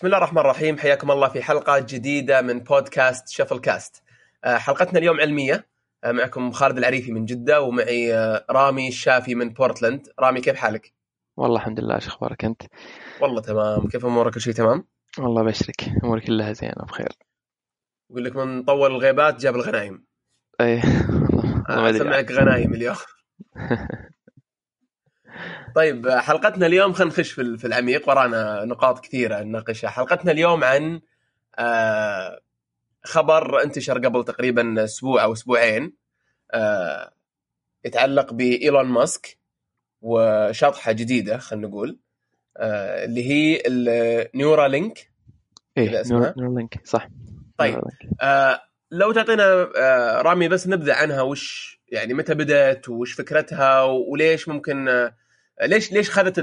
بسم 0.00 0.06
الله 0.06 0.18
الرحمن 0.18 0.38
الرحيم. 0.38 0.78
حياكم 0.78 1.10
الله 1.10 1.28
في 1.28 1.42
حلقة 1.42 1.78
جديدة 1.78 2.42
من 2.42 2.60
بودكاست 2.60 3.28
شفل 3.28 3.58
كاست 3.58 4.02
آه، 4.44 4.56
حلقتنا 4.56 4.98
اليوم 4.98 5.20
علمية. 5.20 5.66
آه، 6.04 6.12
معكم 6.12 6.52
خالد 6.52 6.78
العريفي 6.78 7.12
من 7.12 7.24
جدة 7.24 7.60
ومعي 7.60 8.14
آه، 8.14 8.44
رامي 8.50 8.88
الشافي 8.88 9.34
من 9.34 9.48
بورتلاند. 9.48 10.08
رامي 10.18 10.40
كيف 10.40 10.56
حالك؟ 10.56 10.92
والله 11.36 11.56
الحمد 11.56 11.80
لله. 11.80 11.94
إيش 11.94 12.06
أخبارك 12.06 12.44
أنت؟ 12.44 12.62
والله 13.20 13.40
تمام. 13.40 13.88
كيف 13.88 14.06
أمورك؟ 14.06 14.34
كل 14.34 14.40
شيء 14.40 14.52
تمام؟ 14.52 14.84
والله 15.18 15.42
بشرك. 15.42 15.88
اموري 16.04 16.20
كلها 16.20 16.52
زينة 16.52 16.84
بخير. 16.88 17.12
يقول 18.10 18.24
لك 18.24 18.36
من 18.36 18.62
طول 18.62 18.90
الغيبات 18.90 19.40
جاب 19.40 19.56
الغنايم. 19.56 20.04
إيه 20.60 20.82
والله 21.10 21.64
ما 21.68 21.88
أدري. 21.88 22.00
أسمعك 22.00 22.32
غنايم 22.32 22.74
اليوم. 22.74 22.96
طيب 25.74 26.08
حلقتنا 26.08 26.66
اليوم 26.66 26.92
خلينا 26.92 27.12
نخش 27.12 27.32
في 27.32 27.64
العميق. 27.64 28.08
ورانا 28.08 28.64
نقاط 28.64 29.04
كثيرة 29.04 29.40
نناقشها. 29.42 29.90
حلقتنا 29.90 30.32
اليوم 30.32 30.64
عن 30.64 31.00
آه، 31.58 32.40
خبر 33.04 33.62
انتشر 33.62 33.98
قبل 33.98 34.24
تقريبا 34.24 34.84
أسبوع 34.84 35.22
أو 35.22 35.32
أسبوعين 35.32 35.96
آه، 36.54 37.12
يتعلق 37.84 38.32
بإيلون 38.32 38.86
ماسك 38.86 39.38
وشطحة 40.00 40.92
جديدة 40.92 41.38
خلينا 41.38 41.68
نقول 41.68 41.98
آه، 42.56 43.04
اللي 43.04 43.30
هي 43.30 43.62
ال 43.66 44.68
Neuralink 44.68 45.10
إيه 45.76 46.02
Neuralink 46.10 46.80
صح. 46.84 47.08
طيب. 47.58 47.80
لو 48.90 49.12
تعطينا 49.12 49.68
رامي 50.22 50.48
بس 50.48 50.66
نبذه 50.68 50.94
عنها 50.94 51.22
وش 51.22 51.79
يعني 51.90 52.14
متى 52.14 52.34
بدأت 52.34 52.88
وش 52.88 53.12
فكرتها 53.12 53.82
وليش 53.82 54.48
ممكن 54.48 54.88
ليش 55.62 55.92
ليش 55.92 56.10
خذت 56.10 56.40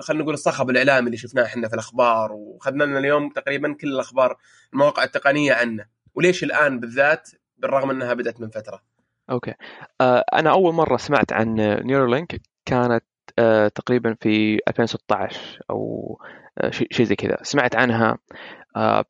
خلينا 0.00 0.22
نقول 0.22 0.34
الصخب 0.34 0.70
الإعلامي 0.70 1.06
اللي 1.06 1.16
شفناه 1.16 1.44
إحنا 1.44 1.68
في 1.68 1.74
الأخبار 1.74 2.32
وخذنا 2.32 2.84
لنا 2.84 2.98
اليوم 2.98 3.28
تقريبا 3.30 3.74
كل 3.80 3.88
الأخبار 3.88 4.36
المواقع 4.72 5.04
التقنية 5.04 5.52
عنه. 5.52 5.84
وليش 6.14 6.44
الآن 6.44 6.80
بالذات 6.80 7.30
بالرغم 7.58 7.90
إنها 7.90 8.14
بدأت 8.14 8.40
من 8.40 8.48
فترة؟ 8.48 8.82
Okay. 9.30 9.54
آه 10.00 10.24
أنا 10.32 10.50
أول 10.50 10.74
مرة 10.74 10.96
سمعت 10.96 11.32
عن 11.32 11.54
Neuralink 11.84 12.40
كانت 12.64 13.04
آه 13.38 13.68
تقريبا 13.68 14.16
في 14.20 14.58
2016 14.68 15.58
أو 15.70 16.18
آه 16.58 16.70
شيء 16.70 17.06
زي 17.06 17.16
كذا. 17.16 17.38
سمعت 17.42 17.76
عنها 17.76 18.18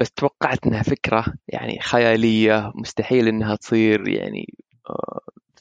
بس 0.00 0.10
توقعت 0.10 0.66
إنها 0.66 0.82
فكرة 0.82 1.24
يعني 1.48 1.80
خيالية 1.80 2.72
مستحيل 2.74 3.28
إنها 3.28 3.56
تصير 3.56 4.08
يعني 4.08 4.54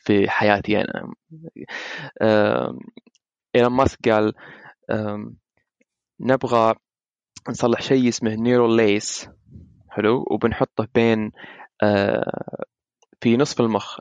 في 0.09 0.29
حياتي 0.29 0.77
أنا 0.81 1.13
آه 2.21 2.79
إيلون 3.55 3.71
ماسك 3.71 4.09
قال 4.09 4.33
نبغى 6.19 6.75
نصلح 7.49 7.81
شيء 7.81 8.07
اسمه 8.09 8.35
نيرو 8.35 8.75
ليس 8.75 9.29
حلو 9.89 10.25
وبنحطه 10.31 10.88
بين 10.95 11.31
في 13.21 13.38
نصف 13.38 13.61
المخ 13.61 13.99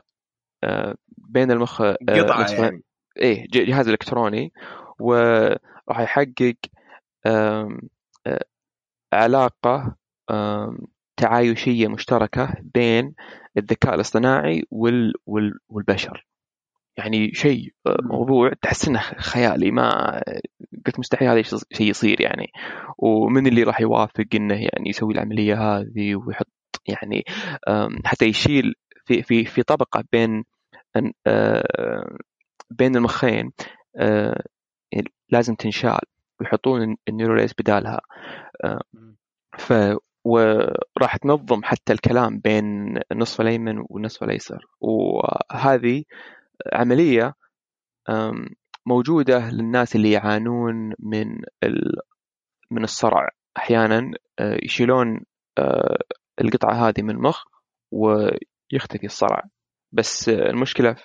بين 1.17 1.51
المخ 1.51 1.81
قطعه 1.81 2.43
نصفين. 2.43 2.63
يعني 2.63 2.83
إيه 3.17 3.45
جهاز 3.49 3.87
إلكتروني 3.87 4.53
وراح 4.99 5.99
يحقق 5.99 6.55
علاقة 9.13 9.95
تعايشية 11.19 11.87
مشتركة 11.87 12.53
بين 12.73 13.13
الذكاء 13.57 13.95
الاصطناعي 13.95 14.63
وال 14.71 15.13
وال 15.25 15.59
والبشر. 15.69 16.25
يعني 16.97 17.31
شيء. 17.33 17.73
موضوع 18.03 18.51
تحس 18.61 18.87
إنه 18.87 18.99
خيالي 18.99 19.71
ما 19.71 20.21
قلت 20.85 20.99
مستحيل 20.99 21.27
هذا 21.29 21.39
الشيء- 21.39 21.59
شيء 21.73 21.89
يصير 21.89 22.21
يعني. 22.21 22.51
ومن 22.97 23.47
اللي 23.47 23.63
راح 23.63 23.81
يوافق 23.81 24.25
إنه 24.35 24.53
يعني 24.55 24.89
يسوي 24.89 25.13
العملية 25.13 25.55
هذه 25.77 26.15
ويحط 26.15 26.47
يعني 26.87 27.23
حتى 28.05 28.25
يشيل 28.25 28.73
في 29.05 29.23
في 29.23 29.45
في 29.45 29.63
طبقة 29.63 30.03
بين 30.11 30.43
بين 32.69 32.95
المخين 32.95 33.51
آه، 33.97 34.43
لازم 35.29 35.55
تنشال 35.55 35.99
ويحطون 36.41 36.95
النيوروليز 37.09 37.53
بدالها. 37.59 38.01
ف 39.57 39.73
وراح 40.23 41.17
تنظم 41.21 41.63
حتى 41.63 41.93
الكلام 41.93 42.39
بين 42.39 42.97
النصف 43.11 43.41
الأيمن 43.41 43.83
والنصف 43.89 44.23
الأيسر 44.23 44.65
وهذه 44.81 46.03
عملية 46.73 47.33
موجودة 48.85 49.49
للناس 49.49 49.95
اللي 49.95 50.11
يعانون 50.11 50.93
من. 50.99 51.41
من 52.71 52.83
الصرع 52.83 53.29
أحيانا 53.57 54.11
أه، 54.39 54.57
يشيلون 54.63 55.19
أه، 55.57 55.97
القطعة 56.41 56.73
هذه 56.73 57.01
من 57.01 57.09
المخ 57.09 57.43
ويختفي 57.91 59.05
الصرع 59.05 59.43
بس 59.91 60.29
أه، 60.29 60.49
المشكلة 60.49 60.95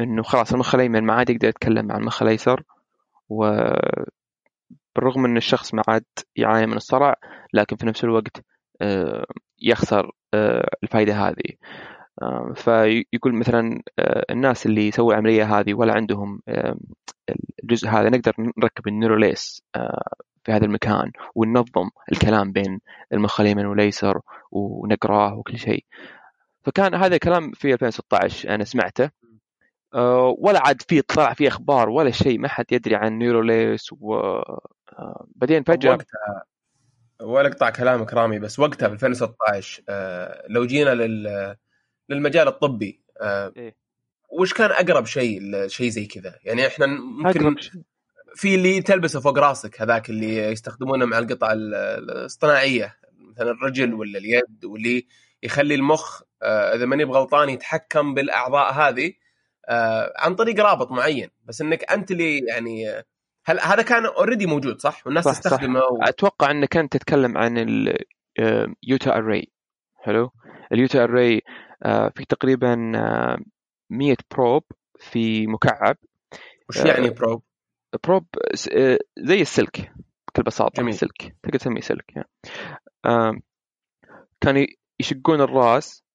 إنه 0.00 0.22
خلاص 0.22 0.52
المخ 0.52 0.74
الأيمن 0.74 1.04
ما 1.04 1.14
عاد 1.14 1.30
يقدر 1.30 1.48
يتكلم 1.48 1.86
مع 1.86 1.96
المخ 1.96 2.22
الأيسر 2.22 2.62
وبالرغم 4.96 5.24
ان 5.24 5.36
الشخص 5.36 5.74
ما 5.74 5.82
عاد 5.88 6.04
يعاني 6.36 6.66
من 6.66 6.76
الصرع 6.76 7.14
لكن 7.54 7.76
في 7.76 7.86
نفس 7.86 8.04
الوقت 8.04 8.44
آه، 8.82 9.26
يخسر 9.62 10.10
آه، 10.34 10.68
الفائده 10.82 11.14
هذه. 11.14 11.56
آه، 12.22 12.52
فيقول 12.56 13.34
مثلا 13.34 13.82
الناس 14.30 14.66
اللي 14.66 14.88
يسووا 14.88 15.12
العملية 15.12 15.58
هذه 15.58 15.74
ولا 15.74 15.94
عندهم 15.94 16.40
الجزء 17.62 17.88
هذا 17.88 18.08
نقدر 18.08 18.32
نركب 18.58 18.88
النيروليس 18.88 19.62
في 20.44 20.52
هذا 20.52 20.64
المكان 20.64 21.12
وننظم 21.34 21.90
الكلام 22.12 22.52
بين 22.52 22.80
المخ 23.12 23.40
الايمن 23.40 23.66
والايسر 23.66 24.20
ونقرأه 24.50 25.34
وكل 25.38 25.58
شيء. 25.58 25.84
فكان 26.64 26.94
هذا 26.94 27.14
الكلام 27.14 27.52
في 27.52 27.72
2016 27.72 28.54
أنا 28.54 28.64
سمعته. 28.64 29.10
ولا 30.38 30.60
عاد 30.66 30.82
في 30.88 31.02
طلع 31.02 31.32
في 31.34 31.48
أخبار 31.48 31.88
ولا 31.88 32.10
شيء 32.10 32.38
ما 32.38 32.48
حد 32.48 32.64
يدري 32.72 32.94
عن 32.94 33.18
نيروليس 33.18 33.88
وبعدين 34.00 35.62
طب 35.62 35.74
فجأة 35.74 35.90
وقتها 35.90 36.44
ولا 37.22 37.48
اقطع 37.48 37.70
كلامك 37.70 38.14
رامي 38.14 38.38
بس 38.38 38.58
وقتها 38.58 38.88
في 38.88 38.94
2016 38.94 39.82
آه، 39.88 40.44
لو 40.48 40.66
جينا 40.66 40.90
لل 40.94 41.56
للمجال 42.08 42.48
الطبي 42.48 43.00
آه، 43.20 43.52
إيه. 43.56 43.76
وش 44.30 44.54
كان 44.54 44.70
أقرب 44.70 45.06
شيء 45.06 45.40
لشيء 45.42 45.88
زي 45.88 46.06
كذا؟ 46.06 46.34
يعني 46.44 46.66
إحنا 46.66 46.86
ممكن 46.86 47.56
شيء. 47.60 47.82
في 48.34 48.54
اللي 48.54 48.82
تلبسه 48.82 49.20
فوق 49.20 49.38
راسك 49.38 49.80
هذاك 49.82 50.10
اللي 50.10 50.36
يستخدمونه 50.38 51.04
مع 51.06 51.18
القطع 51.18 51.52
ال- 51.52 51.74
الاصطناعيه 51.74 52.96
مثلا 53.18 53.50
الرجل 53.50 53.94
ولا 53.94 54.18
اليد 54.18 54.64
واللي 54.64 55.06
يخلي 55.42 55.74
المخ 55.74 56.22
آه، 56.42 56.74
إذا 56.74 56.86
ماني 56.86 57.04
بغلطان 57.04 57.48
يتحكم 57.48 58.14
بالأعضاء 58.14 58.72
هذه 58.72 59.06
آه، 59.06 59.12
عن 60.16 60.34
طريق 60.34 60.60
رابط 60.60 60.90
معين 60.90 61.30
بس 61.44 61.60
إنك 61.60 61.92
أنت 61.92 62.10
اللي 62.10 62.38
يعني 62.38 62.90
آه، 62.90 63.04
هل 63.44 63.60
هذا 63.60 63.82
كان 63.82 64.06
already 64.06 64.46
موجود 64.46 64.80
صح 64.80 65.06
والناس 65.06 65.24
صح، 65.24 65.32
صح. 65.32 65.40
تستخدمه 65.40 65.80
و... 65.80 66.02
أتوقع 66.02 66.50
إنك 66.50 66.76
أنت 66.76 66.96
تتكلم 66.96 67.38
عن 67.38 67.58
ال 67.58 67.90
Utah 67.90 69.16
array 69.16 69.52
حلو 69.94 70.30
ال 70.72 70.78
Utah 70.78 71.04
array 71.04 71.40
في 72.14 72.24
تقريبا 72.28 72.92
آه، 72.96 73.38
100 73.90 74.16
probe 74.30 74.64
في 74.98 75.46
مكعب 75.46 75.96
وش 76.68 76.78
آه، 76.78 76.86
يعني 76.86 77.10
probe؟ 77.10 77.42
probe 78.04 78.26
آه، 78.72 78.98
زي 79.18 79.40
السلك 79.40 79.92
بكل 80.28 80.42
بساطة 80.42 80.82
جميل. 80.82 80.94
سلك 80.94 81.36
تقدر 81.42 81.58
تسميه 81.58 81.80
سلك 81.80 82.16
يعني. 82.16 82.28
كانوا 84.40 84.66
يشقون 85.00 85.40
الراس 85.40 85.98
آه، 85.98 86.11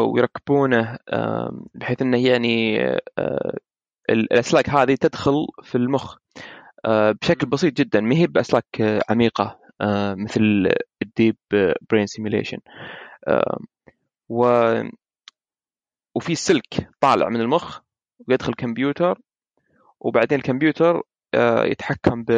ويركبونه 0.00 0.98
آم، 1.12 1.66
بحيث 1.74 2.02
إنه 2.02 2.26
يعني 2.26 2.80
آه، 2.84 2.98
ال- 4.10 4.32
الأسلاك 4.32 4.70
هذه 4.70 4.94
تدخل 4.94 5.46
في 5.62 5.74
المخ 5.74 6.16
آه، 6.84 7.12
بشكل 7.22 7.46
بسيط 7.46 7.72
جدا. 7.74 8.00
ما 8.00 8.14
هي 8.16 8.26
بأسلاك 8.26 8.80
آه، 8.80 9.00
عميقة 9.10 9.58
آه، 9.80 10.14
مثل 10.14 10.68
ال 11.02 11.09
deep 11.09 11.36
brain 11.90 12.06
stimulation 12.06 12.58
و 14.28 14.44
وفي 16.14 16.34
سلك 16.34 16.88
طالع 17.00 17.28
من 17.28 17.40
المخ 17.40 17.80
ويدخل 18.28 18.54
كمبيوتر 18.54 19.18
وبعدين 20.00 20.38
الكمبيوتر 20.38 21.02
آه، 21.34 21.64
يتحكم 21.64 22.22
ب 22.24 22.30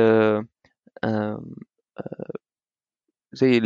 آه، 1.05 1.43
زي 3.37 3.61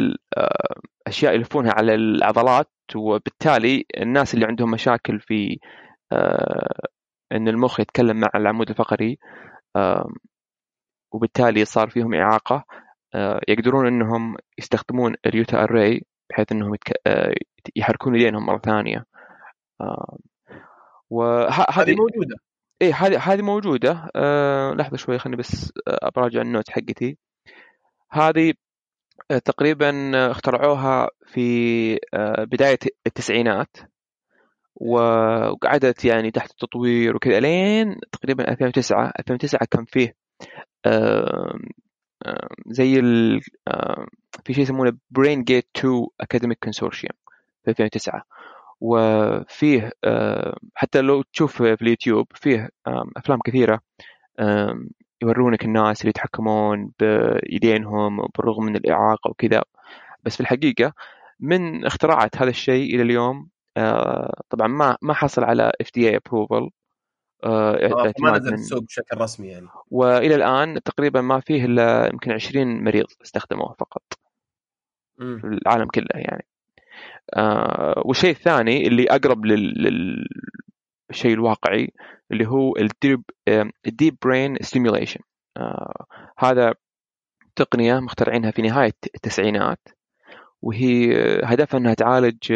الاشياء 1.06 1.34
يلفونها 1.34 1.72
على 1.72 1.94
العضلات 1.94 2.70
وبالتالي 2.96 3.84
الناس 3.96 4.34
اللي 4.34 4.46
عندهم 4.46 4.70
مشاكل 4.70 5.20
في 5.20 5.58
آه، 6.12 6.88
إن 7.32 7.48
المخ 7.48 7.80
يتكلم 7.80 8.20
مع 8.20 8.30
العمود 8.34 8.70
الفقري 8.70 9.18
وبالتالي 11.12 11.64
صار 11.64 11.90
فيهم 11.90 12.14
إعاقة 12.14 12.64
آه، 13.14 13.40
يقدرون 13.48 13.86
إنهم 13.86 14.36
يستخدمون 14.58 15.14
اليوتا 15.26 15.62
أري 15.62 16.02
بحيث 16.30 16.52
إنهم. 16.52 16.74
آه، 17.06 17.34
يحركون 17.76 18.14
يدينهم 18.14 18.46
مرة 18.46 18.58
ثانية. 18.58 19.04
آه، 19.80 20.18
وهذه 21.10 21.66
هذه 21.70 21.94
موجودة. 21.94 22.36
إيه 22.82 22.94
هذه 22.94 23.18
هذه 23.18 23.42
موجودة. 23.42 24.10
آه 24.16 24.72
لحظة 24.72 24.96
شوي 24.96 25.18
خليني 25.18 25.36
بس 25.36 25.72
آه، 25.88 26.10
براجع 26.16 26.40
ال 26.40 26.46
note 26.46 26.70
حقتي. 26.70 27.18
هذه 28.12 28.50
آه، 28.50 28.54
تقريبا 29.28 30.10
اخترعوها 30.30 31.08
في 31.26 31.94
آه، 32.14 32.44
بداية 32.44 32.78
التسعينات 33.06 33.76
وقعدت 34.74 36.04
يعني 36.04 36.30
تحت 36.30 36.50
التطوير 36.50 37.16
وكذا 37.16 37.40
لين 37.40 37.96
تقريبا 38.12 38.48
2009 38.50 39.12
2009 39.18 39.66
كان 39.70 39.84
فيه 39.84 40.14
زي 42.66 42.98
ال 42.98 43.40
في 44.44 44.54
شيء 44.54 44.62
يسمونه 44.62 44.92
BrainGate 45.10 45.68
2 45.76 46.06
academic 46.20 46.58
consortium 46.58 47.12
في 47.64 47.70
2009 47.70 48.22
وفيه 48.80 49.92
حتى 50.74 51.00
لو 51.00 51.22
تشوف 51.22 51.62
في 51.62 51.82
اليوتيوب 51.82 52.26
فيه 52.34 52.68
أفلام 53.16 53.38
كثيرة 53.44 53.80
يورونك 55.22 55.64
الناس 55.64 56.00
اللي 56.00 56.10
يتحكمون 56.10 56.92
بيدينهم 57.00 58.28
بالرغم 58.36 58.64
من 58.64 58.76
الإعاقة 58.76 59.30
وكذا. 59.30 59.62
بس 60.24 60.34
في 60.34 60.40
الحقيقة 60.40 60.92
من 61.40 61.86
اختراعات 61.86 62.36
هذا 62.36 62.50
الشيء 62.50 62.94
إلى 62.94 63.02
اليوم 63.02 63.48
آه، 63.76 64.42
طبعا 64.50 64.68
ما 64.68 64.96
ما 65.02 65.14
حصل 65.14 65.44
على 65.44 65.72
إف 65.80 65.90
دي 65.94 66.08
اي 66.08 66.16
ابروفل 66.16 66.70
ما 68.20 68.38
نزل 68.38 68.54
السوق 68.54 68.82
بشكل 68.82 69.20
رسمي 69.20 69.48
يعني. 69.48 69.66
وإلى 69.90 70.34
الآن 70.34 70.82
تقريبا 70.82 71.20
ما 71.20 71.40
فيه 71.40 71.64
إلا 71.64 72.10
يمكن 72.12 72.32
20 72.32 72.84
مريض 72.84 73.06
استخدموه 73.24 73.74
فقط. 73.78 74.02
م. 75.18 75.38
في 75.38 75.46
العالم 75.46 75.88
كله 75.88 76.06
يعني. 76.14 76.46
آه 77.34 78.02
والشيء 78.04 78.30
الثاني 78.30 78.86
اللي 78.86 79.06
أقرب 79.10 79.44
للشيء 81.10 81.34
الواقعي 81.34 81.92
اللي 82.32 82.46
هو 82.46 82.74
ال 83.86 83.92
deep 83.92 84.16
brain 84.22 84.56
stimulation 84.60 85.20
هذا 86.38 86.74
تقنية 87.56 88.00
مخترعينها 88.00 88.50
في 88.50 88.62
نهاية 88.62 88.94
التسعينات 89.14 89.88
وهي 90.62 91.14
هدفها 91.44 91.78
إنها 91.80 91.94
تعالج 91.94 92.52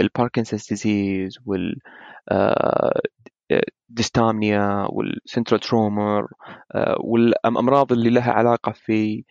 ال 0.00 0.06
Parkinson's 0.06 0.68
disease 0.68 1.38
وال 1.46 1.78
dystonia 3.88 4.86
وال 4.90 5.03
essential 5.03 5.60
tremor 5.60 6.26
والامراض 7.00 7.92
اللي 7.92 8.10
لها 8.10 8.32
علاقة 8.32 8.72
في 8.72 9.24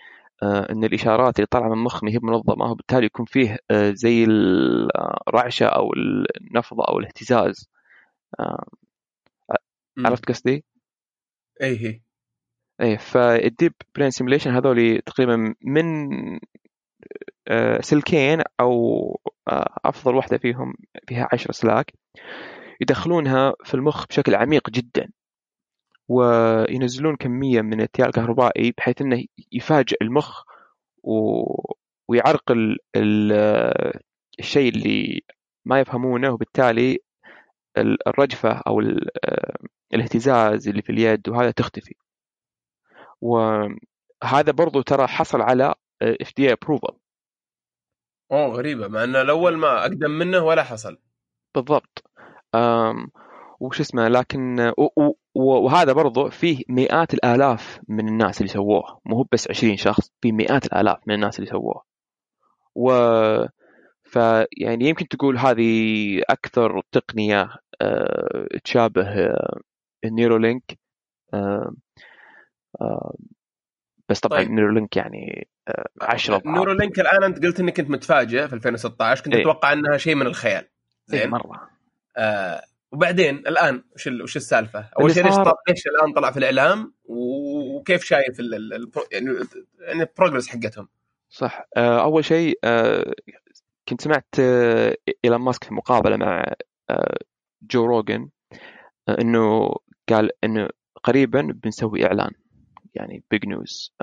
آه، 0.43 0.71
إن 0.71 0.83
الإشارات 0.83 1.35
اللي 1.37 1.47
طالعة 1.47 1.67
من 1.67 1.73
المخ 1.73 2.03
ما 2.03 2.11
هي 2.11 2.19
منظمة 2.23 2.71
وبالتالي 2.71 3.05
يكون 3.05 3.25
فيه 3.25 3.57
آه، 3.71 3.91
زي 3.91 4.25
الرعشه 4.25 5.65
أو 5.65 5.93
النفضه 6.41 6.83
أو 6.85 6.99
الاهتزاز. 6.99 7.69
آه، 7.69 7.82
عرفت 10.05 10.25
قصدي؟ 10.25 10.65
اي 11.61 11.77
هي 11.77 12.01
إيه 12.81 12.97
فال 12.97 13.23
deep 13.23 13.73
brain 13.95 14.09
stimulation 14.09 14.51
هذول 14.51 15.01
تقريبا 15.05 15.55
من 15.61 16.09
سلكين 17.81 18.41
أو 18.59 19.21
أفضل 19.85 20.15
واحدة 20.15 20.37
فيهم 20.37 20.73
فيها 21.07 21.27
10 21.33 21.51
سلاك 21.51 21.93
يدخلونها 22.81 23.53
في 23.63 23.73
المخ 23.73 24.07
بشكل 24.07 24.35
عميق 24.35 24.69
جدا 24.69 25.09
وينزلون 26.07 27.15
كمية 27.15 27.61
من 27.61 27.81
التيار 27.81 28.07
الكهربائي 28.07 28.71
بحيث 28.77 29.01
إنه 29.01 29.25
يفاجئ 29.51 29.97
المخ 30.01 30.43
و... 31.03 31.43
ويعرقل 32.07 32.77
ال... 32.95 33.31
الشيء 34.39 34.73
اللي 34.73 35.21
ما 35.65 35.79
يفهمونه 35.79 36.31
وبالتالي 36.31 36.99
الرجفة 37.77 38.61
أو 38.67 38.79
ال... 38.79 39.09
الاهتزاز 39.93 40.67
اللي 40.67 40.81
في 40.81 40.91
اليد 40.91 41.29
وهذا 41.29 41.51
تختفي. 41.51 41.95
وهذا 43.21 44.51
برضو 44.51 44.81
ترى 44.81 45.07
حصل 45.07 45.41
على 45.41 45.73
اف 46.01 46.33
دي 46.37 46.53
ابروفل 46.53 46.97
أوه 48.31 48.47
غريبة 48.47 48.87
مع 48.87 49.03
إنه 49.03 49.21
الأول 49.21 49.57
ما 49.57 49.81
أقدم 49.81 50.11
منه 50.11 50.39
ولا 50.39 50.63
حصل. 50.63 50.97
بالضبط. 51.55 52.03
وش 53.59 53.79
اسمه 53.81 54.07
لكن 54.07 54.73
وهذا 55.35 55.93
برضو 55.93 56.29
فيه 56.29 56.63
مئات 56.69 57.13
الآلاف 57.13 57.79
من 57.87 58.07
الناس 58.07 58.37
اللي 58.37 58.53
سووه. 58.53 59.01
مو 59.05 59.27
بس 59.31 59.49
20 59.49 59.77
شخص 59.77 60.11
في 60.21 60.31
مئات 60.31 60.65
الآلاف 60.65 60.99
من 61.07 61.15
الناس 61.15 61.39
اللي 61.39 61.49
سووه. 61.49 61.83
و 62.75 62.91
فيعني 64.13 64.89
يمكن 64.89 65.07
تقول 65.07 65.37
هذه 65.37 66.21
أكثر 66.29 66.81
تقنية 66.91 67.49
أه... 67.81 68.47
تشابه. 68.63 69.35
النيرولينك 70.05 70.79
أه... 71.33 71.73
أه... 72.81 73.15
بس 74.09 74.19
طبعا 74.19 74.39
طيب. 74.39 74.51
Neuralink 74.51 74.97
يعني 74.97 75.47
10 76.01 76.35
أه... 76.35 76.41
Neuralink 76.45 76.99
الآن 76.99 77.23
أنت 77.23 77.45
قلت 77.45 77.59
إنك 77.59 77.77
كنت 77.77 77.89
متفاجئ 77.89 78.47
في 78.47 78.53
2016 78.53 79.23
كنت 79.23 79.35
تتوقع 79.35 79.71
إيه. 79.71 79.79
إنها 79.79 79.97
شيء 79.97 80.15
من 80.15 80.27
الخيال 80.27 80.67
زين 81.05 81.19
إيه 81.19 81.27
مرة 81.27 81.69
آه 82.17 82.61
وبعدين 82.91 83.37
الآن 83.37 83.83
وش 83.95 84.07
وش 84.07 84.37
السالفة؟ 84.37 84.89
أول 84.99 85.13
شيء 85.13 85.23
ليش 85.23 85.35
ليش 85.69 85.87
الآن 85.87 86.13
طلع 86.13 86.31
في 86.31 86.37
الإعلام 86.37 86.93
وكيف 87.05 88.03
شايف 88.03 88.39
ال 88.39 88.73
ال 88.73 88.91
يعني 89.11 89.37
يعني 89.79 90.01
ال 90.03 90.08
progress 90.08 90.47
حقتهم؟ 90.47 90.87
صح 91.29 91.67
آه 91.77 92.03
أول 92.03 92.25
شيء 92.25 92.59
آه 92.63 93.13
كنت 93.89 94.01
سمعت 94.01 94.39
آه 94.39 94.97
ايلون 95.25 95.41
ماسك 95.41 95.63
في 95.63 95.73
مقابلة 95.73 96.17
مع 96.17 96.53
آه 96.89 97.17
جو 97.61 97.85
روجن 97.85 98.29
آه 99.09 99.21
إنه 99.21 99.75
قال 100.09 100.31
إنه 100.43 100.69
قريبا 101.03 101.41
بنسوي 101.41 102.05
إعلان 102.05 102.31
يعني 102.95 103.23
big 103.31 103.45
news 103.45 103.93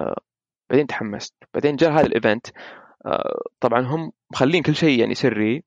بعدين 0.71 0.87
تحمست. 0.87 1.35
بعدين 1.55 1.77
جاء 1.77 1.93
هذا 1.93 2.07
ال 2.07 2.13
event 2.13 2.47
طبعا 3.61 3.81
هم 3.81 4.13
مخلين 4.33 4.63
كل 4.63 4.75
شيء 4.75 5.01
يعني 5.01 5.15
سري. 5.15 5.65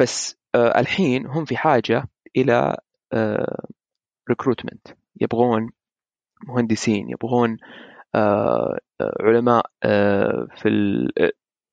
بس 0.00 0.36
الحين 0.56 1.26
هم 1.26 1.44
في 1.44 1.56
حاجة 1.56 2.08
إلى 2.36 2.76
recruitment 4.30 4.88
يبغون 5.20 5.70
مهندسين 6.48 7.10
يبغون 7.10 7.56
علماء 9.20 9.66
في 10.56 10.68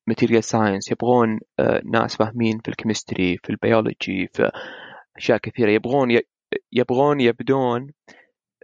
ال 0.10 0.13
material 0.13 0.44
science 0.44 0.92
يبغون 0.91 1.39
ناس 1.85 2.15
فاهمين 2.15 2.59
في 2.59 2.69
ال 2.69 2.76
chemistry 2.76 3.38
في 3.38 3.50
البيولوجي 3.50 4.27
في 4.33 4.51
أشياء 5.17 5.38
كثيرة. 5.38 5.71
يبغون 5.71 6.19
يبغون 6.71 7.19
يبدون 7.19 7.91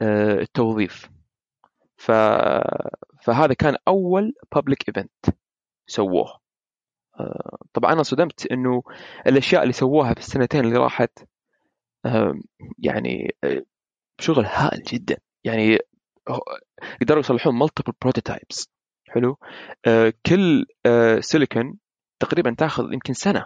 التوظيف. 0.01 1.09
ف... 1.97 2.11
فهذا 3.21 3.53
كان 3.53 3.75
أول 3.87 4.33
public 4.55 4.89
event 4.89 5.37
سووه. 5.87 6.39
طبعا 7.73 7.93
أنا 7.93 8.03
صدمت 8.03 8.51
إنه 8.51 8.83
الأشياء 9.27 9.61
اللي 9.61 9.73
سووها 9.73 10.13
في 10.13 10.19
السنتين 10.19 10.65
اللي 10.65 10.77
راحت 10.77 11.19
يعني 12.79 13.35
شغل 14.19 14.45
هائل 14.45 14.83
جدا. 14.83 15.17
يعني 15.43 15.79
قدروا 17.01 17.19
يصلحون 17.19 17.55
multiple 17.55 17.93
prototypes 18.01 18.74
حلو. 19.15 19.37
آه، 19.87 20.13
كل 20.25 20.65
سيليكون 21.21 21.79
تقريبا 22.19 22.55
تاخذ 22.57 22.93
يمكن 22.93 23.13
سنة 23.13 23.45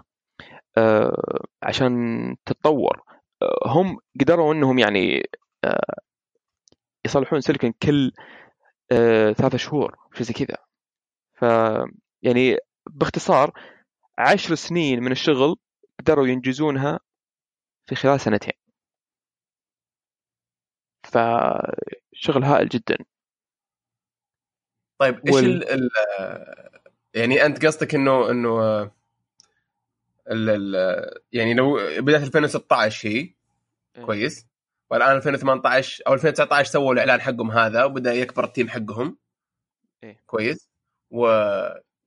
آه، 0.77 1.41
عشان 1.63 1.91
تتطور. 2.45 3.01
آه، 3.41 3.67
هم 3.67 3.97
قدروا 4.21 4.53
إنهم 4.53 4.79
يعني 4.79 5.23
يصلحون 7.05 7.41
سيليكون 7.41 7.73
كل 7.83 8.11
ثلاثة 9.37 9.57
شهور 9.57 9.95
شيء 10.13 10.23
زي 10.23 10.33
كذا. 10.33 10.57
ف 11.39 11.43
يعني 12.21 12.57
باختصار 12.91 13.51
عشر 14.17 14.55
سنين 14.55 15.03
من 15.03 15.11
الشغل 15.11 15.55
قدروا 15.99 16.27
ينجزونها 16.27 16.99
في 17.87 17.95
خلال 17.95 18.19
سنتين. 18.19 18.53
فشغل 21.03 22.43
هائل 22.43 22.69
جدا. 22.69 22.97
طيب 24.99 25.27
إيش 25.27 25.35
وال... 25.35 25.69
ال 25.69 25.89
ال 26.19 26.69
يعني 27.13 27.45
أنت 27.45 27.65
قصدك 27.65 27.95
إنه 27.95 28.31
إنه 28.31 28.81
ال 30.31 30.49
ال 30.49 30.75
يعني 31.31 31.53
لو 31.53 31.79
بداية 31.97 32.23
2016 32.23 33.09
هي؟ 33.09 33.13
إيه. 33.13 33.35
كويس. 34.05 34.47
والآن 34.91 35.15
2018 35.17 36.03
أو 36.07 36.13
2019 36.13 36.71
سووا 36.71 36.93
الإعلان 36.93 37.21
حقهم 37.21 37.51
هذا 37.51 37.83
وبدأ 37.83 38.13
يكبر 38.13 38.43
ال 38.43 38.48
team 38.48 38.69
حقهم. 38.69 39.17
إيه؟ 40.03 40.23
كويس. 40.25 40.69
و 41.11 41.27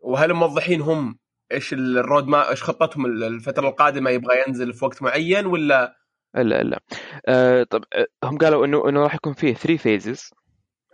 وهل 0.00 0.32
موضحين 0.32 0.80
هم 0.80 1.18
إيش 1.52 1.72
ال 1.72 1.83
road 1.83 2.26
map 2.26 2.50
إيش 2.50 2.62
خطتهم 2.62 3.06
الفترة 3.06 3.68
القادمة 3.68 4.10
يبغى 4.10 4.42
ينزل 4.46 4.72
في 4.72 4.84
وقت 4.84 5.02
معين 5.02 5.46
ولا؟ 5.46 5.96
لا 6.34 6.62
لا. 6.62 6.80
آه 7.26 7.62
طب 7.62 7.84
آه، 7.92 8.06
هم 8.24 8.38
قالوا 8.38 8.66
إنه 8.66 8.88
إنه 8.88 9.02
راح 9.02 9.14
يكون 9.14 9.32
فيه 9.32 9.54
3 9.54 9.76
phases 9.76 10.30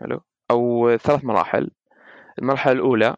حلو. 0.01 0.21
أو 0.51 0.97
ثلاث 0.97 1.25
مراحل. 1.25 1.71
المرحلة 2.39 2.73
الأولى 2.73 3.17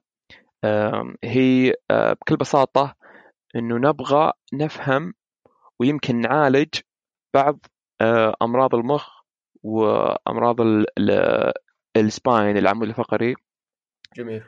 آه 0.64 1.14
هي 1.24 1.74
بكل 1.90 2.36
بساطة 2.36 2.94
إنه 3.56 3.76
نبغى 3.76 4.32
نفهم 4.52 5.14
ويمكن 5.80 6.20
نعالج 6.20 6.68
بعض 7.34 7.58
أمراض 8.42 8.74
المخ 8.74 9.20
وأمراض 9.62 10.56
السباين 11.96 12.56
العمود 12.56 12.88
الفقري. 12.88 13.34
جميل. 14.16 14.44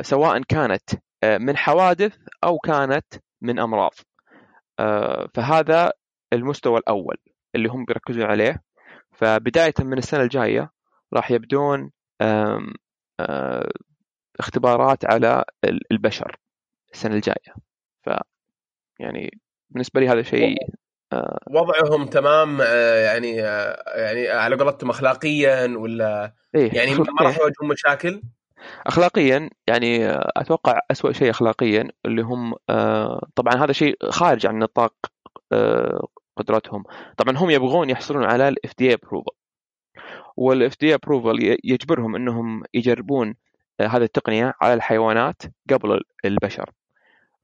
سواء 0.00 0.42
كانت 0.42 0.90
من 1.24 1.56
حوادث 1.56 2.18
أو 2.44 2.58
كانت 2.58 3.06
من 3.42 3.58
أمراض. 3.58 3.92
آه، 4.80 5.28
فهذا 5.34 5.92
المستوى 6.32 6.78
الأول 6.78 7.16
اللي 7.54 7.68
هم 7.68 7.84
بيركزون 7.84 8.22
عليه. 8.22 8.62
فبداية 9.12 9.74
من 9.80 9.98
السنة 9.98 10.22
الجاية 10.22 10.70
راح 11.14 11.30
يبدون 11.30 11.90
اختبارات 14.38 15.04
على 15.04 15.44
ال- 15.64 15.92
البشر 15.92 16.36
السنة 16.92 17.14
الجاية. 17.14 17.54
ف 18.02 18.10
يعني 18.98 19.40
بالنسبة 19.70 20.00
لي 20.00 20.08
هذا 20.08 20.22
شيء 20.22 20.56
وضعهم 21.50 22.06
تمام 22.06 22.60
آه، 22.60 22.94
يعني 23.04 23.42
آه، 23.42 23.82
يعني 24.00 24.28
على 24.28 24.56
قولتهم 24.56 24.90
اخلاقيا 24.90 25.76
ولا 25.76 26.32
إيه 26.54 26.74
يعني 26.74 26.94
ما. 26.94 27.04
راح 27.20 27.38
يواجهون 27.38 27.68
مشاكل؟ 27.70 28.22
اخلاقيا 28.86 29.50
يعني 29.66 30.06
آه، 30.08 30.30
أتوقع 30.36 30.80
أسوأ 30.90 31.12
شيء 31.12 31.30
اخلاقيا 31.30 31.88
اللي 32.06 32.22
هم 32.22 32.54
آه، 32.70 33.28
طبعا 33.34 33.54
هذا 33.54 33.72
شيء 33.72 33.96
خارج 34.10 34.46
عن 34.46 34.58
نطاق 34.58 34.94
آه، 35.52 36.06
قدرتهم 36.36 36.84
طبعا 37.16 37.36
هم 37.36 37.50
يبغون 37.50 37.90
يحصلون 37.90 38.24
على 38.24 38.48
ال 38.48 38.72
FDA 38.78 38.94
approval 38.94 39.32
وال 40.36 40.74
FDA 40.80 40.94
approval 40.94 41.56
يجبرهم 41.64 42.16
إنهم 42.16 42.62
يجربون 42.74 43.28
آه، 43.28 43.34
هذه 43.86 44.02
التقنية 44.02 44.54
على 44.60 44.74
الحيوانات 44.74 45.42
قبل 45.70 46.00
البشر. 46.24 46.70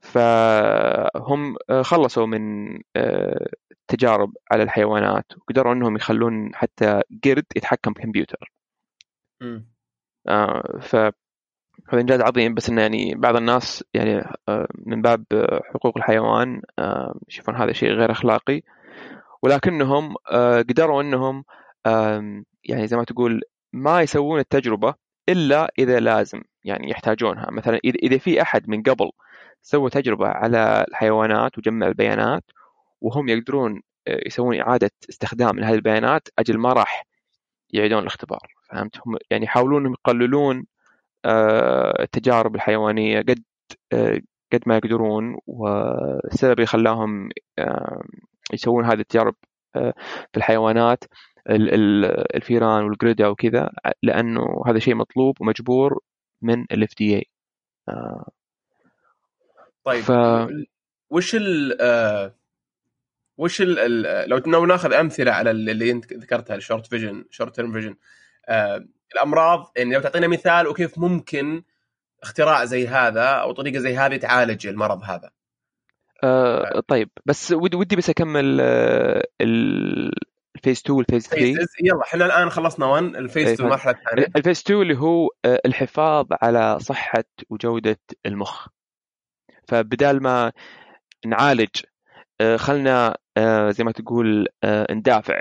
فهم 0.00 1.57
آه، 1.71 1.83
خلصوا 1.83 2.26
من 2.26 2.75
آه، 2.97 3.47
تجارب 3.88 4.33
على 4.52 4.62
الحيوانات 4.62 5.25
وقدروا 5.37 5.73
إنهم 5.73 5.97
يخلون 5.97 6.55
حتى 6.55 7.02
قرد 7.25 7.45
يتحكم 7.57 7.93
بكمبيوتر. 7.93 8.52
آه، 10.28 10.78
ف 10.81 10.97
هذا 11.88 12.00
انجاز 12.00 12.21
عظيم 12.21 12.55
بس 12.55 12.69
إنه 12.71 12.83
يعني 12.83 13.14
بعض 13.14 13.37
الناس 13.37 13.85
يعني 13.95 14.25
من 14.87 15.02
باب 15.02 15.25
حقوق 15.75 15.97
الحيوان 15.97 16.62
يشوفون 17.28 17.57
هذا 17.57 17.73
شيء 17.73 17.90
غير 17.90 18.11
أخلاقي. 18.12 18.62
ولكنهم 19.43 20.14
قدروا 20.69 21.02
إنهم 21.02 21.45
يعني 22.64 22.87
زي 22.87 22.97
ما 22.97 23.05
تقول 23.05 23.43
ما 23.73 24.00
يسوون 24.02 24.38
التجربة 24.38 24.95
إلا 25.28 25.73
إذا 25.78 26.00
لازم 26.00 26.42
يعني 26.64 26.90
يحتاجونها. 26.90 27.50
مثلا 27.50 27.78
إذا 27.85 27.97
إذا 28.02 28.18
في 28.18 28.42
أحد 28.42 28.68
من 28.68 28.83
قبل 28.83 29.11
سوى 29.62 29.90
تجربة 29.90 30.28
على 30.28 30.85
الحيوانات 30.88 31.59
وجمع 31.59 31.87
البيانات 31.87 32.45
وهم 33.00 33.28
يقدرون 33.28 33.83
آه، 34.09 34.21
يسوون 34.26 34.61
إعادة 34.61 34.90
استخدام 35.11 35.59
لهذه 35.59 35.75
البيانات 35.75 36.28
أجل 36.38 36.59
ما 36.59 36.73
راح 36.73 37.06
يعيدون 37.71 37.99
الاختبار. 37.99 38.54
فهمت؟ 38.71 38.97
هم 39.06 39.16
يعني 39.30 39.45
يحاولون 39.45 39.80
انهم 39.80 39.92
يقللون 39.92 40.66
آه، 41.25 42.02
التجارب 42.02 42.54
الحيوانية 42.54 43.21
قد 43.21 43.42
آه، 43.92 44.21
قد 44.52 44.62
ما 44.66 44.76
يقدرون 44.76 45.38
والسبب 45.47 46.52
اللي 46.52 46.66
خلاهم 46.66 47.28
يسوون 48.52 48.85
هذه 48.85 49.00
التجارب 49.00 49.35
في 50.33 50.37
الحيوانات. 50.37 51.04
ال- 51.04 51.09
ال- 51.09 51.36
الفيران 51.49 52.85
والقردة 52.85 53.31
وكذا 53.31 53.71
لأنه 54.03 54.62
هذا 54.67 54.79
شيء 54.79 54.95
مطلوب 54.95 55.41
ومجبور 55.41 56.00
من 56.43 56.62
ال 56.62 56.90
FDA 56.99 57.25
طيب 59.85 60.03
ف... 60.03 60.12
وش 61.11 61.35
ال 61.35 61.76
آه، 61.81 62.35
وش 63.38 63.61
ال 63.61 63.79
ال- 63.79 64.29
لو 64.31 64.38
لو 64.47 64.67
ناخذ 64.67 64.93
أمثلة 64.93 65.33
على 65.33 65.50
اللي 65.50 65.91
أنت 65.91 66.12
ذكرتها 66.12 66.57
ال 66.56 66.62
short 66.62 66.87
vision 66.87 67.25
short 67.30 67.56
term 67.56 67.73
vision 67.73 67.97
الأمراض 69.15 69.73
يعني 69.76 69.95
لو 69.95 70.00
تعطينا 70.00 70.26
مثال 70.29 70.69
وكيف 70.69 70.99
ممكن 70.99 71.62
اختراع 72.23 72.65
زي 72.65 72.88
هذا 72.88 73.25
أو 73.25 73.53
طريقة 73.53 73.79
زي 73.79 73.97
هذه 73.97 74.17
تعالج 74.17 74.67
المرض 74.67 75.03
هذا؟ 75.05 75.31
آه 76.25 76.81
طيب 76.88 77.11
بس 77.26 77.53
ودي 77.53 77.97
بس 77.97 78.11
أكمل 78.11 78.59
آه، 78.61 79.26
ال- 79.41 80.12
ال 80.56 80.60
phase 80.60 80.78
2 80.78 80.98
وال 80.99 81.06
phase 81.06 81.26
3 81.26 81.44
phases 81.45 81.68
يلا 81.82 82.02
إحنا 82.02 82.26
الآن 82.26 82.50
خلصنا 82.50 82.86
1 82.86 83.04
ال 83.04 83.12
phase 83.12 83.47
إيه، 83.46 83.54
2 83.54 83.66
المرحله 83.66 83.92
الثانية 83.92 84.26
ال 84.37 84.40
phase 84.40 84.61
2 84.60 84.82
اللي 84.82 84.98
هو 84.98 85.28
آه، 85.44 85.60
الحفاظ 85.66 86.26
على 86.42 86.78
صحة 86.80 87.25
وجودة 87.50 88.00
المخ. 88.26 88.68
فبدال 89.68 90.22
ما 90.22 90.52
نعالج 91.26 91.68
آه، 92.40 92.56
خلنا 92.56 93.16
آه، 93.36 93.70
زي 93.70 93.84
ما 93.84 93.92
تقول 93.92 94.48
ندافع 94.90 95.40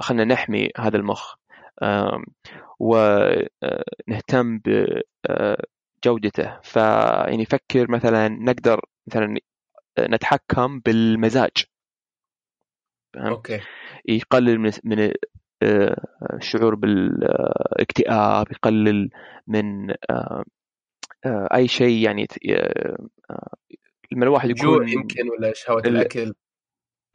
خلنا 0.00 0.24
نحمي 0.24 0.70
هذا 0.78 0.96
المخ 0.96 1.34
ونهتم 2.80 4.60
بجودته 4.64 6.60
فيعني 6.62 7.44
فكر 7.44 7.90
مثلا 7.90 8.28
نقدر 8.28 8.80
مثلا 9.06 9.38
نتحكم 9.98 10.80
بالمزاج. 10.80 11.71
فهمت؟ 13.14 13.28
أوكي 13.28 13.60
يقلل 14.08 14.58
من 14.60 14.70
من 14.84 15.12
آه، 15.62 15.96
الشعور 16.34 16.74
بالاكتئاب 16.74 18.46
يقلل 18.52 19.10
من 19.46 19.90
آه، 19.90 20.44
آه، 21.26 21.48
أي 21.54 21.68
شيء 21.68 22.04
يعني 22.04 22.26
لما 24.12 24.24
الواحد 24.24 24.48
جوع 24.52 24.76
يكون 24.76 24.88
يمكن 24.88 25.28
ولا 25.28 25.52
شهوة 25.54 25.80
ال- 25.80 25.86
الأكل 25.86 26.32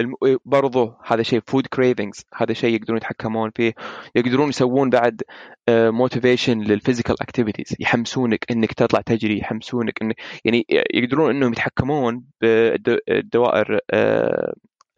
الم- 0.01 0.37
برضو 0.45 0.93
هذا 1.05 1.23
شيء 1.23 1.41
food 1.47 1.67
cravings 1.67 2.25
هذا 2.35 2.53
شيء 2.53 2.75
يقدرون 2.75 2.97
يتحكمون 2.97 3.51
فيه 3.55 3.73
يقدرون 4.15 4.49
يسوون 4.49 4.89
بعد 4.89 5.21
motivation 5.69 6.59
لل 6.61 6.72
physical 6.72 7.15
activities 7.21 7.75
يحمسونك 7.79 8.51
إنك 8.51 8.73
تطلع 8.73 9.01
تجري 9.01 9.39
يحمسونك 9.39 10.01
إنك 10.01 10.15
يعني 10.45 10.65
يقدرون 10.93 11.35
إنهم 11.35 11.51
يتحكمون 11.51 12.23
بالدوائر 12.41 13.79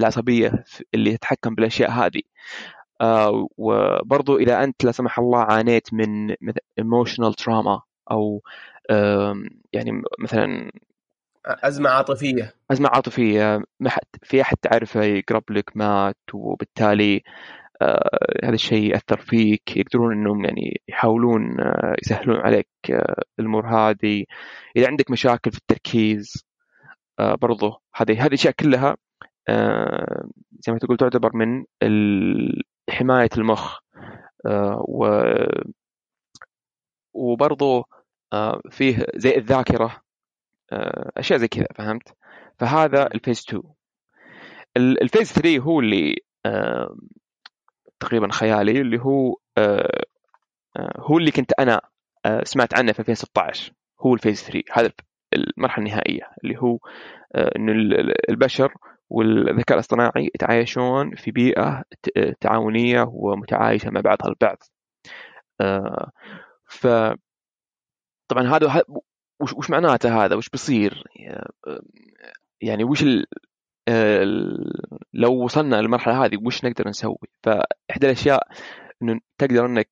العصبية 0.02 0.64
اللي 0.94 1.18
تتحكم 1.18 1.56
بالأشياء 1.56 1.92
هذه. 1.92 2.22
آه، 3.02 3.48
وبرضو 3.58 4.38
إذا 4.38 4.64
أنت 4.64 4.84
لا 4.84 4.92
سمح 4.92 5.20
الله 5.20 5.40
عانيت 5.40 5.94
من 5.94 6.36
emotional 6.80 7.34
trauma 7.34 7.82
أو 8.12 8.42
يعني 9.74 10.02
مثلا 10.20 10.72
أزمة 11.46 11.90
عاطفية. 11.90 12.54
أزمة 12.72 12.90
عاطفية 12.90 13.64
ما 13.80 13.90
حد 13.90 14.02
في 14.24 14.42
أحد 14.42 14.58
تعرفه 14.58 15.04
يقرب 15.04 15.44
لك 15.52 15.78
مات 15.78 16.18
وبالتالي 16.34 17.24
آه 17.82 18.38
هذا 18.44 18.54
الشيء 18.54 18.92
يأثر 18.92 19.18
فيك 19.18 19.78
يقدرون 19.78 20.14
أنهم 20.14 20.46
يعني 20.46 20.82
يحاولون 20.88 21.60
آه 21.62 21.96
يسهلون 22.04 22.38
عليك 22.38 22.68
آه 22.92 23.24
الأمور 23.40 23.68
هذه. 23.68 24.26
إذا 24.78 24.88
عندك 24.88 25.12
مشاكل 25.12 25.52
في 25.52 25.58
التركيز 25.58 26.46
آه 27.20 27.36
برضو 27.36 27.82
هذه 27.96 28.14
هذه 28.22 28.28
الأشياء 28.28 28.54
كلها 28.60 28.98
زي 30.60 30.72
ما 30.74 30.80
تقول 30.80 30.98
تعتبر 30.98 31.36
من 31.36 31.66
حماية 32.90 33.30
المخ. 33.38 33.78
آه 34.46 34.86
و 34.88 35.06
وبرضو 37.14 37.84
آه 38.34 38.62
فيه 38.72 39.06
زي 39.16 39.36
الذاكرة. 39.38 40.02
آه 40.72 41.12
أشياء 41.18 41.40
زي 41.40 41.48
كذا 41.48 41.68
فهمت؟ 41.76 42.14
فهذا 42.60 43.08
ال 43.16 43.21
phase 43.21 43.46
2 43.50 43.64
ال- 44.78 45.02
ال 45.04 45.09
phase 45.09 45.32
3 45.34 45.60
هو 45.60 45.80
اللي 45.80 46.16
آه، 46.46 46.96
تقريبا 48.00 48.32
خيالي 48.32 48.82
اللي 48.82 49.00
هو 49.00 49.36
آه، 49.58 50.04
آه، 50.78 50.94
هو 51.00 51.18
اللي 51.18 51.32
كنت 51.32 51.52
آه، 52.26 52.44
سمعت 52.44 52.74
عنه 52.74 52.92
في 52.92 53.00
2016 53.00 53.74
هو 54.02 54.14
ال 54.14 54.19
phase 54.19 54.44
3 54.44 54.64
هذا 54.74 54.92
المرحلة 55.34 55.86
النهائية 55.86 56.32
اللي 56.44 56.58
هو 56.58 56.78
آه، 57.36 57.52
إنه 57.56 57.72
ال- 57.72 58.00
ال- 58.00 58.30
البشر 58.30 58.74
والذكاء 59.10 59.74
الاصطناعي 59.78 60.32
يتعايشون 60.36 61.16
في 61.16 61.32
بيئة 61.32 61.84
ت- 62.04 62.38
تعاونية 62.42 63.06
ومتعايشة 63.14 63.90
مع 63.90 64.02
بعضها 64.02 64.28
البعض. 64.30 64.58
آه، 65.62 66.12
ف 66.66 66.88
طبعا 68.28 68.44
هذا 68.48 68.84
وش 69.40 69.70
معناته 69.70 70.26
هذا؟ 70.26 70.36
وش 70.36 70.50
بيصير؟ 70.50 71.04
يعني 72.62 72.84
وش 72.84 73.04
ال... 73.04 73.26
لو 75.14 75.44
وصلنا 75.44 75.76
للمرحلة 75.76 76.26
هذه 76.26 76.38
وش 76.46 76.66
نقدر 76.66 76.88
نسوي؟ 76.88 77.18
فإحدى 77.44 78.06
الأشياء 78.06 78.48
إنه 79.02 79.20
تقدر 79.38 79.66
إنك 79.66 79.90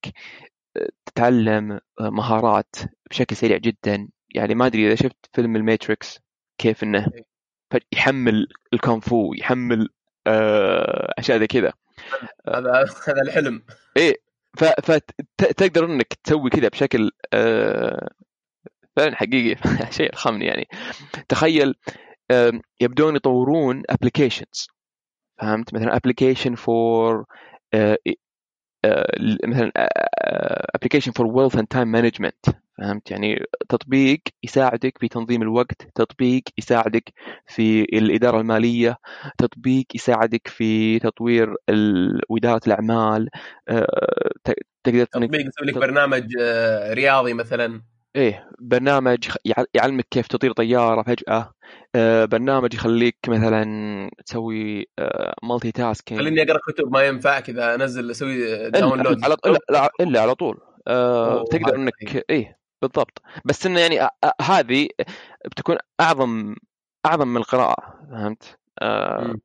تتعلم 1.06 1.80
مهارات 2.02 2.76
بشكل 3.10 3.36
سريع 3.36 3.58
جدا. 3.58 4.10
يعني 4.36 4.56
ما 4.56 4.66
أدري 4.66 4.88
إذا 4.88 4.96
شفت 4.96 5.18
فيلم 5.34 5.56
الماتريكس 5.56 6.20
كيف 6.58 6.84
إنه؟ 6.84 7.06
فجأة 7.06 7.37
يحمل 7.92 8.48
الكونفو 8.74 9.34
يحمل 9.34 9.90
آه، 10.28 11.14
أشياء 11.20 11.40
زي 11.40 11.48
كذا. 11.48 11.74
هذا 12.48 12.86
هذا 13.08 13.22
الحلم. 13.22 13.64
فتقدر 14.58 15.86
إنك 15.86 16.14
تسوي 16.24 16.50
كذا 16.50 16.68
بشكل 16.68 17.12
آه، 17.34 18.10
فعلا 18.96 19.16
حقيقي. 19.16 19.62
شيء 19.98 20.14
ضخم 20.14 20.46
يعني. 20.46 20.68
تخيل 21.30 21.76
آم، 22.32 22.62
يبدون 22.82 23.16
يطورون 23.16 23.84
applications 23.90 24.68
فهمت؟ 25.40 25.74
مثلا 25.74 25.96
application 25.96 26.56
for 26.56 27.26
آه، 27.74 27.98
مثلا 29.48 29.72
application 30.76 31.12
for 31.12 31.26
wealth 31.26 31.56
and 31.56 31.68
time 31.68 31.88
management 31.88 32.46
فهمت؟ 32.78 33.12
يعني 33.12 33.44
تطبيق 33.70 34.22
يساعدك 34.44 34.98
في 34.98 35.08
تنظيم 35.08 35.42
الوقت 35.42 35.88
تطبيق 35.96 36.44
يساعدك 36.58 37.14
في 37.48 37.82
الإدارة 37.84 38.42
المالية 38.42 38.98
تطبيق 39.38 39.86
يساعدك 39.96 40.48
في 40.48 41.00
تطوير 41.00 41.56
وإدارة 42.30 42.62
الأعمال. 42.68 43.30
آه، 43.70 44.32
تقدر 44.84 45.06
تطبيق 45.06 45.48
يسوي 45.48 45.68
لك 45.68 45.78
برنامج 45.78 46.32
آه، 46.42 46.94
رياضي 46.94 47.34
مثلا. 47.34 47.82
إيه 48.18 48.50
برنامج 48.60 49.30
يعلمك 49.74 50.08
كيف 50.12 50.28
تطير 50.28 50.52
طيارة 50.52 51.02
فجأة. 51.02 51.54
آه 51.96 52.26
برنامج 52.26 52.74
يخليك 52.74 53.18
مثلا 53.28 54.10
تسوي 54.26 54.88
آه 55.00 55.36
multitasking 55.44 56.20
خليني 56.20 56.42
أقرأ 56.42 56.60
كتب 56.68 56.92
ما 56.92 57.02
ينفع 57.04 57.40
كذا 57.40 57.76
أنزل 57.76 58.12
أسوي 58.12 58.70
download 58.70 59.24
على 59.24 59.36
الا, 59.46 59.90
إلا 60.02 60.22
على 60.22 60.36
طول. 60.36 60.58
آه 60.88 61.44
تقدر 61.52 61.76
إنك 61.76 62.26
إيه 62.30 62.58
بالضبط. 62.82 63.22
بس 63.46 63.66
إنه 63.66 63.80
يعني 63.80 64.10
هذه 64.42 64.88
بتكون 65.46 65.78
أعظم 66.02 66.56
أعظم 67.06 67.28
من 67.28 67.38
القراءة 67.38 68.00
فهمت؟ 68.12 68.58
آه 68.82 69.36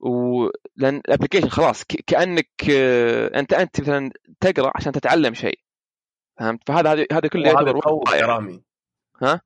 ولان 0.00 0.96
الابلكيشن 1.08 1.48
خلاص 1.48 1.84
كأنك 1.84 2.50
آه 2.70 3.40
أنت 3.40 3.52
أنت 3.52 3.80
مثلا 3.80 4.10
تقرأ 4.40 4.72
عشان 4.74 4.92
تتعلم 4.92 5.34
شيء. 5.34 5.63
فهمت؟ 6.38 6.60
فهذا 6.66 6.92
هذا 6.92 7.06
هذا 7.12 7.28
كله 7.28 7.48
يعتبر 7.48 7.80
تخوف 7.80 8.12
يا 8.12 8.26
رامي 8.26 8.62
ها؟ 9.22 9.40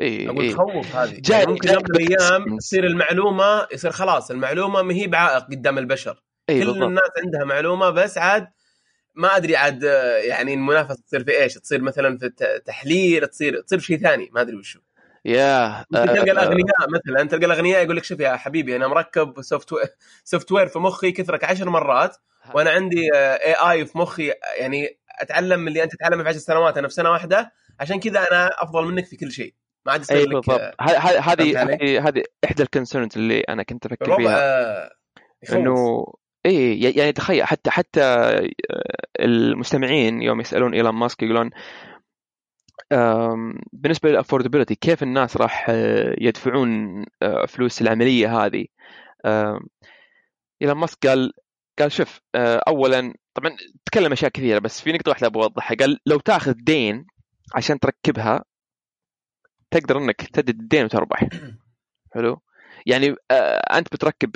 اي 0.00 0.28
أقول 0.28 0.52
تخوف 0.52 0.96
هذه. 0.96 1.22
يعني 1.30 1.46
ممكن 1.46 1.68
يوم 1.68 1.82
من 1.90 1.96
الأيام 1.96 2.58
تصير 2.58 2.84
المعلومة 2.84 3.66
يصير 3.72 3.90
خلاص 3.90 4.30
المعلومة 4.30 4.82
ما 4.82 4.94
هي 4.94 5.06
بعائق 5.06 5.44
قدام 5.44 5.78
البشر. 5.78 6.22
كل 6.48 6.58
بالضبط. 6.58 6.82
الناس 6.82 7.10
عندها 7.24 7.44
معلومة 7.44 7.90
بس 7.90 8.18
عاد 8.18 8.48
ما 9.14 9.36
أدري 9.36 9.56
عاد 9.56 9.82
يعني 10.28 10.54
المنافسة 10.54 11.02
تصير 11.06 11.24
في 11.24 11.42
إيش؟ 11.42 11.54
تصير 11.54 11.82
مثلا 11.82 12.18
في 12.18 12.28
تحليل 12.66 13.26
تصير 13.26 13.60
تصير 13.60 13.78
شيء 13.78 13.98
ثاني 13.98 14.30
ما 14.32 14.40
أدري 14.40 14.56
وشو. 14.56 14.80
يا 15.24 15.84
تلقى 15.92 16.30
الأغنياء 16.30 16.88
مثلا 16.88 17.28
تلقى 17.28 17.46
الأغنياء 17.46 17.84
يقول 17.84 17.96
لك 17.96 18.04
شوف 18.04 18.20
يا 18.20 18.36
حبيبي 18.36 18.76
أنا 18.76 18.88
مركب 18.88 19.42
software 19.42 19.86
software 20.24 20.66
في 20.66 20.78
مخي 20.78 21.12
كثرك 21.12 21.44
عشر 21.44 21.70
مرات 21.70 22.16
وأنا 22.54 22.70
عندي 22.70 23.14
AI 23.14 23.86
في 23.86 23.98
مخي 23.98 24.32
يعني 24.58 24.98
أتعلم 25.20 25.68
اللي 25.68 25.82
أنت 25.82 25.92
تتعلمه 25.92 26.22
في 26.22 26.28
10 26.28 26.38
سنوات. 26.38 26.78
أنا 26.78 26.88
في 26.88 26.94
سنة 26.94 27.10
واحدة 27.10 27.52
عشان 27.80 28.00
كذا 28.00 28.28
أنا 28.30 28.50
أفضل 28.62 28.84
منك 28.84 29.06
في 29.06 29.16
كل 29.16 29.32
شيء. 29.32 29.54
ما 29.86 29.92
عاد 29.92 30.00
يصير 30.00 30.28
لك 30.28 30.46
بالضبط. 30.46 30.74
هذه 30.80 31.62
هذه 32.08 32.22
إحدى 32.44 32.62
ال 32.62 32.67
concerns 32.67 33.10
اللي 33.16 33.40
أنا 33.40 33.62
كنت 33.62 33.86
أفكر 33.86 34.16
فيها. 34.16 34.90
إنه 35.52 36.04
اي 36.46 36.80
يعني 36.80 37.12
تخيل 37.12 37.44
حتى 37.44 37.70
حتى 37.70 38.02
آه، 38.02 38.48
المستمعين 39.20 40.22
يوم 40.22 40.40
يسألون 40.40 40.74
ايلون 40.74 40.94
ماسك 40.94 41.22
يقولون 41.22 41.50
بالنسبة 43.72 44.10
لل 44.10 44.18
affordability 44.18 44.74
كيف 44.74 45.02
الناس 45.02 45.36
راح 45.36 45.66
آه، 45.70 46.14
يدفعون 46.18 47.04
آه، 47.22 47.46
فلوس 47.46 47.82
العملية 47.82 48.38
هذه؟ 48.38 48.66
ايلون 50.62 50.76
ماسك 50.76 51.06
قال 51.06 51.32
قال 51.78 51.92
شوف 51.92 52.20
اولا 52.68 53.14
طبعا 53.34 53.56
تكلم 53.84 54.12
أشياء 54.12 54.30
كثيرة 54.30 54.58
بس 54.58 54.80
في 54.80 54.92
نقطة 54.92 55.10
واحدة 55.10 55.26
أبغى 55.26 55.42
أوضحها. 55.42 55.76
قال 55.76 55.98
لو 56.06 56.18
تاخذ 56.20 56.52
دين 56.52 57.06
عشان 57.54 57.78
تركبها 57.80 58.44
تقدر 59.70 59.98
إنك 59.98 60.16
تسدد 60.16 60.60
الدين 60.60 60.84
وتربح. 60.84 61.28
حلو؟ 62.14 62.42
يعني 62.86 63.16
آه 63.30 63.78
أنت 63.78 63.94
بتركب 63.94 64.30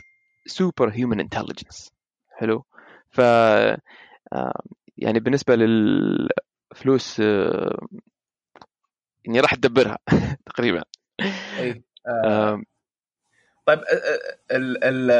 superhuman 0.47 1.21
intelligence 1.21 1.93
حلو؟ 2.28 2.64
ف 3.11 3.21
آه 3.21 4.62
يعني 4.97 5.21
بالنسبة 5.21 5.55
للفلوس 5.55 7.21
آه 7.21 7.88
يعني 9.25 9.40
راح 9.40 9.55
تدبرها 9.55 9.99
تقريبا. 10.47 10.85
اي 11.59 11.83
آه. 12.25 12.62
طيب 13.67 13.78
ال 14.51 14.85
ال 14.85 15.11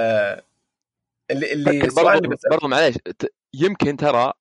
اللي 1.31 1.53
اللي 1.53 1.81
برضو, 1.97 2.31
برضو 2.51 2.69
معليش 2.69 2.97
يمكن 3.55 3.97
ترى 3.97 4.33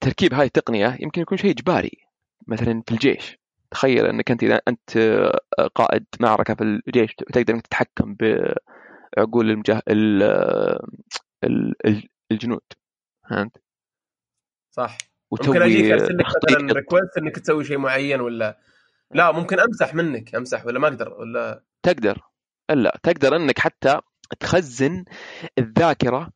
تركيب 0.00 0.34
هاي 0.34 0.46
التقنيه 0.46 0.96
يمكن 1.00 1.22
يكون 1.22 1.38
شيء 1.38 1.50
إجباري. 1.50 2.06
مثلا 2.46 2.82
في 2.86 2.92
الجيش. 2.92 3.38
تخيل 3.70 4.06
إنك 4.06 4.30
أنت 4.30 4.42
إذا 4.42 4.60
أنت 4.68 4.98
قائد 5.74 6.06
معركة 6.20 6.54
في 6.54 6.64
الجيش 6.64 7.14
تقدر 7.14 7.54
إنك 7.54 7.66
تتحكم 7.66 8.16
بعقول 8.20 9.50
المجاه... 9.50 9.82
الجنود. 12.32 12.60
فهمت؟ 13.30 13.56
صح. 14.70 14.98
ممكن 15.32 15.62
أجيك 15.62 15.92
أرسل 15.92 16.16
لك 16.18 16.26
مثلا 16.26 16.72
ريكوست 16.72 17.18
إنك 17.18 17.38
تسوي 17.38 17.64
شيء 17.64 17.78
معين 17.78 18.20
ولا؟ 18.20 18.58
لا 19.10 19.32
ممكن 19.32 19.60
أمسح 19.60 19.94
منك. 19.94 20.34
أمسح 20.34 20.66
ولا 20.66 20.78
ما 20.78 20.88
أقدر؟ 20.88 21.12
ولا؟ 21.12 21.62
تقدر. 21.82 22.20
لا 22.70 23.00
تقدر 23.02 23.36
إنك 23.36 23.58
حتى 23.58 24.00
تخزن 24.40 25.04
الذاكرة 25.58 26.30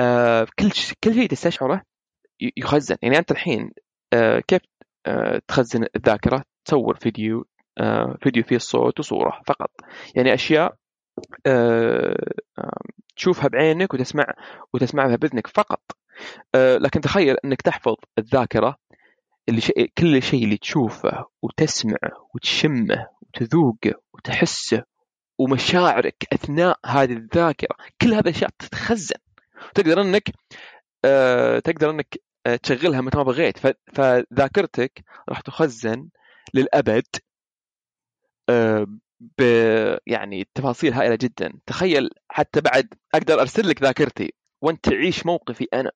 آه 0.00 0.46
كل 0.58 0.72
ش... 0.72 0.94
كل 1.04 1.14
شيء 1.14 1.26
تستشعره 1.28 1.82
يخزن. 2.56 2.96
يعني 3.02 3.18
أنت 3.18 3.30
الحين 3.30 3.70
آه 4.12 4.40
كيف 4.48 4.62
آه 5.06 5.40
تخزن 5.48 5.86
الذاكرة؟ 5.96 6.44
تصور 6.64 6.96
فيديو 6.96 7.46
آه 7.78 8.16
فيديو 8.22 8.42
فيه 8.42 8.56
الصوت 8.56 8.98
وصورة 9.00 9.40
فقط. 9.46 9.70
يعني 10.16 10.34
أشياء 10.34 10.74
آه 11.46 12.16
تشوفها 13.16 13.48
بعينك 13.48 13.94
وتسمع 13.94 14.24
وتسمعها 14.74 15.16
بإذنك 15.16 15.46
فقط. 15.46 15.82
آه 16.54 16.76
لكن 16.76 17.00
تخيل 17.00 17.36
أنك 17.44 17.62
تحفظ 17.62 17.94
الذاكرة 18.18 18.76
اللي 19.48 19.60
شيء 19.60 19.92
كل 19.98 20.22
شيء 20.22 20.44
اللي 20.44 20.56
تشوفه 20.56 21.26
وتسمعه 21.42 22.28
وتشمه 22.34 23.06
وتذوقه 23.22 23.94
وتحسه 24.14 24.82
ومشاعرك 25.38 26.26
أثناء 26.32 26.78
هذه 26.86 27.12
الذاكرة 27.12 27.76
كل 28.00 28.08
هذه 28.14 28.20
الأشياء 28.20 28.50
تتخزن. 28.58 29.16
تقدر 29.74 30.00
انك 30.00 30.30
آه 31.04 31.58
تقدر 31.58 31.90
انك 31.90 32.18
آه 32.46 32.56
تشغلها 32.56 33.00
متى 33.00 33.16
ما 33.18 33.22
بغيت. 33.22 33.58
فذاكرتك 33.94 35.04
راح 35.28 35.40
تخزن 35.40 36.08
للأبد 36.54 37.06
آه 38.48 38.86
ب 39.38 39.42
يعني 40.06 40.48
تفاصيل 40.54 40.92
هائلة 40.92 41.18
جدا. 41.20 41.52
تخيل 41.66 42.10
حتى 42.28 42.60
بعد 42.60 42.94
أقدر 43.14 43.40
أرسل 43.40 43.68
لك 43.68 43.82
ذاكرتي 43.82 44.32
وأنت 44.62 44.84
تعيش 44.90 45.26
موقفي 45.26 45.66
أنا. 45.74 45.90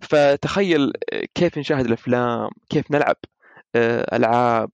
فتخيل 0.00 0.92
آه، 1.12 1.24
كيف 1.34 1.58
نشاهد 1.58 1.86
الأفلام 1.86 2.50
كيف 2.70 2.90
نلعب 2.90 3.16
آه، 3.74 4.16
ألعاب 4.16 4.70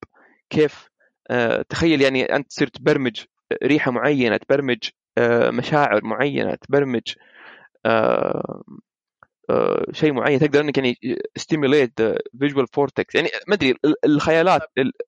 كيف 0.50 0.88
آه، 1.30 1.62
تخيل 1.68 2.02
يعني 2.02 2.24
أنت 2.24 2.48
تصير 2.48 2.68
تبرمج 2.68 3.24
ريحة 3.62 3.90
معينة 3.90 4.36
تبرمج 4.36 4.78
مشاعر 5.52 6.04
معينة 6.04 6.54
تبرمج 6.54 7.14
شيء 9.92 10.12
معين 10.12 10.38
تقدر 10.40 10.60
إنك 10.60 10.78
يعني 10.78 10.96
stimulate 11.36 12.00
visual 12.38 12.66
cortex 12.66 13.14
يعني 13.14 13.28
ما 13.48 13.54
أدري 13.54 13.74
الخيالات 14.04 14.62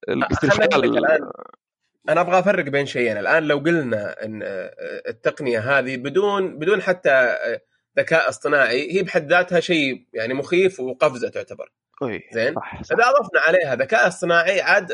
الاسترخاء 0.08 0.68
أنا 2.08 2.20
أبغى 2.20 2.38
أفرق 2.38 2.64
بين 2.64 2.86
شيئين. 2.86 3.16
الآن 3.18 3.42
لو 3.42 3.58
قلنا 3.58 4.24
إن 4.24 4.42
آه، 4.42 4.74
التقنية 5.08 5.78
هذه 5.78 5.96
بدون 5.96 6.58
بدون 6.58 6.82
حتى 6.82 7.36
ذكاء 7.98 8.28
اصطناعي 8.28 8.96
هي 8.96 9.02
بحد 9.02 9.32
ذاتها 9.32 9.60
شيء 9.60 10.06
يعني 10.14 10.34
مخيف 10.34 10.80
وقفزة 10.80 11.28
تعتبر. 11.28 11.72
زين؟ 12.32 12.54
صح 12.54 12.82
صح. 12.82 12.92
إذا 12.92 13.04
أضفنا 13.04 13.40
عليها 13.40 13.76
ذكاء 13.76 14.08
اصطناعي 14.08 14.60
عاد 14.60 14.92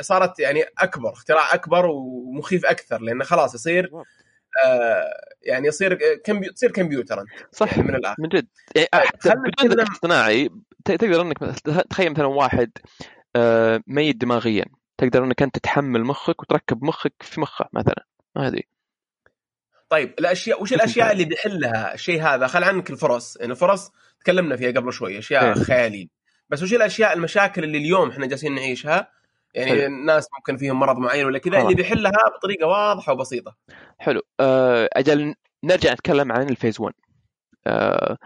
صارت 0.00 0.40
يعني 0.40 0.64
أكبر 0.78 1.10
اختراع 1.12 1.54
أكبر 1.54 1.86
ومخيف 1.86 2.66
أكثر 2.66 3.00
لأنه 3.00 3.24
خلاص 3.24 3.54
يصير 3.54 3.90
آه، 3.94 4.04
يعني 5.42 5.68
يصير 5.68 5.98
كمبي... 6.24 6.48
تصير 6.48 6.70
كمبيوتر 6.70 7.20
أنت. 7.20 7.28
صح. 7.52 7.72
يعني 7.72 7.88
من 7.88 7.94
الآخر 7.94 8.22
من 8.22 8.28
جد. 8.28 8.46
يعني 8.76 8.88
حتى 8.92 9.30
بدون 9.30 9.72
ذكاء 9.72 9.92
اصطناعي 9.92 10.50
تقدر 10.84 11.22
إنك 11.22 11.38
تخيل 11.90 12.10
مثلا 12.10 12.26
واحد 12.26 12.70
آه، 13.36 13.82
ميت 13.86 14.16
دماغيا. 14.16 14.64
تقدر 14.98 15.24
إنك 15.24 15.42
أنت 15.42 15.58
تحمل 15.58 16.04
مخك 16.04 16.42
وتركب 16.42 16.84
مخك 16.84 17.14
في 17.20 17.40
مخه 17.40 17.68
مثلا. 17.72 18.06
ما 18.36 18.48
هذه 18.48 18.60
طيب 19.88 20.14
الاشياء 20.18 20.62
وش 20.62 20.72
الأشياء 20.72 21.12
اللي 21.12 21.24
بيحلها؟ 21.24 21.94
الشيء 21.94 22.22
هذا 22.22 22.46
خل 22.46 22.64
عنك 22.64 22.90
الفرص. 22.90 23.36
يعني 23.36 23.52
الفرص 23.52 23.92
تكلمنا 24.20 24.56
فيها 24.56 24.70
قبل 24.70 24.92
شوي 24.92 25.18
أشياء 25.18 25.44
إيه. 25.44 25.54
خيالية. 25.54 26.06
بس 26.48 26.62
وش 26.62 26.74
الأشياء 26.74 27.12
المشاكل 27.12 27.64
اللي 27.64 27.78
اليوم 27.78 28.10
إحنا 28.10 28.26
جالسين 28.26 28.54
نعيشها؟ 28.54 29.10
يعني 29.56 29.70
حلو. 29.70 29.86
الناس 29.86 30.28
ممكن 30.38 30.56
فيهم 30.56 30.78
مرض 30.78 30.98
معين 30.98 31.26
ولا 31.26 31.38
كذا 31.38 31.62
اللي 31.62 31.74
بيحلها 31.74 32.12
بطريقة 32.38 32.66
واضحة 32.66 33.12
وبسيطة. 33.12 33.56
حلو. 33.98 34.20
أه 34.40 34.88
أجل 34.92 35.34
نرجع 35.64 35.92
نتكلم 35.92 36.32
عن 36.32 36.50
ال 36.50 36.55
phase 36.55 36.80
1 36.80 36.94
أه 37.66 38.18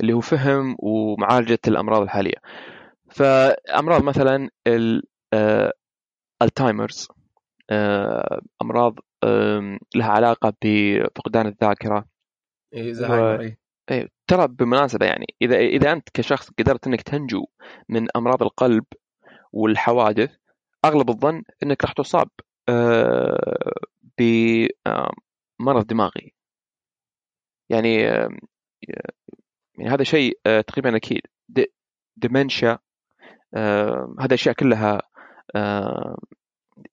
اللي 0.00 0.12
هو 0.12 0.20
فهم 0.20 0.76
ومعالجة 0.78 1.58
الأمراض 1.68 2.02
الحالية. 2.02 2.36
فأمراض 3.10 4.02
مثلا 4.02 4.48
الزهايمرز 6.42 7.08
أه 7.70 8.40
أمراض 8.62 8.98
لها 9.94 10.10
علاقة 10.10 10.52
بفقدان 10.64 11.46
الذاكرة. 11.46 12.04
اي 12.74 12.94
زهايمر 12.94 13.54
اي 13.90 14.08
ترى 14.26 14.48
بالمناسبه 14.48 15.06
يعني 15.06 15.26
إذا 15.42 15.56
إذا 15.56 15.92
أنت 15.92 16.08
كشخص 16.14 16.50
قدرت 16.58 16.86
إنك 16.86 17.02
تنجو 17.02 17.46
من 17.88 18.06
أمراض 18.16 18.42
القلب 18.42 18.84
والحوادث 19.52 20.30
أغلب 20.84 21.10
الظن 21.10 21.42
إنك 21.62 21.84
راح 21.84 21.92
تصاب 21.92 22.28
آه، 22.68 23.72
بمرض 24.18 25.86
دماغي. 25.86 26.32
يعني 27.70 27.94
يعني 29.78 29.90
هذا 29.90 30.04
شيء 30.04 30.38
آه، 30.46 30.60
تقريبا 30.60 30.96
أكيد. 30.96 31.22
dementia 32.16 32.78
هذا 34.18 34.26
الاشياء 34.26 34.54
كلها 34.54 35.02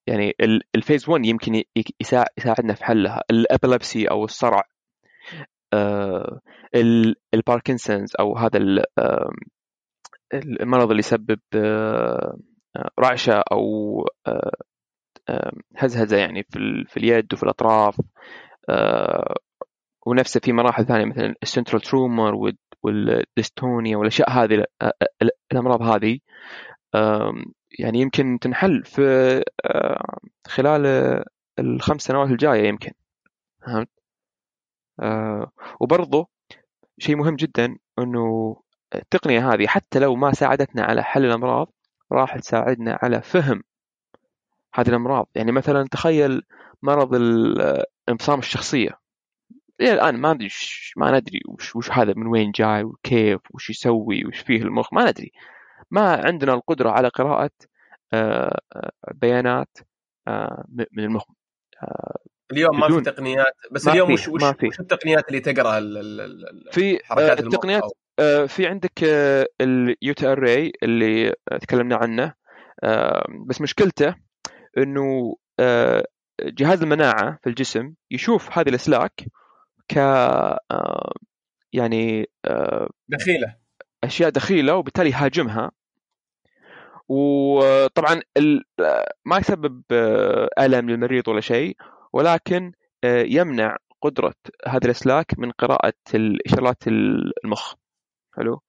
يعني 0.08 0.36
ال 0.76 0.81
phase 0.81 1.10
1 1.10 1.25
يمكن 1.25 1.63
يساعدنا 2.02 2.73
في 2.73 2.86
حلها. 2.86 3.21
ال 3.32 3.40
epilepsy 3.40 4.06
أو 4.08 4.23
الصرع 4.25 4.63
آه، 5.73 6.41
الباركنسونز 7.34 8.12
أو 8.19 8.38
هذا 8.38 8.60
المرض 10.34 10.89
اللي 10.89 10.99
يسبب 10.99 11.39
آه، 11.56 12.38
رعشة 13.00 13.44
أو 13.52 14.06
هزهزة 15.78 16.18
يعني 16.18 16.44
في 16.44 16.86
في 16.88 16.98
اليد 16.98 17.34
وفي 17.34 17.44
الأطراف 17.44 18.00
ونفسه 20.08 20.39
في 20.39 20.54
مراحل 20.54 20.86
ثانية 20.86 21.06
مثلا 21.06 21.36
ال 21.44 21.47
essential 21.47 21.82
tremor 21.82 22.54
وال 22.84 23.06
dystonia 23.06 23.98
والأشياء 23.98 24.30
هذه 24.32 24.65
الأمراض 25.52 25.82
هذه 25.82 26.20
يعني 27.80 28.00
يمكن 28.00 28.39
تنحل 28.42 28.84
في 28.84 29.44
خلال 30.48 30.86
الخمس 31.60 32.02
سنوات 32.02 32.30
الجاية 32.30 32.68
يمكن 32.68 32.92
فهمت؟ 33.65 33.89
وبرضه 35.80 36.28
شيء 37.00 37.15
مهم 37.15 37.36
جدا 37.36 37.78
إنه 38.00 38.56
التقنية 38.96 39.54
هذه 39.54 39.68
حتى 39.68 40.00
لو 40.00 40.15
ما 40.15 40.34
ساعدتنا 40.34 40.84
على 40.84 41.04
حل 41.04 41.26
الأمراض 41.26 41.74
راح 42.12 42.38
تساعدنا 42.38 43.00
على 43.02 43.22
فهم 43.22 43.63
هذه 44.74 44.89
الأمراض. 44.89 45.28
يعني 45.36 45.52
مثلا 45.52 45.88
تخيل 45.91 46.41
مرض 46.82 47.15
انفصام 48.10 48.39
الشخصية. 48.39 49.00
إلى 49.82 49.93
الآن 49.93 50.17
ما 50.17 50.32
أدري 50.32 50.50
ما 50.98 51.19
ندري 51.19 51.41
وش, 51.48 51.76
وش 51.76 51.91
هذا 51.91 52.13
من 52.15 52.28
وين 52.28 52.52
جاي 52.52 52.84
وكيف 52.84 53.39
وش 53.54 53.69
يسوي 53.69 54.26
وش 54.26 54.39
فيه 54.39 54.62
المخ 54.62 54.93
ما 54.93 55.10
ندري. 55.10 55.32
ما 55.91 56.26
عندنا 56.26 56.54
القدرة 56.54 56.89
على 56.89 57.08
قراءة 57.08 57.52
آه، 58.13 58.60
آه، 58.76 58.91
بيانات 59.13 59.78
آه، 60.28 60.65
من 60.69 61.04
المخ. 61.04 61.24
اليوم 62.52 62.80
ما 62.80 62.88
في 62.88 63.02
تقنيات 63.02 63.54
بس 63.72 63.88
اليوم 63.88 64.12
وش 64.12 64.28
وش, 64.28 64.43
وش 64.43 64.80
التقنيات 64.80 65.28
اللي 65.28 65.39
تقرا 65.39 65.80
في 66.72 67.00
التقنيات 67.39 67.84
في 68.48 68.68
عندك 68.68 69.04
اليوتا 69.62 70.32
اري 70.32 70.72
اللي 70.84 71.34
تكلمنا 71.62 71.96
عنه. 71.96 72.34
بس 73.48 73.62
مشكلته 73.62 74.16
إنه 74.78 75.36
جهاز 76.42 76.84
المناعة 76.84 77.40
في 77.44 77.50
الجسم 77.50 77.94
يشوف 78.12 78.58
هذه 78.58 78.70
الأسلاك 78.70 79.26
ك 79.88 79.98
يعني 81.74 82.30
دخيلة. 83.10 83.56
أشياء 84.04 84.30
دخيلة 84.30 84.76
وبالتالي 84.76 85.10
يهاجمها. 85.10 85.72
وطبعا 87.08 88.22
ما 89.26 89.38
يسبب 89.38 89.84
الم 90.60 90.90
للمريض 90.90 91.28
ولا 91.28 91.42
شيء 91.42 91.78
ولكن 92.14 92.72
يمنع 93.06 93.78
قدرة 94.02 94.36
هذه 94.68 94.86
الأسلاك 94.86 95.26
من 95.38 95.52
قراءة 95.52 95.94
الاشارات 96.14 96.88
المخ. 96.88 97.74
حلو؟ 98.38 98.62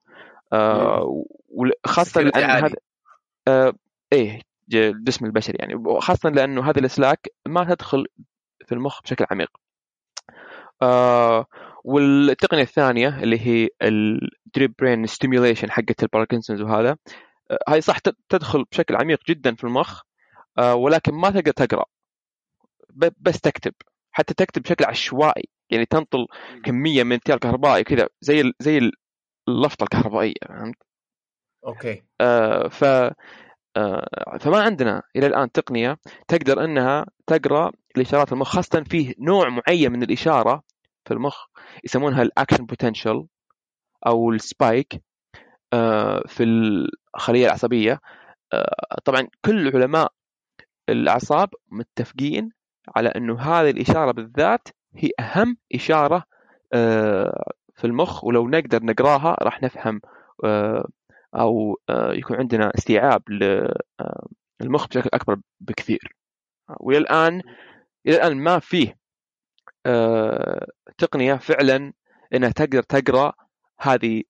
آه 0.52 1.24
وخاصه 1.48 2.20
لأن 2.20 2.50
هذا 2.64 2.76
آه 3.48 3.72
إيه 4.12 4.40
الجسم 4.74 5.26
البشري 5.26 5.56
يعني. 5.60 6.00
خاصة 6.00 6.28
لأنه 6.28 6.70
هذه 6.70 6.78
الاسلاك 6.78 7.28
ما 7.46 7.74
تدخل 7.74 8.06
في 8.66 8.72
المخ 8.72 9.02
بشكل 9.02 9.26
عميق. 9.30 9.50
آه 10.82 11.46
والتقنية 11.84 12.62
الثانية 12.62 13.22
اللي 13.22 13.38
هي 13.40 13.68
ال 13.82 14.01
deep 14.01 14.74
brain 14.78 15.06
stimulation 15.06 15.70
حقت 15.70 16.02
الباركنسونز 16.02 16.60
وهذا 16.62 16.96
آه 17.50 17.58
هاي 17.68 17.80
صح 17.80 17.98
تدخل 18.28 18.64
بشكل 18.72 18.96
عميق 18.96 19.18
جدا 19.28 19.54
في 19.54 19.64
المخ 19.64 20.02
آه 20.58 20.74
ولكن 20.74 21.14
ما 21.14 21.30
تقدر 21.30 21.52
تقرأ. 21.52 21.84
بس 23.20 23.40
تكتب. 23.40 23.74
حتى 24.12 24.34
تكتب 24.34 24.62
بشكل 24.62 24.84
عشوائي. 24.84 25.48
يعني 25.70 25.86
تنتل 25.86 26.26
كمية 26.64 27.02
من 27.02 27.12
التيار 27.12 27.36
الكهربائي 27.36 27.84
كذا 27.84 28.08
زي 28.20 28.52
زي 28.60 28.90
النتلة 29.48 29.84
الكهربائية 29.84 30.34
فهمت؟ 30.48 30.76
okay 31.66 32.02
آه 32.20 32.68
ف 32.68 32.84
آه 33.76 34.38
فما 34.40 34.58
عندنا 34.62 35.02
إلى 35.16 35.26
الآن 35.26 35.52
تقنية 35.52 35.98
تقدر 36.28 36.64
إنها 36.64 37.06
تقرأ 37.26 37.72
الإشارات 37.96 38.32
المخ 38.32 38.48
خاصة 38.48 38.84
فيه 38.90 39.14
نوع 39.18 39.48
معين 39.48 39.92
من 39.92 40.02
الإشارة 40.02 40.62
في 41.04 41.14
المخ 41.14 41.46
يسمونها 41.84 42.22
ال 42.22 42.29
action 42.29 42.66
potential 42.66 43.26
أو 44.06 44.30
ال 44.30 44.42
spike 44.42 45.02
آه 45.72 46.22
في 46.26 46.44
الخلية 46.44 47.46
العصبية 47.46 48.00
آه 48.52 48.96
طبعا 49.04 49.28
كل 49.44 49.68
علماء 49.76 50.12
الأعصاب 50.88 51.48
متفقين 51.72 52.50
على 52.96 53.08
إنه 53.08 53.40
هذه 53.40 53.70
الإشارة 53.70 54.12
بالذات 54.12 54.68
هي 54.96 55.10
أهم 55.20 55.56
إشارة 55.74 56.24
آه 56.72 57.52
في 57.80 57.86
المخ 57.86 58.24
ولو 58.24 58.48
نقدر 58.48 58.84
نقراها 58.84 59.36
راح 59.42 59.62
نفهم 59.62 60.00
آه، 60.44 60.88
أو 61.34 61.80
آه، 61.88 62.12
يكون 62.12 62.36
عندنا 62.36 62.72
استيعاب 62.78 63.22
للمخ 63.30 64.82
آه، 64.82 64.86
بشكل 64.86 65.10
أكبر 65.14 65.40
بكثير. 65.60 66.16
وإلى 66.80 66.98
الآن 66.98 67.42
إلى 68.06 68.16
الآن 68.16 68.36
ما 68.36 68.58
فيه 68.58 69.00
تقنية 70.98 71.34
فعلا 71.34 71.92
إنها 72.34 72.50
تقدر 72.50 72.82
تقرأ 72.82 73.32
هذه 73.80 74.22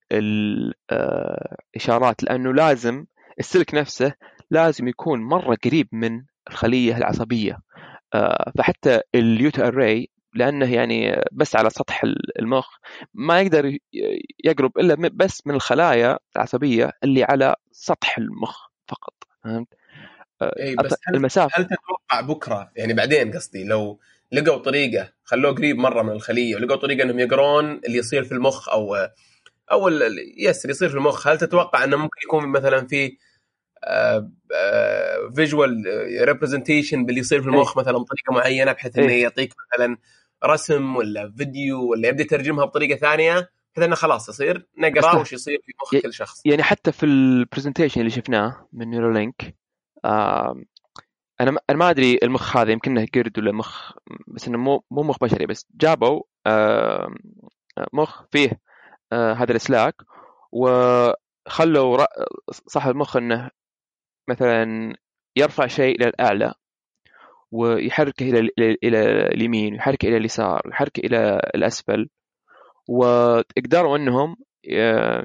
الاشارات 0.93 2.23
لأنه 2.23 2.55
لازم 2.55 3.07
السلك 3.39 3.75
نفسه 3.75 4.15
لازم 4.51 4.89
يكون 4.89 5.21
مرة 5.21 5.57
قريب 5.65 5.89
من 5.93 6.25
الخلية 6.51 6.97
العصبية. 6.97 7.59
فحتى 8.59 9.01
اليوتا 9.15 9.67
أري 9.67 10.09
لأنه 10.35 10.75
يعني 10.75 11.23
بس 11.33 11.57
على 11.57 11.71
سطح 11.71 12.03
المخ 12.41 12.77
ما 13.15 13.41
يقدر 13.41 13.79
يقرب 14.45 14.79
إلا 14.79 15.11
بس 15.13 15.47
من 15.47 15.55
الخلايا 15.55 16.19
العصبية 16.37 16.93
اللي 17.05 17.25
على 17.25 17.55
سطح 17.73 18.19
المخ 18.19 18.69
فقط 18.89 19.15
فهمت؟ 19.45 19.69
اي 20.43 20.77
بس 20.77 20.93
هل 21.09 21.15
المسافة. 21.17 21.51
هل 21.55 21.65
تتوقع 21.65 22.21
بكرة؟ 22.21 22.71
يعني 22.77 22.93
بعدين 22.93 23.33
قصدي 23.33 23.65
لو 23.65 24.01
لقوا 24.33 24.59
طريقة 24.59 25.13
خلوه 25.25 25.53
قريب 25.53 25.77
مرة 25.77 26.03
من 26.03 26.13
الخلية 26.13 26.57
ولقوا 26.57 26.77
طريقة 26.77 27.03
إنهم 27.03 27.19
يقرون 27.19 27.81
اللي 27.87 27.99
يصير 27.99 28.25
في 28.25 28.33
المخ 28.33 28.69
أو 28.69 28.97
أو 29.73 29.89
yes 30.39 30.65
اللي 30.65 30.71
يصير 30.71 30.89
في 30.89 30.95
المخ 30.95 31.29
هل 31.29 31.39
تتوقع 31.39 31.85
إنه 31.85 31.97
ممكن 31.97 32.21
يكون 32.25 32.49
مثلا 32.49 32.87
في 32.87 33.17
visual 35.35 35.85
representation 36.21 37.05
باللي 37.05 37.21
يصير 37.21 37.43
في 37.43 37.49
المخ 37.49 37.79
مثلا 37.79 37.99
بطريقة 37.99 38.33
معينة 38.33 38.73
بحيث 38.73 38.99
إنه 38.99 39.13
يعطيك 39.13 39.55
مثلا 39.75 39.97
رسم 40.45 40.97
ولا 40.97 41.33
فيديو 41.37 41.91
ولا 41.91 42.09
يبدأ 42.09 42.23
يترجمها 42.23 42.65
بطريقة 42.65 42.99
ثانية 42.99 43.51
بحيث 43.75 43.85
إنه 43.85 43.95
خلاص 43.95 44.29
يصير 44.29 44.69
نقرأ 44.79 45.21
وش 45.21 45.33
يصير 45.33 45.59
في 45.67 45.73
مخ 45.83 46.03
كل 46.03 46.13
شخص 46.13 46.47
يعني 46.47 46.63
حتى 46.63 46.93
في 46.93 47.07
ال 47.07 47.14
presentation 47.14 48.01
اللي 48.01 48.11
شفناه 48.11 48.69
من 48.73 48.91
نيورولينك 48.91 49.57
أنا 51.41 51.59
أنا 51.71 51.79
ما 51.79 51.91
أدري 51.91 52.19
المخ 52.23 52.57
هذا 52.57 52.73
يمكن 52.73 52.99
إنه 52.99 53.07
قرد 53.15 53.39
ولا 53.39 53.53
مخ 53.53 53.93
بس 54.29 54.49
إنه 54.49 54.59
مو 54.59 54.85
مو 54.91 55.03
مخ 55.03 55.19
بشري 55.19 55.47
بس 55.47 55.67
جابوا 55.75 56.23
مخ 57.93 58.23
فيه 58.31 58.61
آه، 59.13 59.33
هذا 59.33 59.51
الاسلاك 59.51 59.95
وخلوا 60.53 62.07
صاحب 62.51 62.91
المخ 62.91 63.17
إنه 63.17 63.51
مثلا 64.29 64.95
يرفع 65.37 65.67
شيء 65.67 65.97
إلى 65.97 66.09
الاعلى 66.09 66.55
ويحركه 67.53 68.31
إلى 68.31 68.51
إلى 68.59 68.99
اليمين 69.27 69.73
ويحركه 69.73 70.09
إلى 70.09 70.17
اليسار 70.17 70.63
ويحركه 70.67 71.01
إلى 71.01 71.41
الأسفل. 71.55 72.09
وقدروا 72.89 73.97
أنهم 73.97 74.37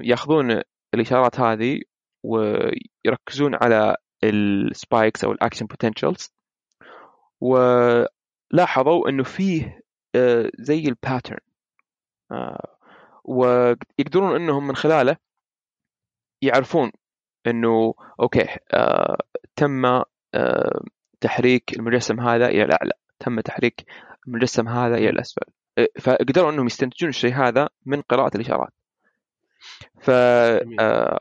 يأخذون 0.02 0.62
الإشارات 0.94 1.40
هذه 1.40 1.80
ويركزون 2.24 3.54
على 3.54 3.96
ال 4.24 4.38
spikes 4.38 5.24
أو 5.24 5.32
ال 5.32 5.37
action 5.37 5.66
potentials 5.66 6.32
ولاحظوا 7.40 9.08
إنه 9.08 9.22
فيه 9.22 9.80
آه، 10.14 10.50
زي 10.58 10.88
ال 10.88 10.94
pattern 10.94 11.38
آه، 12.32 12.76
ويقدرون 13.24 14.36
أنهم 14.36 14.66
من 14.66 14.76
خلاله 14.76 15.16
يعرفون 16.42 16.92
إنه 17.46 17.94
أوكي 18.20 18.46
آه، 18.74 19.18
تم 19.56 20.02
تحريك 21.26 21.64
المجسم 21.78 22.20
هذا 22.20 22.46
إلى 22.46 22.62
الأعلى. 22.62 22.92
تم 23.18 23.40
تحريك 23.40 23.84
المجسم 24.28 24.68
هذا 24.68 24.94
إلى 24.94 25.10
الأسفل. 25.10 25.46
فقدروا 26.00 26.50
إنهم 26.50 26.66
يستنتجون 26.66 27.08
الشيء 27.08 27.34
هذا 27.34 27.68
من 27.86 28.02
قراءة 28.02 28.36
الإشارات. 28.36 28.72
ف 30.00 30.10
آه، 30.10 31.18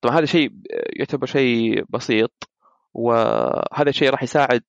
طبعا 0.00 0.18
هذا 0.18 0.24
شيء 0.24 0.52
يعتبر 0.96 1.26
شيء 1.26 1.84
بسيط 1.88 2.50
وهذا 2.94 3.88
الشيء 3.88 4.10
راح 4.10 4.22
يساعد 4.22 4.62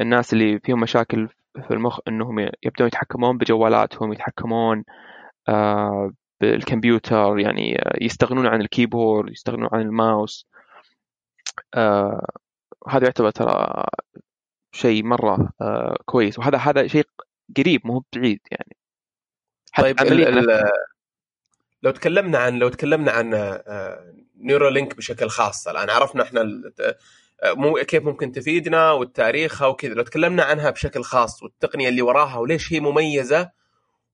الناس 0.00 0.32
اللي 0.32 0.58
فيهم 0.58 0.80
مشاكل 0.80 1.28
في 1.62 1.70
المخ 1.70 1.98
إنهم 2.08 2.38
يبدون 2.38 2.86
يتحكمون 2.86 3.38
بجوالاتهم 3.38 4.12
يتحكمون 4.12 4.84
بالكمبيوتر 6.40 7.38
يعني 7.38 7.76
يستغنون 8.00 8.46
عن 8.46 8.60
ال 8.60 8.68
keyboard 8.68 9.30
يستغنون 9.30 9.68
عن 9.72 9.80
الماوس. 9.80 10.46
هذا 12.88 13.04
يعتبر 13.04 13.30
ترى 13.30 13.84
شيء 14.72 15.04
مرة 15.04 15.52
كويس. 16.04 16.38
وهذا 16.38 16.58
هذا 16.58 16.86
شيء 16.86 17.06
قريب 17.56 17.80
مو 17.86 18.04
بعيد 18.16 18.40
يعني. 18.50 18.76
طيب 19.78 20.00
ال 20.00 20.38
ال 20.38 20.70
لو 21.82 21.90
تكلمنا 21.90 22.38
عن 22.38 22.58
لو 22.58 22.68
تكلمنا 22.68 23.12
عن 23.12 23.30
نيورولينك 24.36 24.92
آه، 24.92 24.96
بشكل 24.96 25.28
خاص. 25.28 25.68
الآن 25.68 25.90
عرفنا 25.90 26.22
إحنا 26.22 26.40
آه، 27.42 27.52
مو 27.52 27.74
كيف 27.74 28.04
ممكن 28.04 28.32
تفيدنا 28.32 28.92
وتاريخها 28.92 29.66
وكذا 29.66 29.94
لو 29.94 30.02
تكلمنا 30.02 30.42
عنها 30.42 30.70
بشكل 30.70 31.02
خاص 31.02 31.42
والتقنية 31.42 31.88
اللي 31.88 32.02
وراها 32.02 32.38
وليش 32.38 32.72
هي 32.72 32.80
مميزة 32.80 33.50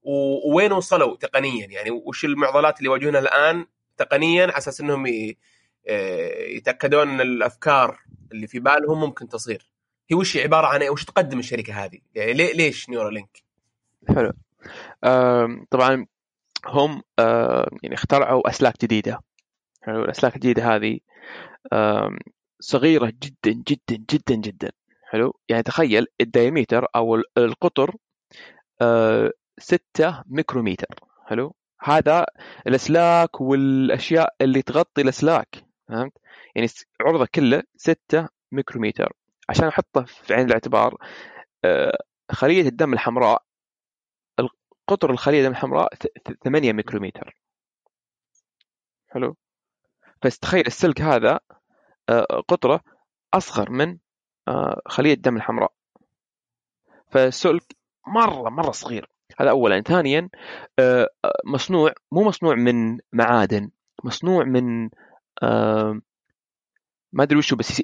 ووين 0.03 0.73
وصلوا 0.73 1.16
تقنيا 1.16 1.66
يعني 1.66 1.90
وش 1.90 2.25
المعضلات 2.25 2.79
اللي 2.79 2.87
يواجهونها 2.87 3.21
الآن 3.21 3.66
تقنيا 3.97 4.43
على 4.43 4.59
أساس 4.59 4.81
إنهم 4.81 5.07
آه، 5.07 5.33
يتأكدون 6.57 7.09
إن 7.09 7.21
الأفكار 7.21 7.99
اللي 8.33 8.47
في 8.47 8.59
بالهم 8.59 9.01
ممكن 9.01 9.29
تصير. 9.29 9.71
هي 10.11 10.16
وش 10.16 10.37
عبارة 10.37 10.66
عن 10.66 10.88
وش 10.88 11.05
تقدم 11.05 11.38
الشركة 11.38 11.85
هذه؟ 11.85 11.99
يعني 12.14 12.33
ليش 12.33 12.90
نيورالينك 12.90 13.43
حلو. 14.09 14.33
طبعا 15.71 16.07
هم 16.66 17.03
يعني 17.83 17.95
اخترعوا 17.95 18.49
أسلاك 18.49 18.75
جديدة. 18.83 19.21
حلو 19.83 20.05
الأسلاك 20.05 20.35
الجديدة 20.35 20.75
هذه 20.77 20.99
صغيرة 22.61 23.12
جدا 23.23 23.62
جدا 23.69 24.05
جدا 24.11 24.35
جدا. 24.35 24.71
حلو 25.11 25.40
يعني 25.49 25.62
تخيل 25.62 26.07
ال 26.20 26.28
diameter 26.28 26.87
أو 26.97 27.23
القطر 27.38 27.95
6 29.59 30.23
ميكرومتر 30.27 30.95
حلو 31.27 31.55
هذا 31.83 32.27
الأسلاك 32.66 33.40
والأشياء 33.40 34.35
اللي 34.40 34.62
تغطي 34.62 35.03
الأسلاك. 35.03 35.69
فهمت؟ 35.90 36.12
يعني 36.55 36.68
عرضه 37.00 37.29
كله 37.35 37.62
6 37.76 38.29
ميكرومتر. 38.53 39.12
عشان 39.48 39.68
أحطه 39.68 40.05
في 40.05 40.35
عين 40.35 40.46
الاعتبار 40.46 40.96
خلية 42.31 42.68
الدم 42.68 42.92
الحمراء 42.92 43.42
قطر 44.88 45.11
الخلية 45.11 45.38
الدم 45.38 45.50
الحمراء 45.50 45.94
8 46.44 46.72
ميكرومتر. 46.72 47.37
حلو؟ 49.09 49.37
بس 50.24 50.38
تخيل 50.38 50.66
السلك 50.66 51.00
هذا 51.00 51.40
قطره 52.48 52.81
أصغر 53.35 53.70
من 53.70 53.98
خلية 54.87 55.14
الدم 55.14 55.37
الحمراء. 55.37 55.72
فالسلك 57.11 57.76
مرة 58.07 58.50
مرة 58.50 58.70
صغير. 58.70 59.11
هذا 59.38 59.50
اولا. 59.50 59.81
ثانيا 59.81 60.29
مصنوع 61.44 61.92
مو 62.12 62.24
مصنوع 62.24 62.55
من 62.55 62.98
معادن. 63.12 63.70
مصنوع 64.05 64.44
من 64.44 64.90
ما 67.12 67.22
أدري 67.22 67.38
وش 67.38 67.55
بس 67.55 67.83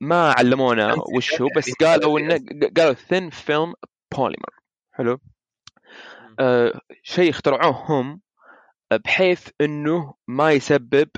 ما 0.00 0.32
علمونا 0.38 0.94
وش 1.16 1.40
هو 1.42 1.48
بس 1.56 1.72
قالوا 1.80 2.18
إنه 2.18 2.40
قالوا 2.76 2.92
ثين 2.92 3.30
فيلم 3.30 3.74
بوليمر 4.16 4.54
حلو. 4.92 5.18
آه 6.40 6.80
شيء 7.02 7.30
اخترعوه 7.30 7.84
هم 7.90 8.20
بحيث 9.04 9.48
إنه 9.60 10.14
ما 10.28 10.52
يسبب 10.52 11.08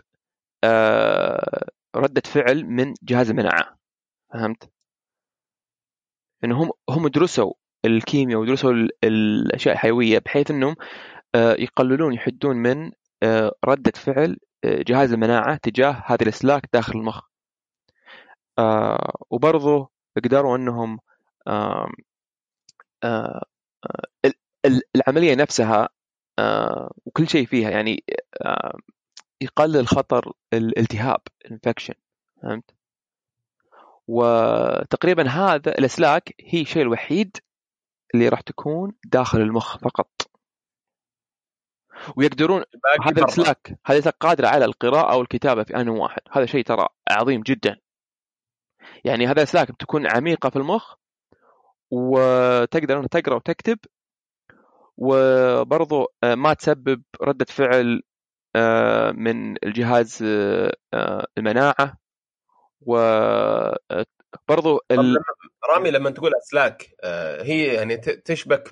آه 0.64 1.68
ردة 1.96 2.22
فعل 2.26 2.64
من 2.66 2.94
جهاز 3.02 3.30
المناعة. 3.30 3.78
فهمت؟ 4.32 4.70
إنه 6.44 6.62
هم 6.62 6.70
هم 6.90 7.08
درسوا 7.08 7.52
الكيمياء 7.84 8.40
ودرسوا 8.40 8.72
الأشياء 9.04 9.74
الحيوية 9.74 10.18
بحيث 10.18 10.50
إنهم 10.50 10.76
آه 11.34 11.52
يقللون 11.58 12.14
يحدون 12.14 12.56
من 12.56 12.92
ردة 13.64 13.92
فعل 13.96 14.36
جهاز 14.64 15.12
المناعة 15.12 15.56
تجاه 15.56 16.02
هذه 16.06 16.22
الأسلاك 16.22 16.62
داخل 16.72 16.92
المخ. 16.98 17.20
آه 18.58 19.14
وبرضو 19.30 19.90
قدروا 20.16 20.56
أنهم 20.56 20.98
آه 21.46 21.88
آه 23.04 23.44
العملية 24.96 25.34
نفسها 25.34 25.88
آه 26.38 26.90
وكل 27.06 27.28
شيء 27.28 27.46
فيها 27.46 27.70
يعني 27.70 28.04
آه 28.42 28.78
يقلل 29.40 29.86
خطر 29.86 30.32
الالتهاب 30.52 31.20
الانفكشن 31.44 31.94
فهمت؟ 32.42 32.70
وتقريبا 34.08 35.28
هذا 35.28 35.78
الأسلاك 35.78 36.34
هي 36.40 36.60
الشيء 36.60 36.82
الوحيد 36.82 37.36
اللي 38.14 38.28
راح 38.28 38.40
تكون 38.40 38.92
داخل 39.04 39.40
المخ 39.40 39.78
فقط. 39.78 40.10
ويقدرون 42.16 42.64
هذا 43.02 43.24
السلاك 43.24 43.78
هذا 43.86 44.10
قادرة 44.10 44.48
على 44.48 44.64
القراءة 44.64 45.16
والكتابة 45.16 45.62
في 45.62 45.76
آن 45.76 45.88
واحد. 45.88 46.22
هذا 46.32 46.46
شيء 46.46 46.64
ترى 46.64 46.86
عظيم 47.10 47.42
جدا. 47.42 47.76
يعني 49.04 49.26
هذا 49.26 49.42
السلاك 49.42 49.72
بتكون 49.72 50.06
عميقة 50.06 50.50
في 50.50 50.56
المخ 50.56 50.94
وتقدر 51.90 53.00
أنت 53.00 53.16
تقرأ 53.16 53.34
وتكتب 53.34 53.78
وبرضو 54.96 56.06
آه، 56.24 56.34
ما 56.34 56.54
تسبب 56.54 57.02
ردة 57.22 57.46
فعل 57.48 58.02
آه، 58.56 59.10
من 59.10 59.64
الجهاز 59.64 60.22
آه، 60.94 61.26
المناعة 61.38 61.98
وبرضو 62.80 64.00
ال... 64.90 65.16
رامي 65.74 65.90
لما 65.90 66.10
تقول 66.10 66.32
أسلاك 66.34 66.94
هي 67.42 67.74
يعني 67.74 67.96
تشبك 67.96 68.70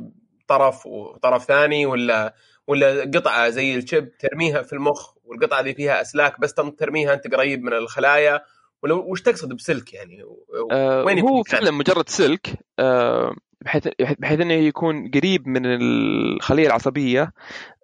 طرف 0.48 0.86
وطرف 0.86 1.44
ثاني 1.44 1.86
ولا 1.86 2.34
ولا 2.66 3.00
قطعة 3.14 3.48
زي 3.48 3.76
الشيب 3.76 4.18
ترميها 4.18 4.62
في 4.62 4.72
المخ 4.72 5.14
والقطعة 5.24 5.60
اللي 5.60 5.74
فيها 5.74 6.00
أسلاك 6.00 6.40
بس 6.40 6.54
ترميها 6.54 7.14
أنت 7.14 7.34
قريب 7.34 7.62
من 7.62 7.72
الخلايا 7.72 8.42
ولا 8.82 8.94
وش 8.94 9.22
تقصد 9.22 9.52
بسلك 9.52 9.94
يعني؟ 9.94 10.24
آه 10.70 11.04
وين 11.04 11.20
هو 11.20 11.42
فعلا 11.42 11.70
مجرد 11.70 12.08
سلك 12.08 12.58
آه 12.78 13.34
بحيث 13.60 13.88
بحيث 14.18 14.40
إنه 14.40 14.54
يكون 14.54 15.10
قريب 15.10 15.48
من 15.48 15.62
الخلية 15.66 16.66
العصبية 16.66 17.32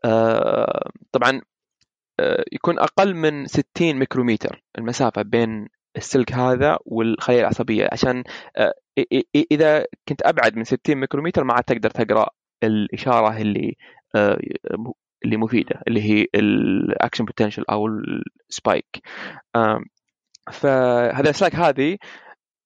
آه 0.05 0.91
طبعا 1.13 1.41
يكون 2.53 2.79
أقل 2.79 3.15
من 3.15 3.47
60 3.47 3.65
ميكرومتر 3.81 4.63
المسافة 4.79 5.23
بين 5.23 5.69
السلك 5.97 6.33
هذا 6.33 6.79
والخلية 6.85 7.41
العصبية 7.41 7.89
عشان 7.93 8.25
إذا 9.53 9.87
كنت 10.09 10.23
أبعد 10.23 10.57
من 10.57 10.65
60 10.65 10.97
ميكرومتر 10.97 11.45
ما 11.45 11.55
عاد 11.55 11.65
تقدر 11.65 11.91
تقرأ 11.91 12.29
الإشارة 12.63 13.37
اللي 13.37 13.77
آه، 14.15 14.39
اللي 15.25 15.37
مفيدة 15.37 15.81
اللي 15.89 16.03
هي 16.03 16.27
ال 16.35 16.48
action 16.48 17.25
potential 17.25 17.71
أو 17.71 17.87
السبايك 18.51 19.03
فهذه 20.53 21.21
الاسلاك 21.21 21.55
هذه 21.55 21.99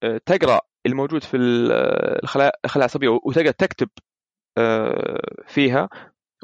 آه، 0.02 0.20
تقرأ 0.26 0.60
الموجود 0.86 1.24
في 1.24 1.36
الخلايا 1.36 2.52
العصبية 2.76 3.08
وتقدر 3.08 3.50
تكتب 3.50 3.88
آه، 4.58 5.44
فيها 5.46 5.88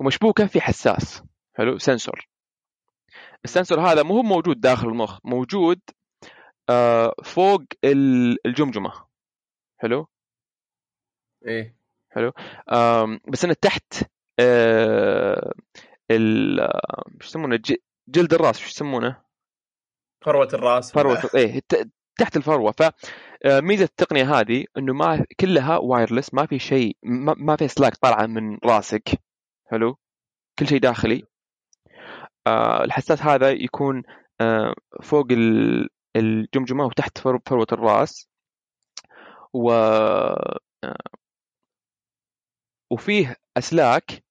ومشبوكة 0.00 0.46
في 0.46 0.60
حساس. 0.60 1.22
حلو؟ 1.54 1.78
سنسور 1.78 2.28
السنسور 3.44 3.80
هذا 3.80 4.02
مو 4.02 4.14
هو 4.16 4.22
موجود 4.22 4.60
داخل 4.60 4.88
المخ 4.88 5.18
موجود 5.24 5.80
فوق 7.24 7.62
الجمجمة. 8.46 8.92
حلو؟ 9.78 10.06
إيه. 11.46 11.81
حلو. 12.14 12.32
بس 13.28 13.44
أنا 13.44 13.54
تحت 13.54 14.04
آه 14.40 15.52
ال 16.10 16.58
شو 17.20 17.28
يسمونه؟ 17.28 17.62
جلد 18.08 18.34
الراس 18.34 18.58
شو 18.58 18.66
يسمونه؟ 18.66 19.22
فروة 20.24 20.48
الراس 20.54 20.92
فروة 20.92 21.30
إيه 21.34 21.60
تحت 22.18 22.36
الفروة. 22.36 22.72
فميزه 22.72 23.82
آه، 23.82 23.86
التقنية 23.86 24.40
هذه 24.40 24.64
إنه 24.78 24.92
ما 24.92 25.24
كلها 25.40 25.76
وايرلس 25.78 26.34
ما 26.34 26.46
في 26.46 26.58
شيء 26.58 26.96
ما, 27.02 27.56
في 27.56 27.68
سلاك 27.68 27.96
طالعة 27.96 28.26
من 28.26 28.58
راسك. 28.64 29.08
حلو؟ 29.70 29.98
كل 30.58 30.66
شيء 30.66 30.78
داخلي. 30.80 31.22
آه 32.46 32.84
الحساس 32.84 33.22
هذا 33.22 33.50
يكون 33.50 34.02
آه 34.40 34.74
فوق 35.02 35.26
الجمجمة 36.16 36.84
وتحت 36.84 37.18
فروة 37.18 37.66
الراس. 37.72 38.28
و 39.54 39.70
وفيه 42.92 43.36
أسلاك 43.56 44.24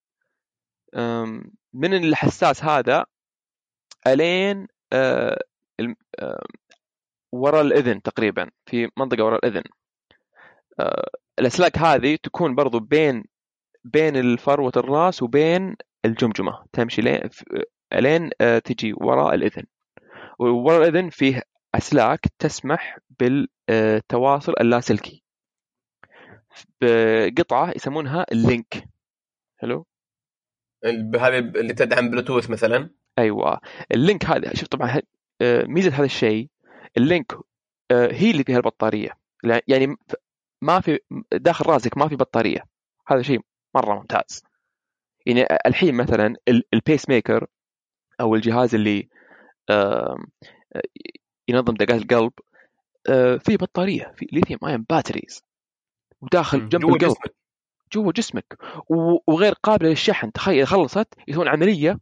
من 1.74 1.94
الحساس 1.94 2.64
هذا 2.64 3.06
ألين 4.08 4.68
آه، 4.94 5.38
وراء 7.32 7.62
الإذن 7.62 8.02
تقريبا 8.02 8.52
في 8.66 8.90
منطقة 8.98 9.24
وراء 9.24 9.46
الإذن. 9.46 9.64
آه، 10.80 11.10
الأسلاك 11.40 11.78
هذه 11.78 12.18
تكون 12.24 12.56
برضو 12.56 12.80
بين 12.80 13.24
بين 13.84 14.16
الفروة 14.16 14.72
الراس 14.78 15.24
وبين 15.24 15.76
الجمجمة 16.06 16.66
تمشي 16.74 17.02
لين 17.02 17.30
لين 17.94 18.30
آه، 18.42 18.60
تجي 18.60 18.94
وراء 18.94 19.36
الإذن. 19.36 19.64
ووراء 20.40 20.90
الإذن 20.90 21.10
فيه 21.10 21.42
أسلاك 21.76 22.20
تسمح 22.40 22.98
بالتواصل 23.20 24.54
اللاسلكي. 24.62 25.24
بقطعة 26.82 27.74
يسمونها 27.76 28.26
ال 28.32 28.43
link 28.43 28.88
حلو؟ 29.58 29.86
هذه 31.16 31.38
اللي 31.40 31.74
تدعم 31.74 32.10
بلوتوث 32.10 32.50
مثلا؟ 32.50 32.90
أيوه. 33.20 33.60
ال 33.92 33.98
link 33.98 34.26
هذا 34.26 34.54
شوف 34.54 34.68
طبعا 34.68 35.02
آه، 35.42 35.64
ميزة 35.64 35.90
هذا 35.96 36.06
الشيء 36.06 36.50
ال 36.98 37.05
link 37.05 37.34
آه، 37.92 38.12
هي 38.12 38.32
اللي 38.32 38.44
فيها 38.44 38.58
البطارية. 38.58 39.10
يعني 39.68 39.96
ما 40.62 40.80
في 40.80 41.00
داخل 41.32 41.66
راسك 41.66 41.98
ما 41.98 42.08
في 42.08 42.16
بطارية. 42.16 42.64
هذا 43.08 43.22
شيء 43.22 43.40
مرة 43.76 43.96
ممتاز. 43.96 44.44
يعني 45.26 45.46
الحين 45.66 45.96
مثلا 45.96 46.36
ال- 46.48 46.64
ال 46.74 47.10
pacemaker 47.10 47.48
أو 48.22 48.36
الجهاز 48.36 48.76
اللي 48.76 49.10
ينظم 51.48 51.74
دقات 51.74 52.02
القلب 52.02 52.32
فيه 53.40 53.58
بطارية 53.58 54.14
في 54.18 54.28
lithium 54.32 54.60
ion 54.68 54.86
batteries 54.90 55.44
وداخل 56.22 56.70
جنب 56.70 56.82
جوا 56.82 56.90
القلب. 56.90 57.12
جسمك. 57.12 57.36
جوا 57.94 58.12
جسمك. 58.12 58.58
وغير 59.28 59.54
قابلة 59.54 59.90
للشحن. 59.90 60.32
تخيل 60.32 60.68
خلصت 60.68 61.08
يسوون 61.28 61.48
عملية 61.48 62.00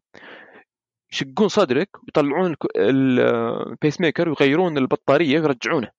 يشقون 1.11 1.47
صدرك 1.47 1.89
ويطلعون 2.03 2.55
ال 2.75 4.01
pacemaker 4.01 4.29
ويغيرون 4.29 4.77
البطارية 4.77 5.39
ويرجعونه. 5.39 5.91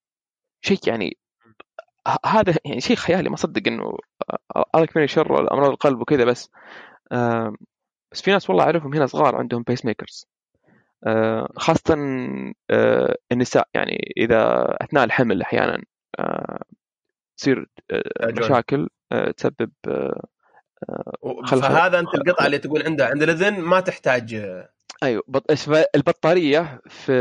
شيء 0.63 0.79
يعني 0.87 1.17
هذا 2.27 2.55
يعني 2.65 2.81
شيء 2.81 2.97
خيالي. 2.97 3.29
ما 3.29 3.35
اصدق 3.35 3.63
إنه 3.67 3.97
الله 4.57 4.85
يكفيني 4.85 5.09
شر 5.09 5.53
امراض 5.53 5.71
القلب 5.71 6.01
وكذا 6.01 6.25
بس. 6.25 6.51
بس 8.13 8.23
في 8.23 8.31
ناس 8.31 8.51
والله 8.51 8.65
أعرفهم 8.65 8.95
هنا 8.95 9.07
صغار 9.07 9.37
عندهم 9.37 9.63
pacemakers 9.62 10.27
آه، 11.07 11.49
خاصة 11.57 11.95
آه، 12.71 13.17
النساء. 13.33 13.69
يعني 13.75 14.13
إذا 14.17 14.65
أثناء 14.81 15.05
الحمل 15.05 15.43
أحيانا 15.43 15.83
آه، 16.19 16.63
تصير 17.40 17.66
آه، 17.90 18.03
يحتاجون. 18.20 18.44
مشاكل 18.44 18.88
آه، 19.12 19.31
تسبب 19.31 19.70
آه، 19.88 20.26
فهذا 21.46 21.98
أنت 21.98 22.14
القطعة 22.14 22.46
اللي 22.46 22.59
تقول 22.59 22.83
عندها 22.83 23.07
عند 23.07 23.22
الإذن 23.22 23.61
ما 23.61 23.81
تحتاج 23.81 24.35
أيوه 25.03 25.22
البطارية 25.94 26.81
في 26.88 27.12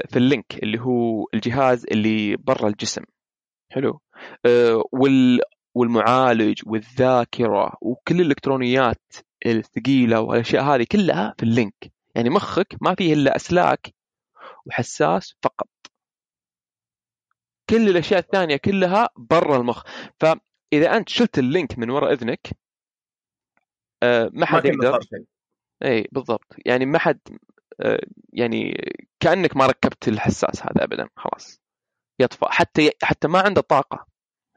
في 0.00 0.16
اللينك 0.16 0.62
اللي 0.62 0.80
هو 0.80 1.26
الجهاز 1.34 1.86
اللي 1.90 2.36
برا 2.36 2.68
الجسم. 2.68 3.02
حلو. 3.72 4.00
وال 4.92 5.40
والمعالج 5.74 6.60
والذاكرة 6.66 7.72
وكل 7.80 8.20
الإلكترونيات 8.20 9.12
الثقيلة 9.46 10.20
والأشياء 10.20 10.64
هذه 10.64 10.86
كلها 10.92 11.34
في 11.38 11.42
ال 11.42 11.50
link. 11.50 11.92
يعني 12.14 12.30
مخك 12.30 12.76
ما 12.80 12.94
فيه 12.94 13.14
إلا 13.14 13.36
أسلاك 13.36 13.94
وحساس 14.66 15.34
فقط. 15.42 15.68
كل 17.70 17.88
الأشياء 17.88 18.20
الثانية 18.20 18.56
كلها 18.56 19.08
برا 19.16 19.56
المخ. 19.56 19.82
فإذا 20.20 20.96
أنت 20.96 21.08
شلت 21.08 21.38
ال 21.38 21.46
link 21.46 21.78
من 21.78 21.90
وراء 21.90 22.12
إذنك 22.12 22.48
أه 24.02 24.30
ما 24.32 24.46
حد 24.46 24.64
يقدر. 24.64 24.98
إي 25.82 26.08
بالضبط. 26.12 26.56
يعني 26.66 26.86
ما 26.86 26.98
حد 26.98 27.20
آه، 27.80 28.00
يعني 28.32 28.74
كأنك 29.20 29.56
ما 29.56 29.66
ركبت 29.66 30.08
الحساس 30.08 30.62
هذا 30.62 30.84
ابدا 30.84 31.08
خلاص. 31.16 31.60
يطفى 32.20 32.46
حتى 32.48 32.90
حتى 33.02 33.28
ما 33.28 33.40
عنده 33.40 33.60
طاقة. 33.60 34.06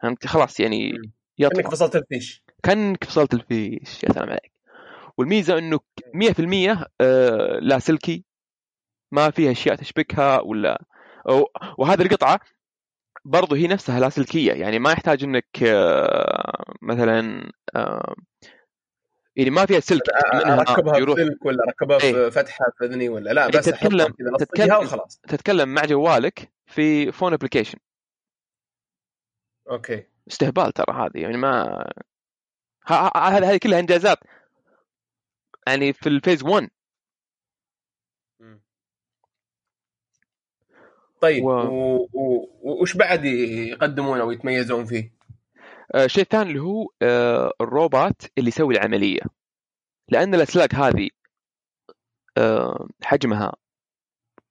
فهمت؟ 0.01 0.27
خلاص 0.27 0.59
يعني. 0.59 0.91
يطفى 1.37 1.61
انك 1.61 1.71
فصلت 1.71 1.95
الفيش. 1.95 2.43
كأنك 2.63 3.03
فصلت 3.03 3.33
الفيش. 3.33 4.03
يا 4.03 4.11
سلام 4.11 4.29
عليك. 4.29 4.53
والميزة 5.17 5.57
إنه 5.57 5.79
100% 6.13 6.87
آه، 7.01 7.59
لاسلكي 7.61 8.25
ما 9.11 9.29
فيها 9.29 9.51
أشياء 9.51 9.75
تشبكها 9.75 10.39
ولا 10.39 10.85
وهذه 11.77 12.01
القطعة 12.01 12.39
برضو 13.25 13.55
هي 13.55 13.67
نفسها 13.67 13.99
لاسلكيه 13.99 14.53
يعني 14.53 14.79
ما 14.79 14.91
يحتاج 14.91 15.23
إنك 15.23 15.63
آه، 15.63 16.63
مثلا 16.81 17.51
آه، 17.75 18.15
يعني 19.35 19.49
ما 19.49 19.65
فيها 19.65 19.79
سلك. 19.79 20.01
منها 20.33 20.59
أركبها 20.59 20.97
يروح 20.97 21.15
بسلك 21.19 21.45
ولا 21.45 21.63
أركبها 21.67 21.99
إيه. 22.03 22.13
بفتحة 22.27 22.65
في 22.77 22.85
اذني 22.85 23.09
ولا 23.09 23.29
لا 23.33 23.41
يعني 23.41 23.57
بس 23.57 23.65
تتكلم- 23.65 24.13
تتكلم- 24.39 24.83
وخلاص. 24.83 25.19
تتكلم 25.27 25.69
مع 25.73 25.81
جوالك 25.85 26.51
في 26.65 27.11
phone 27.11 27.33
application 27.33 27.77
okay. 29.69 30.03
استهبال 30.27 30.71
ترى 30.71 30.93
هذه. 30.95 31.21
يعني 31.21 31.37
ما 31.37 31.85
هذه 32.87 33.57
كلها 33.57 33.79
إنجازات. 33.79 34.17
يعني 35.67 35.93
في 35.93 36.09
ال 36.09 36.15
phase 36.15 36.43
1 36.43 36.69
طيب 41.21 41.43
و- 41.45 42.07
و... 42.13 42.47
وش 42.63 42.97
بعد 42.97 43.25
يقدمون 43.25 44.19
أو 44.19 44.31
يتميزون 44.31 44.85
فيه؟ 44.85 45.11
آه، 45.95 46.05
الشيء 46.05 46.23
الثاني 46.23 46.49
اللي 46.49 46.59
هو 46.61 46.87
آه، 47.01 47.53
الروبوت 47.61 48.21
اللي 48.37 48.47
يسوي 48.47 48.75
العملية. 48.75 49.21
لأن 50.09 50.35
الأسلاك 50.35 50.75
هذه 50.75 51.09
آه، 52.37 52.87
حجمها 53.03 53.53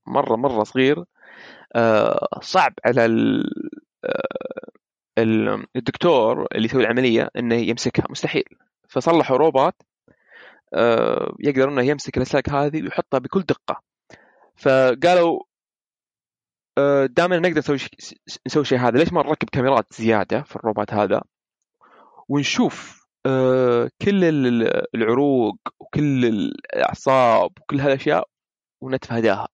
مرة 0.07 0.37
مرة 0.37 0.65
صغير 0.65 1.05
آه، 1.77 2.29
صعب 2.43 2.73
على 2.85 3.05
ال- 3.07 3.71
آه، 4.05 4.71
ال- 5.19 5.67
الدكتور 5.77 6.47
اللي 6.55 6.65
يسوي 6.65 6.83
العملية 6.83 7.31
إنه 7.37 7.55
يمسكها 7.55 8.05
مستحيل. 8.11 8.45
فصلحوا 8.89 9.37
روبوت 9.37 9.75
آه، 10.75 11.37
يقدر 11.41 11.69
إنه 11.69 11.83
يمسك 11.83 12.17
الأسلاك 12.17 12.49
هذه 12.51 12.83
ويحطها 12.83 13.19
بكل 13.19 13.41
دقة. 13.43 13.83
فقالوا 14.57 15.41
دائما 17.07 17.39
نقدر 17.39 17.59
نسوي 17.59 17.79
نسوي 18.47 18.65
شيء 18.65 18.79
هذا 18.79 18.99
ليش 18.99 19.13
ما 19.13 19.23
نركب 19.23 19.49
كاميرات 19.51 19.93
زيادة 19.93 20.43
في 20.43 20.57
الروبوت 20.57 20.95
هذا؟ 20.95 21.23
ونشوف 22.29 22.99
آه، 23.27 23.91
كل 24.03 24.25
ال- 24.25 24.95
العروق 24.95 25.59
وكل 25.81 26.25
الأعصاب 26.27 27.51
وكل 27.61 27.81
هالأشياء 27.81 28.29
ونتفاداها. 28.81 29.49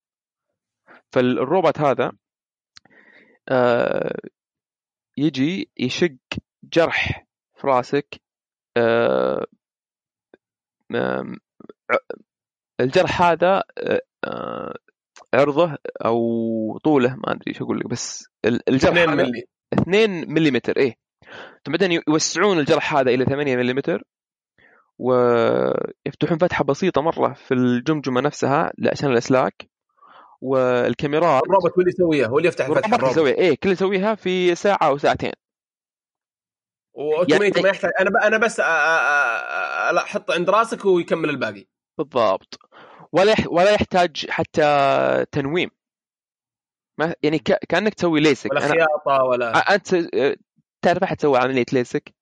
فالروبوت 1.12 1.80
هذا 1.80 2.12
آه، 3.48 4.16
يجي 5.18 5.70
يشق 5.78 6.16
جرح 6.64 7.26
في 7.54 7.66
راسك 7.66 8.20
آه، 8.76 9.46
الجرح 12.80 13.22
هذا 13.22 13.62
آه، 13.78 14.00
آه، 14.24 14.74
عرضه 15.34 15.76
أو 16.04 16.78
طوله 16.84 17.16
ما 17.16 17.32
أدري 17.32 17.42
إيش 17.48 17.62
أقول 17.62 17.78
لك 17.78 17.86
بس 17.86 18.26
ال- 18.44 18.68
الجرح 18.68 18.90
2 18.92 19.08
هذا 19.08 19.14
ملي 19.16 19.42
2 19.72 20.32
ملم 20.32 20.60
إيه. 20.76 20.94
ثم 21.66 21.72
بعدين 21.72 22.00
يوسعون 22.08 22.58
الجرح 22.58 22.94
هذا 22.96 23.10
إلى 23.10 23.24
8 23.24 23.56
ملم 23.56 23.80
ويفتحون 24.98 26.38
فتحة 26.38 26.64
بسيطة 26.64 27.02
مرة 27.02 27.32
في 27.32 27.54
الجمجمة 27.54 28.20
نفسها 28.20 28.72
عشان 28.92 29.10
الأسلاك 29.10 29.68
والكاميرات. 30.40 31.42
الروبوت 31.42 31.70
هو 31.72 31.80
اللي 31.80 31.90
يسويها 31.90 32.26
هو 32.28 32.38
اللي 32.38 32.48
يفتح 32.48 32.66
الفتحة 32.66 32.96
الروبوت. 32.96 33.16
يسويها 33.16 33.34
إيه 33.34 33.56
كله 33.62 33.72
يسويها 33.72 34.14
في 34.14 34.54
ساعة 34.54 34.78
أو 34.82 34.98
ساعتين. 34.98 35.32
واوتوميتي 36.94 37.44
يعني- 37.58 37.62
ما 37.62 37.68
يحتاج 37.68 37.90
أنا 38.00 38.10
ب... 38.10 38.16
أنا 38.16 38.38
بس 38.38 38.60
أحط 38.60 40.30
عند 40.30 40.50
راسك 40.50 40.84
ويكمل 40.84 41.30
الباقي. 41.30 41.66
بالضبط. 41.98 42.58
ولا 43.14 43.32
يح... 43.32 43.46
ولا 43.48 43.74
يحتاج 43.74 44.30
حتى 44.30 44.62
تنويم. 45.32 45.70
ما 46.98 47.14
يعني 47.22 47.38
ك... 47.38 47.52
كأنك 47.68 47.94
تسوي 47.94 48.20
ليسك. 48.20 48.50
ولا 48.50 48.60
خياطة 48.60 49.24
ولا 49.24 49.74
أنت 49.74 49.88
تعرف 50.84 51.02
أحد 51.02 51.20
سوى 51.20 51.38
عملية 51.38 51.64
ليسك؟ 51.72 52.14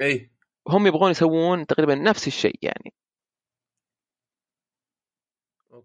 اي 0.00 0.30
هم 0.68 0.86
يبغون 0.86 1.10
يسوون 1.10 1.66
تقريبا 1.66 1.94
نفس 1.94 2.26
الشيء 2.26 2.58
يعني. 2.62 2.92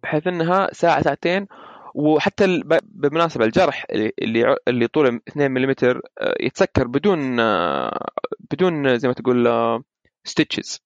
بحيث 0.04 0.28
إنها 0.28 0.74
ساعة 0.74 1.02
ساعتين 1.02 1.48
وحتى 1.96 2.62
بالمناسبة 2.84 3.46
الجرح 3.46 3.86
اللي 4.22 4.56
اللي 4.68 4.88
طوله 4.88 5.20
2 5.28 5.52
ملم 5.52 5.76
يتسكر 6.40 6.88
بدون 6.88 7.38
بدون 8.52 8.98
زي 8.98 9.08
ما 9.08 9.14
تقول 9.14 9.48
stitches 10.24 10.80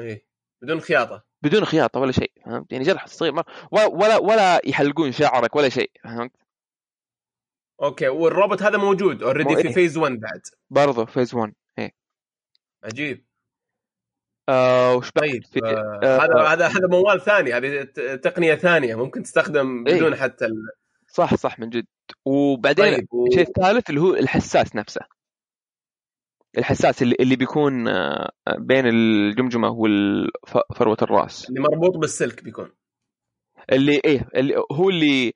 اي 0.00 0.26
بدون 0.62 0.80
خياطة. 0.80 1.31
بدون 1.42 1.64
خياطة 1.64 2.00
ولا 2.00 2.12
شيء 2.12 2.32
فهمت؟ 2.44 2.72
يعني 2.72 2.84
جرح 2.84 3.06
صغير 3.06 3.32
مرة 3.32 3.44
ولا 3.72 4.18
ولا, 4.18 4.60
يحلقون 4.64 5.12
شعرك 5.12 5.56
ولا 5.56 5.68
شيء 5.68 5.90
فهمت؟ 6.04 6.32
okay 7.82 8.08
والروبوت 8.08 8.62
هذا 8.62 8.78
موجود 8.78 9.22
already 9.22 9.56
في 9.56 9.68
إيه. 9.68 9.74
phase 9.74 9.96
1 9.98 10.20
بعد. 10.20 10.40
برضه 10.70 11.04
phase 11.04 11.34
1 11.34 11.52
إيه. 11.78 11.92
عجيب. 12.84 13.24
آه 14.48 14.94
وش 14.94 15.10
طيب 15.10 15.44
في 15.44 15.60
آه، 15.64 16.00
آه، 16.02 16.18
هذا 16.18 16.48
هذا 16.48 16.66
هذا 16.66 16.88
موال 16.88 17.20
ثاني 17.20 17.52
هذه 17.52 17.82
تقنية 18.16 18.54
ثانية 18.54 18.94
ممكن 18.94 19.22
تستخدم 19.22 19.86
إيه. 19.86 19.94
بدون 19.94 20.16
حتى 20.16 20.44
ال... 20.44 20.68
صح 21.08 21.34
صح 21.34 21.58
من 21.58 21.70
جد. 21.70 21.86
وبعدين 22.24 22.96
طيب 22.96 23.14
و... 23.14 23.26
الشيء 23.26 23.48
الثالث 23.48 23.90
اللي 23.90 24.00
هو 24.00 24.14
الحساس 24.14 24.76
نفسه. 24.76 25.00
الحساس 26.58 27.02
اللي, 27.02 27.16
اللي 27.20 27.36
بيكون 27.36 27.88
آه، 27.88 28.30
بين 28.58 28.86
الجمجمة 28.86 29.68
وفروه 29.68 30.96
الراس. 31.02 31.48
اللي 31.48 31.60
مربوط 31.60 31.96
بالسلك 31.96 32.44
بيكون. 32.44 32.68
اللي 33.72 34.00
إيه 34.04 34.28
اللي 34.36 34.54
هو 34.72 34.90
اللي 34.90 35.32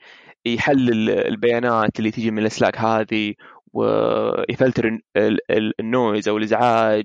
يحلل 0.47 1.11
البيانات 1.11 1.99
اللي 1.99 2.11
تيجي 2.11 2.31
من 2.31 2.39
الأسلاك 2.39 2.79
هذه 2.79 3.35
ويفلتر 3.73 4.99
ال 5.81 5.89
noise 5.89 6.29
أو 6.29 6.37
الإزعاج 6.37 7.05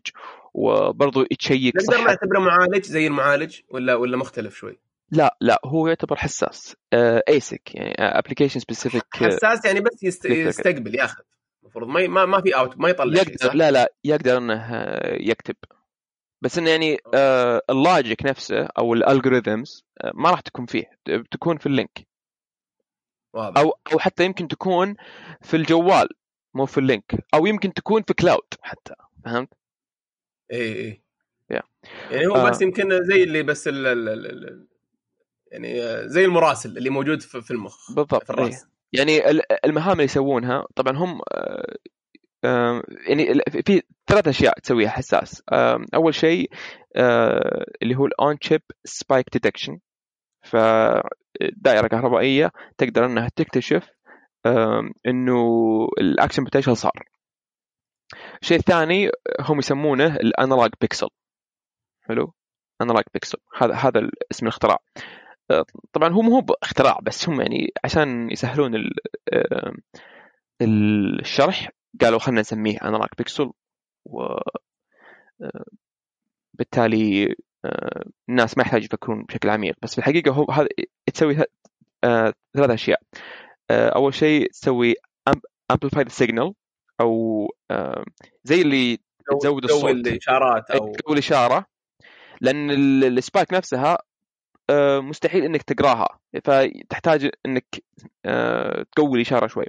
وبرضه 0.53 1.25
الشيك 1.31 1.75
نقدر 1.75 2.03
نعتبره 2.03 2.39
معالج 2.39 2.83
زي 2.83 3.07
المعالج 3.07 3.59
ولا 3.69 3.95
ولا 3.95 4.17
مختلف 4.17 4.55
شوي؟ 4.55 4.79
لا 5.11 5.37
لا 5.41 5.59
هو 5.65 5.87
يعتبر 5.87 6.15
حساس. 6.15 6.75
ASIC 7.29 7.75
يعني 7.75 7.95
application 7.99 8.59
specific 8.59 9.03
حساس 9.13 9.65
يعني 9.65 9.79
بس 9.79 10.03
يست... 10.03 10.25
يستقبل 10.25 10.95
ياخذ. 10.95 11.23
المفروض 11.75 12.09
ما 12.09 12.25
ما 12.25 12.41
في 12.41 12.55
out 12.55 12.77
ما 12.77 12.89
يطلع 12.89 13.21
يقدر 13.21 13.53
لا 13.53 13.71
لا 13.71 13.93
يقدر 14.03 14.37
إنه 14.37 14.79
يكتب 15.05 15.55
بس 16.41 16.57
إنه 16.57 16.69
يعني 16.69 16.97
آه 17.13 17.61
ال 17.69 17.79
logic 17.79 18.25
نفسه 18.25 18.67
أو 18.77 18.93
ال 18.93 19.02
algorithms 19.02 19.85
آه 20.01 20.11
ما 20.15 20.31
راح 20.31 20.39
تكون 20.39 20.65
فيه 20.65 20.91
بتكون 21.07 21.57
في 21.57 21.65
اللينك 21.65 22.07
واضح. 23.33 23.61
أو 23.61 23.73
أو 23.93 23.99
حتى 23.99 24.25
يمكن 24.25 24.47
تكون 24.47 24.95
في 25.41 25.57
الجوال 25.57 26.09
مو 26.53 26.65
في 26.65 26.77
اللينك 26.77 27.25
أو 27.33 27.45
يمكن 27.45 27.73
تكون 27.73 28.01
في 28.01 28.13
cloud 28.13 28.47
حتى 28.61 28.93
فهمت؟ 29.25 29.53
اي 30.51 30.73
اي 30.73 31.01
yeah. 31.53 31.65
يعني 32.11 32.27
هو 32.27 32.35
آه. 32.35 32.49
بس 32.49 32.61
يمكن 32.61 33.03
زي 33.03 33.23
اللي 33.23 33.43
بس 33.43 33.67
ال 33.67 33.87
ال 33.87 34.09
ال 34.09 34.67
يعني 35.51 35.79
زي 36.09 36.25
المراسل 36.25 36.77
اللي 36.77 36.89
موجود 36.89 37.21
في 37.21 37.51
المخ 37.51 37.91
بالضبط 37.91 38.23
في 38.23 38.29
الرأس. 38.29 38.65
يعني 38.93 39.21
المهام 39.65 39.91
اللي 39.91 40.03
يسوونها 40.03 40.65
طبعا 40.75 40.97
هم 40.97 41.21
آه، 42.43 42.83
يعني 43.07 43.41
في 43.65 43.81
ثلاث 44.07 44.27
أشياء 44.27 44.59
تسويها 44.59 44.89
حساس. 44.89 45.43
أول 45.95 46.15
شيء 46.15 46.51
آه، 46.95 47.65
اللي 47.81 47.95
هو 47.95 48.05
ال 48.05 48.37
on-chip 48.41 48.61
spike 48.83 49.29
detection 49.33 49.79
فدائرة 50.43 51.87
كهربائية 51.91 52.51
تقدر 52.77 53.05
إنها 53.05 53.29
تكتشف 53.35 53.89
إنه 55.07 55.39
ال 55.99 56.06
action 56.06 56.43
potential 56.43 56.77
صار. 56.77 57.03
الشيء 58.41 58.57
الثاني 58.57 59.09
هم 59.39 59.59
يسمونه 59.59 60.15
ال 60.15 60.23
analog 60.23 60.69
pixel 60.81 61.07
حلو؟ 62.01 62.33
analog 62.81 63.03
pixel 63.13 63.37
هذا 63.57 63.73
هذا 63.73 64.09
اسم 64.31 64.45
الاختراع. 64.45 64.77
طبعا 65.93 66.09
هو 66.13 66.21
مو 66.21 66.45
اختراع 66.63 66.99
بس 67.03 67.29
هم 67.29 67.41
يعني 67.41 67.73
عشان 67.83 68.31
يسهلون 68.31 68.71
الشرح 70.61 71.69
قالوا 72.01 72.19
خلينا 72.19 72.41
نسميه 72.41 72.77
analog 72.81 73.07
pixel 73.17 73.51
و 74.05 74.37
بالتالي 76.53 77.35
الناس 78.29 78.57
ما 78.57 78.63
يحتاج 78.63 78.83
يفكرون 78.83 79.23
بشكل 79.23 79.49
عميق. 79.49 79.75
بس 79.81 79.91
في 79.91 79.97
الحقيقة 79.97 80.31
هو 80.31 80.51
هذا 80.51 80.67
تسوي 81.13 81.35
ثلاث 82.55 82.69
أشياء. 82.69 83.01
أول 83.71 84.13
شيء 84.13 84.49
تسوي 84.49 84.93
amplify 85.71 86.05
signal 86.05 86.53
أو 87.01 87.47
زي 88.43 88.61
اللي 88.61 88.99
تزود 89.41 89.63
الصوت. 89.63 89.91
الإشارات 89.91 90.71
أو 90.71 90.93
تقول 90.93 91.17
اشاره 91.17 91.65
لأن 92.41 92.71
ال 93.03 93.12
spike 93.12 93.53
نفسها 93.53 93.97
مستحيل 95.01 95.43
إنك 95.43 95.63
تقراها. 95.63 96.19
فتحتاج 96.43 97.29
إنك 97.45 97.65
تقوي 98.95 99.15
الإشارة 99.15 99.47
شوي 99.47 99.65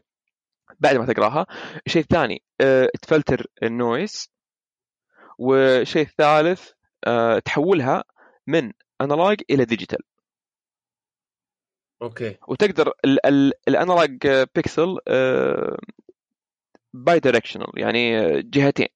بعد 0.80 0.96
ما 0.96 1.06
تقراها. 1.06 1.46
الشيء 1.86 2.02
الثاني 2.02 2.42
تفلتر 3.02 3.46
ال 3.62 3.72
noise. 3.72 4.30
والشيء 5.38 6.06
الثالث 6.06 6.70
تحولها 7.44 8.04
من 8.46 8.72
analog 9.00 9.36
إلى 9.50 9.64
digital 9.64 9.98
okay. 12.02 12.36
وتقدر 12.48 12.92
ال 13.68 13.77
analog 13.77 14.26
pixel 14.54 14.98
bidirectional 16.94 17.66
يعني 17.76 18.28
جهتين 18.42 18.88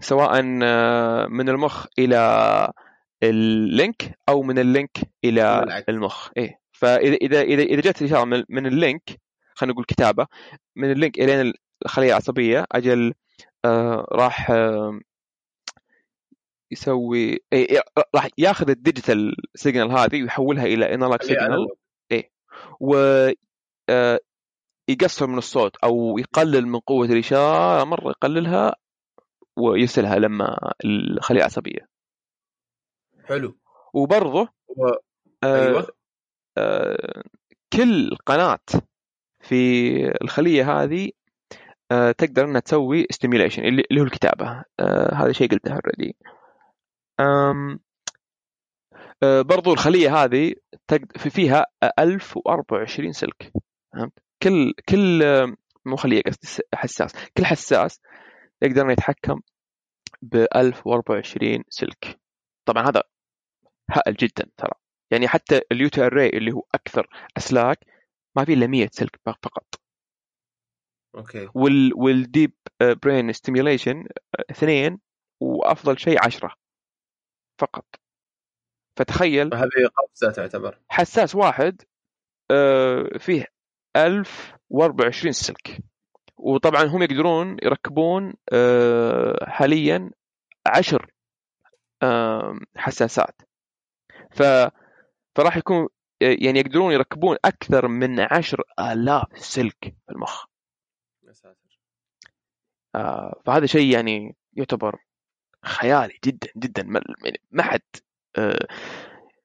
سواء 0.00 0.42
من 1.28 1.48
المخ 1.48 1.86
إلى 1.98 2.72
اللينك 3.30 4.18
أو 4.28 4.42
من 4.42 4.58
اللينك 4.58 4.98
إلى 5.24 5.60
بالعكس. 5.60 5.88
المخ. 5.88 6.28
إيه. 6.36 6.60
فإذا 6.72 7.40
إذا 7.40 7.62
إذا 7.62 7.80
جت 7.80 8.02
الاشاره 8.02 8.24
من 8.48 8.66
اللينك 8.66 9.20
خلينا 9.54 9.72
نقول 9.72 9.84
كتابة 9.84 10.26
من 10.76 10.90
اللينك 10.92 11.18
إلى 11.18 11.52
الخليه 11.84 12.08
العصبيه 12.08 12.64
أجل 12.72 13.14
آه 13.64 14.06
راح 14.12 14.50
آه 14.50 15.00
يسوي 16.70 17.38
إيه 17.52 17.82
راح 18.14 18.28
ياخذ 18.38 18.70
ال 18.70 18.78
digital 18.78 19.34
signal 19.54 19.90
هذه 19.90 20.22
ويحولها 20.22 20.64
إلى 20.64 20.94
analog 20.94 21.22
signal 21.22 21.68
إيه. 22.12 22.30
و 22.80 22.96
آه 23.88 24.20
يقصر 24.88 25.26
من 25.26 25.38
الصوت 25.38 25.76
أو 25.76 26.18
يقلل 26.18 26.66
من 26.66 26.78
قوة 26.80 27.06
الإشارة 27.06 27.84
مرة 27.84 28.10
يقللها 28.10 28.76
ويرسلها 29.56 30.18
لما 30.18 30.72
الخليه 30.84 31.40
العصبيه 31.40 31.95
حلو. 33.28 33.56
وبرضه 33.94 34.48
و... 34.68 34.86
آه 35.44 35.66
أيوه. 35.66 35.88
آه 36.58 37.22
كل 37.72 38.16
قناة 38.26 38.58
في 39.40 39.54
الخلية 40.22 40.82
هذه 40.82 41.10
آه 41.90 42.12
تقدر 42.12 42.44
إنها 42.44 42.60
تسوي 42.60 43.06
stimulation 43.10 43.62
اللي 43.64 44.00
هو 44.00 44.04
الكتابة. 44.04 44.64
آه 44.80 45.14
هذا 45.14 45.32
شيء 45.32 45.50
قلته 45.50 45.72
already 45.72 46.16
آه 47.20 47.78
برضو 49.42 49.72
الخلية 49.72 50.24
هذه 50.24 50.54
في 51.16 51.30
فيها 51.30 51.66
1024 51.98 53.12
سلك. 53.12 53.52
فهمت؟ 53.94 54.12
كل 54.42 54.72
كل 54.88 55.22
مو 55.84 55.96
خلية 55.96 56.22
قصدي 56.22 56.62
حساس. 56.74 57.12
كل 57.36 57.44
حساس 57.46 58.00
يقدر 58.62 58.82
إنه 58.82 58.92
يتحكم 58.92 59.40
ب 60.22 60.46
1024 60.56 61.64
سلك. 61.68 62.20
طبعا 62.68 62.88
هذا 62.88 63.02
هائل 63.90 64.14
جدا 64.14 64.50
ترى. 64.56 64.72
يعني 65.10 65.28
حتى 65.28 65.60
اليوتي 65.72 66.06
أري 66.06 66.28
اللي 66.28 66.52
هو 66.52 66.62
أكثر 66.74 67.08
أسلاك 67.36 67.78
ما 68.36 68.44
في 68.44 68.52
إلا 68.52 68.66
100 68.66 68.88
سلك 68.92 69.20
فقط. 69.26 69.74
أوكي. 71.14 71.48
وال 71.54 71.92
والديب 71.94 72.52
brain 72.80 73.32
stimulation 73.32 74.06
اثنين 74.50 74.98
وأفضل 75.40 75.98
شيء 75.98 76.24
10 76.24 76.54
فقط. 77.60 77.86
فتخيل 78.98 79.54
هذه 79.54 79.90
قفزة 79.96 80.30
تعتبر. 80.30 80.78
حساس 80.88 81.34
واحد 81.34 81.82
آه، 82.50 83.18
فيه 83.18 83.46
1024 83.96 85.32
سلك. 85.32 85.78
وطبعا 86.36 86.84
هم 86.84 87.02
يقدرون 87.02 87.56
يركبون 87.62 88.34
آه، 88.52 89.44
حاليا 89.50 90.10
عشر 90.66 91.12
حساسات. 92.76 93.42
ف 94.36 94.42
فراح 95.34 95.56
يكون 95.56 95.88
يعني 96.20 96.58
يقدرون 96.58 96.92
يركبون 96.92 97.36
أكثر 97.44 97.88
من 97.88 98.20
عشر 98.20 98.62
آلاف 98.80 99.38
سلك 99.38 99.94
في 100.06 100.12
المخ. 100.12 100.44
آه 102.94 103.40
فهذا 103.44 103.66
شيء 103.66 103.92
يعني 103.92 104.36
يعتبر 104.52 104.98
خيالي 105.64 106.18
جدا 106.24 106.48
جدا. 106.56 107.02
ما 107.50 107.62
حد 107.62 107.80
آه 108.36 108.66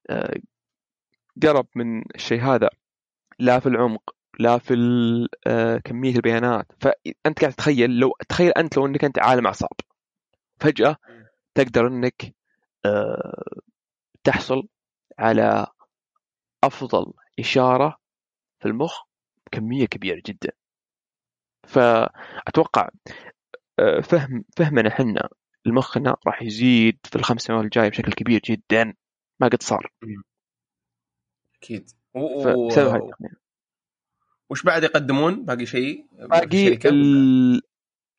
آه 0.10 0.36
قرب 1.44 1.68
من 1.76 2.04
الشيء 2.16 2.42
هذا. 2.42 2.70
لا 3.40 3.60
في 3.60 3.70
العمق 3.70 4.16
لا 4.40 4.58
في 4.58 4.74
كمية 5.84 6.16
البيانات. 6.16 6.72
فانت 6.82 7.40
قاعد 7.40 7.54
تتخيل 7.54 8.00
لو 8.00 8.12
تخيل 8.30 8.52
أنت 8.52 8.78
لو 8.78 8.86
إنك 8.86 9.04
أنت 9.04 9.20
عالم 9.20 9.48
أعصاب. 9.48 9.74
فجأة 10.60 10.96
تقدر 11.56 11.88
إنك 11.88 12.36
تحصل 14.24 14.68
على 15.22 15.68
أفضل 16.64 17.14
إشارة 17.40 17.98
في 18.60 18.68
المخ 18.68 19.02
بكمية 19.46 19.86
كبيرة 19.86 20.22
جدا. 20.26 20.52
فأتوقع 21.68 22.90
آه، 23.80 24.00
فهم 24.00 24.44
فهمنا 24.58 24.90
إحنا 24.90 25.30
لمخنا 25.66 26.16
راح 26.28 26.42
يزيد 26.42 27.00
في 27.04 27.16
الخمس 27.16 27.42
سنوات 27.42 27.64
الجاية 27.64 27.90
بشكل 27.90 28.14
كبير 28.14 28.42
جدا. 28.46 28.94
ما 29.40 29.48
قد 29.48 29.64
صار. 29.64 29.92
أكيد. 31.56 31.90
و... 32.14 32.70
وش 34.50 34.64
بعد 34.64 34.84
يقدمون؟ 34.84 35.46
باقي 35.46 35.66
شيء؟ 35.66 36.08
باقي 36.12 36.68
ال... 36.90 37.62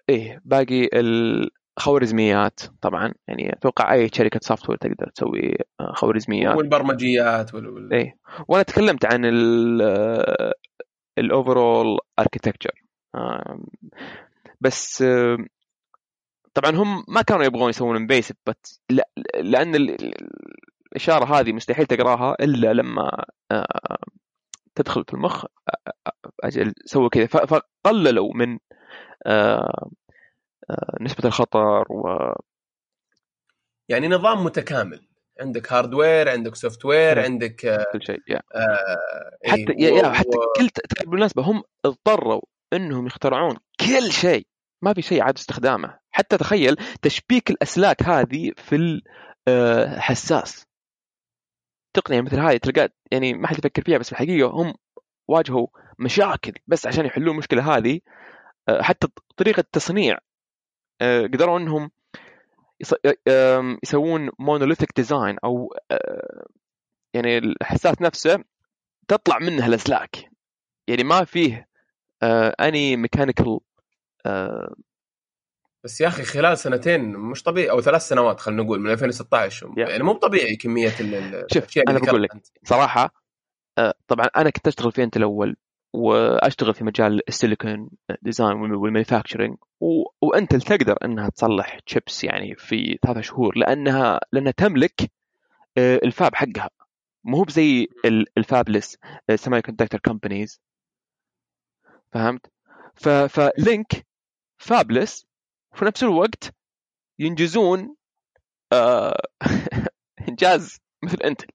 إيه 0.08 0.40
باقي 0.44 0.88
ال... 0.92 1.50
خوارزميات 1.78 2.60
طبعا. 2.80 3.14
يعني 3.28 3.52
أتوقع 3.52 3.92
أي 3.92 4.08
شركة 4.14 4.40
سوفت 4.42 4.68
وير 4.68 4.78
تقدر 4.78 5.10
تسوي 5.14 5.56
آه، 5.80 5.92
خوارزميات. 5.92 6.56
والبرمجيات 6.56 7.54
وال... 7.54 7.92
إيه. 7.92 8.16
وأنا 8.48 8.62
تكلمت 8.62 9.04
عن 9.04 9.24
ال 11.18 11.28
overall 11.28 11.98
architecture 12.18 12.82
بس 14.60 15.04
طبعا 16.54 16.70
هم 16.76 17.04
ما 17.08 17.22
كانوا 17.22 17.44
يبغون 17.44 17.70
يسوون 17.70 17.96
invasive 17.96 18.36
بس 18.46 18.80
لا 18.90 19.08
لأن 19.40 19.74
الإشارة 20.94 21.40
هذه 21.40 21.52
مستحيل 21.52 21.86
تقراها 21.86 22.36
إلا 22.40 22.72
لما 22.72 23.24
آه، 23.50 23.98
تدخل 24.74 25.04
في 25.04 25.14
المخ 25.14 25.44
أجل 26.44 26.72
سووا 26.84 27.08
كذا. 27.08 27.26
فقللوا 27.26 28.34
من 28.34 28.58
نسبة 31.00 31.24
الخطر 31.24 31.92
و 31.92 32.32
يعني 33.88 34.08
نظام 34.08 34.44
متكامل. 34.44 35.08
عندك 35.40 35.72
hardware 35.72 36.28
عندك 36.28 36.54
software 36.54 37.20
عندك 37.20 37.86
كل 37.92 38.02
شيء 38.02 38.18
yeah. 38.32 38.40
آه 38.54 39.38
حتى 39.46 39.72
إيه 39.78 39.94
يا 39.94 40.12
حتى 40.12 40.38
و... 40.38 40.52
كل 40.56 40.68
بالمناسبة 41.00 41.42
هم 41.42 41.62
اضطروا 41.84 42.40
إنهم 42.72 43.06
يخترعون 43.06 43.56
كل 43.80 44.12
شيء. 44.12 44.46
ما 44.82 44.92
في 44.94 45.02
شيء 45.02 45.22
عاد 45.22 45.36
استخدامه. 45.38 45.98
حتى 46.10 46.36
تخيل 46.36 46.76
تشبيك 47.02 47.50
الأسلاك 47.50 48.02
هذه 48.02 48.52
في 48.56 49.02
الحساس 49.48 50.66
تقنية 51.96 52.20
مثل 52.20 52.40
هذه 52.40 52.56
تلقى 52.56 52.88
يعني 53.12 53.34
ما 53.34 53.46
حد 53.48 53.58
يفكر 53.58 53.82
فيها 53.82 53.98
بس 53.98 54.06
في 54.06 54.12
الحقيقة 54.12 54.50
هم 54.50 54.74
واجهوا 55.28 55.66
مشاكل 55.98 56.52
بس 56.66 56.86
عشان 56.86 57.06
يحلون 57.06 57.30
المشكلة 57.30 57.76
هذه. 57.76 58.00
حتى 58.80 59.08
طريقة 59.36 59.64
تصنيع 59.72 60.18
قدروا 61.02 61.58
إنهم 61.58 61.90
يسوون 63.82 64.30
monolithic 64.38 64.88
design 64.96 65.36
أو 65.44 65.74
يعني 67.14 67.38
الحساس 67.38 68.02
نفسه 68.02 68.44
تطلع 69.08 69.38
منه 69.38 69.66
الأسلاك. 69.66 70.16
يعني 70.88 71.04
ما 71.04 71.24
فيه 71.24 71.68
any 72.60 72.96
mechanical 72.96 73.60
بس 75.84 76.00
يا 76.00 76.08
أخي 76.08 76.22
خلال 76.22 76.58
سنتين 76.58 77.16
مش 77.16 77.42
طبيعي 77.42 77.70
أو 77.70 77.80
ثلاث 77.80 78.02
سنوات 78.02 78.40
خلينا 78.40 78.62
نقول 78.62 78.80
من 78.80 78.90
2016 78.90 79.66
yeah. 79.66 79.72
يعني 79.76 80.02
مو 80.02 80.12
طبيعي 80.12 80.56
كمية 80.56 80.88
شوف 81.52 81.78
أنا 81.88 81.98
بقول 81.98 82.22
لك 82.22 82.30
صراحة 82.64 83.14
طبعا 84.08 84.26
أنا 84.36 84.50
كنت 84.50 84.66
أشتغل 84.66 84.92
في 84.92 85.02
أنت 85.02 85.16
الأول؟ 85.16 85.56
وأشتغل 85.92 86.74
في 86.74 86.84
مجال 86.84 87.28
ال 87.28 87.36
silicon 87.36 87.90
design 88.22 88.56
وال 88.56 88.70
manufacturing 88.70 89.56
و... 89.80 90.04
وأنت 90.22 90.56
تقدر 90.56 90.96
أنها 91.04 91.28
تصلح 91.28 91.78
تشيبس 91.78 92.24
يعني 92.24 92.54
في 92.54 92.98
ثلاثة 93.02 93.20
شهور 93.20 93.58
لأنها 93.58 94.20
لأنها 94.32 94.52
تملك 94.52 95.10
آه، 95.78 96.00
ال 96.04 96.12
fab 96.12 96.34
حقها. 96.34 96.70
مو 97.24 97.36
هو 97.38 97.44
بزي 97.44 97.88
ال 98.38 98.98
fabless 99.34 99.62
semiconductor 99.62 100.00
companies 100.00 100.60
فهمت؟ 102.12 102.52
فلينك 103.28 104.06
fabless 104.58 105.26
وفي 105.72 105.84
نفس 105.84 106.02
الوقت 106.02 106.54
ينجزون 107.18 107.96
آه، 108.72 109.22
إنجاز 110.28 110.78
مثل 111.02 111.18
Intel 111.24 111.46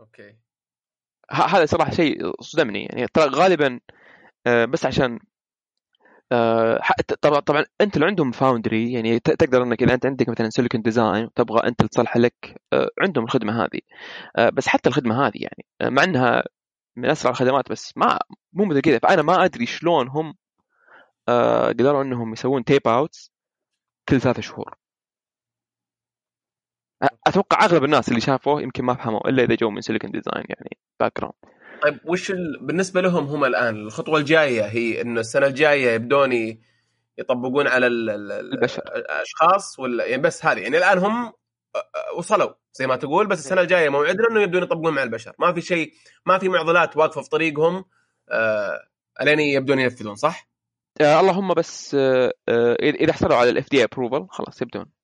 okay 0.00 0.38
هذا 1.32 1.66
صراحة 1.66 1.90
شيء 1.90 2.32
صدمني. 2.40 2.84
يعني 2.84 3.06
ترى 3.14 3.24
غالبا 3.30 3.80
آه، 4.46 4.64
بس 4.64 4.86
عشان 4.86 5.18
آه، 6.32 6.80
طبعا 7.22 7.40
طبعا 7.40 7.64
انت 7.80 7.96
اللي 7.96 8.06
عندهم 8.06 8.30
foundry 8.32 8.92
يعني 8.92 9.20
تقدر 9.20 9.62
انك 9.62 9.82
إذا 9.82 9.94
أنت 9.94 10.06
عندك 10.06 10.28
مثلا 10.28 10.50
silicon 10.50 10.82
design 10.82 11.24
وتبغى 11.24 11.68
انت 11.68 11.82
تصلح 11.84 12.16
لك 12.16 12.34
آه، 12.72 12.88
عندهم 13.02 13.24
الخدمة 13.24 13.64
هذه. 13.64 13.80
بس 14.52 14.68
حتى 14.68 14.88
الخدمة 14.88 15.26
هذه 15.26 15.32
يعني 15.34 15.66
مع 15.82 16.04
إنها 16.04 16.44
من 16.96 17.10
أسرع 17.10 17.30
الخدمات 17.30 17.70
بس 17.70 17.92
ما 17.96 18.18
مو 18.52 18.64
مثل 18.64 18.80
كذا. 18.80 18.98
فأنا 18.98 19.22
ما 19.22 19.44
أدري 19.44 19.66
شلون 19.66 20.08
هم 20.08 20.34
قدروا 21.68 22.02
إنهم 22.02 22.32
يسوون 22.32 22.64
tape 22.64 22.88
outs 22.88 23.32
كل 24.08 24.20
ثلاثة 24.20 24.42
شهور. 24.42 24.81
أتوقع 27.32 27.64
أغلب 27.64 27.84
الناس 27.84 28.08
اللي 28.08 28.20
شافوه 28.20 28.62
يمكن 28.62 28.84
ما 28.84 28.94
فهموا 28.94 29.28
إلا 29.28 29.42
إذا 29.42 29.54
جو 29.54 29.70
من 29.70 29.80
silicon 29.80 30.10
design 30.10 30.44
يعني 30.48 30.76
background 31.00 31.34
طيب 31.82 31.98
وش 32.04 32.30
ال... 32.30 32.58
بالنسبة 32.60 33.00
لهم 33.00 33.24
هم 33.24 33.44
الآن؟ 33.44 33.76
الخطوة 33.76 34.18
الجاية 34.18 34.62
هي 34.62 35.00
إنه 35.02 35.20
السنة 35.20 35.46
الجاية 35.46 35.90
يبدون 35.90 36.58
يطبقون 37.18 37.66
على 37.68 37.86
ال... 37.86 38.10
البشر. 38.32 38.82
الأشخاص 38.96 39.78
ولا 39.78 40.06
يعني 40.06 40.22
بس 40.22 40.46
هذه 40.46 40.58
يعني 40.58 40.78
الآن 40.78 40.98
هم 40.98 41.32
وصلوا 42.16 42.52
زي 42.72 42.86
ما 42.86 42.96
تقول 42.96 43.26
بس 43.26 43.38
السنة 43.38 43.60
الجاية 43.60 43.88
موعدنا 43.88 44.28
إنه 44.30 44.40
يبدون 44.42 44.62
يطبقون 44.62 44.94
مع 44.94 45.02
البشر. 45.02 45.32
ما 45.38 45.52
في 45.52 45.60
شيء 45.60 45.92
ما 46.26 46.38
في 46.38 46.48
معضلات 46.48 46.96
واقفة 46.96 47.22
في 47.22 47.28
طريقهم 47.28 47.84
آه... 48.30 48.80
ألين 49.20 49.40
يبدون 49.40 49.78
ينفذون 49.78 50.14
صح؟ 50.14 50.48
آه 51.00 51.20
اللهم 51.20 51.54
بس 51.54 51.94
آه 51.94 52.32
آه 52.48 52.76
إذا 52.80 53.12
حصلوا 53.12 53.36
على 53.36 53.50
ال 53.50 53.70
FDA 53.70 53.84
approval 53.84 54.26
خلاص 54.30 54.62
يبدون. 54.62 55.01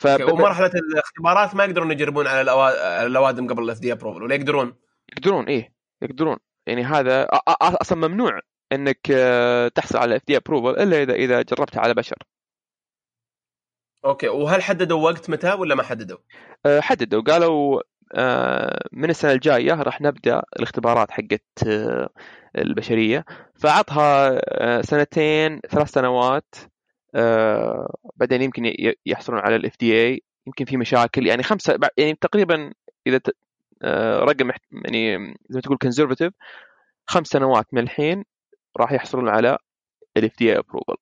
فبدأ... 0.00 0.32
ومرحلة 0.32 0.70
الاختبارات 0.74 1.54
ما 1.54 1.64
يقدرون 1.64 1.90
يجربون 1.90 2.26
على 2.26 2.40
الأوادم 3.06 3.46
قبل 3.48 3.62
ال 3.62 3.78
FDA 3.78 3.92
approval 3.92 4.22
ولا 4.22 4.34
يقدرون؟ 4.34 4.74
يقدرون 5.12 5.44
إيه 5.44 5.72
يقدرون 6.02 6.36
يعني 6.66 6.84
هذا 6.84 7.28
أصلا 7.60 8.08
ممنوع 8.08 8.40
إنك 8.72 9.10
آه، 9.10 9.68
تحصل 9.68 9.98
على 9.98 10.16
FDA 10.16 10.36
approval 10.36 10.82
إلا 10.82 11.02
إذا 11.02 11.12
إذا 11.12 11.42
جربتها 11.42 11.80
على 11.80 11.94
بشر 11.94 12.16
okay 14.04 14.28
وهل 14.28 14.62
حددوا 14.62 15.10
وقت 15.10 15.30
متى 15.30 15.52
ولا 15.52 15.74
ما 15.74 15.82
حددوا؟ 15.82 16.18
آه، 16.66 16.80
حددوا 16.80 17.22
قالوا 17.22 17.80
آه، 18.14 18.88
من 18.92 19.10
السنة 19.10 19.32
الجاية 19.32 19.82
راح 19.82 20.00
نبدأ 20.00 20.42
الاختبارات 20.56 21.10
حقت 21.10 21.68
البشرية 22.58 23.24
فعطها 23.54 24.40
سنتين 24.82 25.60
ثلاث 25.60 25.90
سنوات 25.90 26.54
بعدين 28.16 28.42
يمكن 28.42 28.72
يحصلون 29.06 29.40
على 29.40 29.56
ال 29.56 29.72
FDA 29.80 30.22
يمكن 30.46 30.64
في 30.64 30.76
مشاكل. 30.76 31.26
يعني 31.26 31.42
خمسة 31.42 31.78
يعني 31.96 32.14
تقريبا 32.20 32.72
إذا 33.06 33.20
آه، 33.82 34.18
رقم 34.18 34.50
يعني 34.72 35.18
زي 35.48 35.56
ما 35.56 35.60
تقول 35.60 35.78
conservative 35.78 36.32
خمس 37.06 37.26
سنوات 37.26 37.66
من 37.72 37.82
الحين 37.82 38.24
راح 38.76 38.92
يحصلون 38.92 39.28
على 39.28 39.58
ال 40.16 40.38
FDA 40.38 40.58
approval 40.58 40.96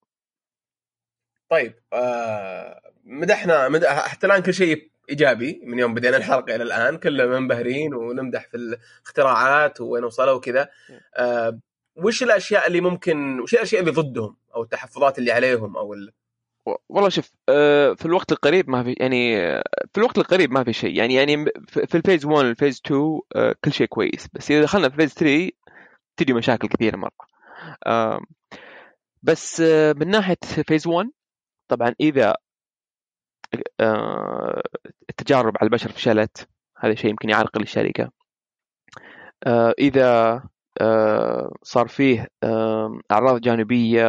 طيب 1.51 1.75
آه 1.93 2.81
مدحنا 3.05 3.69
مدح 3.69 4.09
حتى 4.09 4.27
الآن 4.27 4.43
كل 4.43 4.55
شيء 4.55 4.91
إيجابي 5.11 5.61
من 5.65 5.79
يوم 5.79 5.95
بدينا 5.95 6.17
الحلقة 6.17 6.55
إلى 6.55 6.63
الآن. 6.63 6.97
كله 6.97 7.27
منبهرين 7.27 7.95
ونمدح 7.95 8.47
في 8.49 8.57
الاختراعات 8.57 9.81
وين 9.81 10.05
وصلوا 10.05 10.33
وكذا. 10.35 10.69
آه 11.17 11.59
وش 12.05 12.23
الأشياء 12.23 12.67
اللي 12.67 12.81
ممكن 12.81 13.41
وش 13.41 13.55
الأشياء 13.55 13.81
اللي 13.81 13.93
ضدهم؟ 13.93 14.37
أو 14.55 14.63
التحفظات 14.63 15.19
اللي 15.19 15.33
عليهم 15.33 15.77
أو 15.77 15.95
ال... 15.95 16.13
والله 16.89 17.09
شوف 17.09 17.31
آه، 17.49 17.95
في 17.95 18.07
الوقت 18.07 18.33
القريب 18.33 18.71
ما 18.71 18.83
في 18.85 18.93
يعني 19.01 19.37
في 19.93 19.99
الوقت 19.99 20.19
القريب 20.19 20.51
ما 20.51 20.65
في 20.65 20.73
شيء. 20.73 20.97
يعني 20.97 21.15
يعني 21.15 21.45
في 21.69 21.95
ال 21.95 22.00
phase 22.00 22.27
1 22.27 22.47
ال 22.47 22.53
phase 22.53 22.83
2 22.87 23.21
كل 23.65 23.73
شيء 23.73 23.87
كويس. 23.87 24.29
بس 24.33 24.51
إذا 24.51 24.63
دخلنا 24.63 24.89
في 24.89 24.97
phase 24.97 25.15
3 25.15 25.51
تجي 26.17 26.33
مشاكل 26.33 26.69
كثيرة 26.69 26.97
مرة. 26.97 27.29
بس 29.23 29.61
آه، 29.61 29.93
من 29.93 30.09
ناحية 30.09 30.37
phase 30.43 30.87
1 30.87 31.11
طبعا 31.69 31.95
إذا 32.01 32.37
آه، 33.81 34.63
التجارب 35.11 35.57
على 35.61 35.67
البشر 35.67 35.93
فشلت 35.93 36.49
هذا 36.77 36.95
شيء 36.95 37.11
يمكن 37.11 37.29
يعرقل 37.31 37.63
الشركة 37.63 38.11
إذا 39.79 40.43
صار 41.63 41.89
فيه 41.89 42.27
أعراض 43.11 43.41
جانبية 43.41 44.05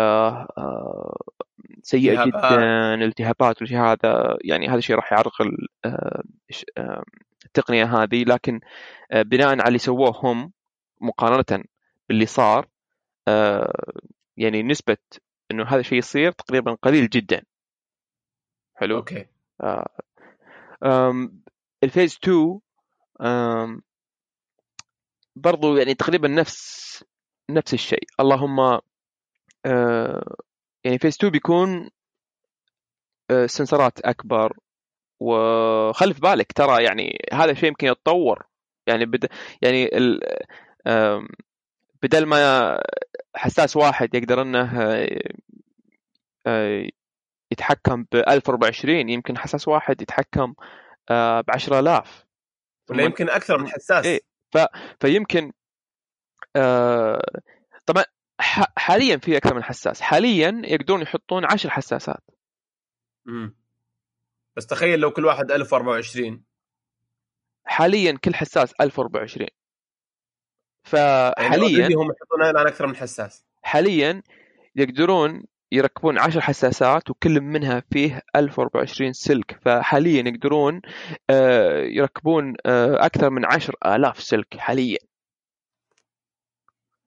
سيئة 1.83 2.25
جدا 2.25 2.95
التهابات 2.95 3.61
والشيء 3.61 3.79
هذا. 3.79 4.37
يعني 4.43 4.67
هذا 4.67 4.77
الشيء 4.77 4.95
راح 4.95 5.11
يعرقل 5.11 5.67
آه، 5.85 6.23
آه، 6.77 7.03
التقنية 7.45 7.83
هذه. 7.83 8.23
لكن 8.23 8.59
آه، 9.11 9.21
بناء 9.21 9.47
على 9.47 9.67
اللي 9.67 9.77
سووه 9.77 10.15
هم 10.23 10.51
مقارنة 11.01 11.63
باللي 12.09 12.25
صار 12.25 12.67
يعني 14.37 14.63
نسبة 14.63 14.97
إنه 15.51 15.63
هذا 15.63 15.79
الشيء 15.79 15.97
يصير 15.97 16.31
تقريبا 16.31 16.77
قليل 16.81 17.09
جدا. 17.09 17.41
حلو؟ 18.75 18.97
okay. 18.97 19.25
ال 21.83 21.89
phase 21.89 22.19
2 22.23 22.59
برضو 25.41 25.77
يعني 25.77 25.93
تقريبا 25.93 26.27
نفس 26.27 27.03
نفس 27.49 27.73
الشيء. 27.73 28.03
اللهم 28.19 28.79
يعني 30.85 30.99
فيس 30.99 31.15
2 31.15 31.31
بيكون 31.31 31.89
آه، 33.31 33.45
سنسرات 33.45 33.99
أكبر. 33.99 34.57
وخلي 35.19 36.13
في 36.13 36.19
بالك 36.19 36.51
ترى 36.51 36.83
يعني 36.83 37.17
هذا 37.33 37.51
الشيء 37.51 37.69
يمكن 37.69 37.87
يتطور. 37.87 38.45
يعني 38.87 39.05
بد 39.05 39.29
يعني 39.61 39.97
ال... 39.97 40.19
بدل 42.03 42.25
ما 42.25 42.77
حساس 43.35 43.77
واحد 43.77 44.15
يقدر 44.15 44.41
إنه 44.41 44.81
آه، 46.47 46.89
يتحكم 47.51 48.03
ب 48.03 48.15
1024 48.15 49.09
يمكن 49.09 49.37
حساس 49.37 49.67
واحد 49.67 50.01
يتحكم 50.01 50.53
ب 51.09 51.43
10000 51.49 52.25
ولا 52.89 53.03
يمكن 53.03 53.29
أكثر 53.29 53.57
من 53.57 53.67
حساس. 53.67 54.05
إيه. 54.05 54.28
ف... 54.51 54.57
فيمكن 54.99 55.51
آه... 56.55 57.21
طبعا 57.85 58.03
حاليا 58.77 59.17
في 59.17 59.37
أكثر 59.37 59.55
من 59.55 59.63
حساس. 59.63 60.01
حاليا 60.01 60.61
يقدرون 60.65 61.01
يحطون 61.01 61.45
10 61.45 61.69
حساسات. 61.69 62.23
امم 63.27 63.55
بس 64.55 64.67
تخيل 64.67 64.99
لو 64.99 65.11
كل 65.11 65.25
واحد 65.25 65.51
1024 65.51 66.43
حاليا 67.65 68.17
كل 68.23 68.35
حساس 68.35 68.73
1024 68.81 69.47
فحاليا 70.83 71.79
يعني 71.79 71.95
هم 71.95 72.11
يحطون 72.11 72.41
الآن 72.41 72.67
أكثر 72.67 72.87
من 72.87 72.95
حساس. 72.95 73.45
حاليا 73.61 74.23
يقدرون 74.75 75.43
يركبون 75.71 76.19
10 76.19 76.41
حساسات 76.41 77.09
وكل 77.09 77.41
منها 77.41 77.83
فيه 77.91 78.21
1024 78.35 79.13
سلك. 79.13 79.59
فحاليا 79.65 80.23
يقدرون 80.27 80.81
آه، 81.29 81.79
يركبون 81.79 82.55
آه، 82.65 83.05
أكثر 83.05 83.29
من 83.29 83.45
10000 83.45 84.19
سلك 84.21 84.57
حاليا. 84.57 84.97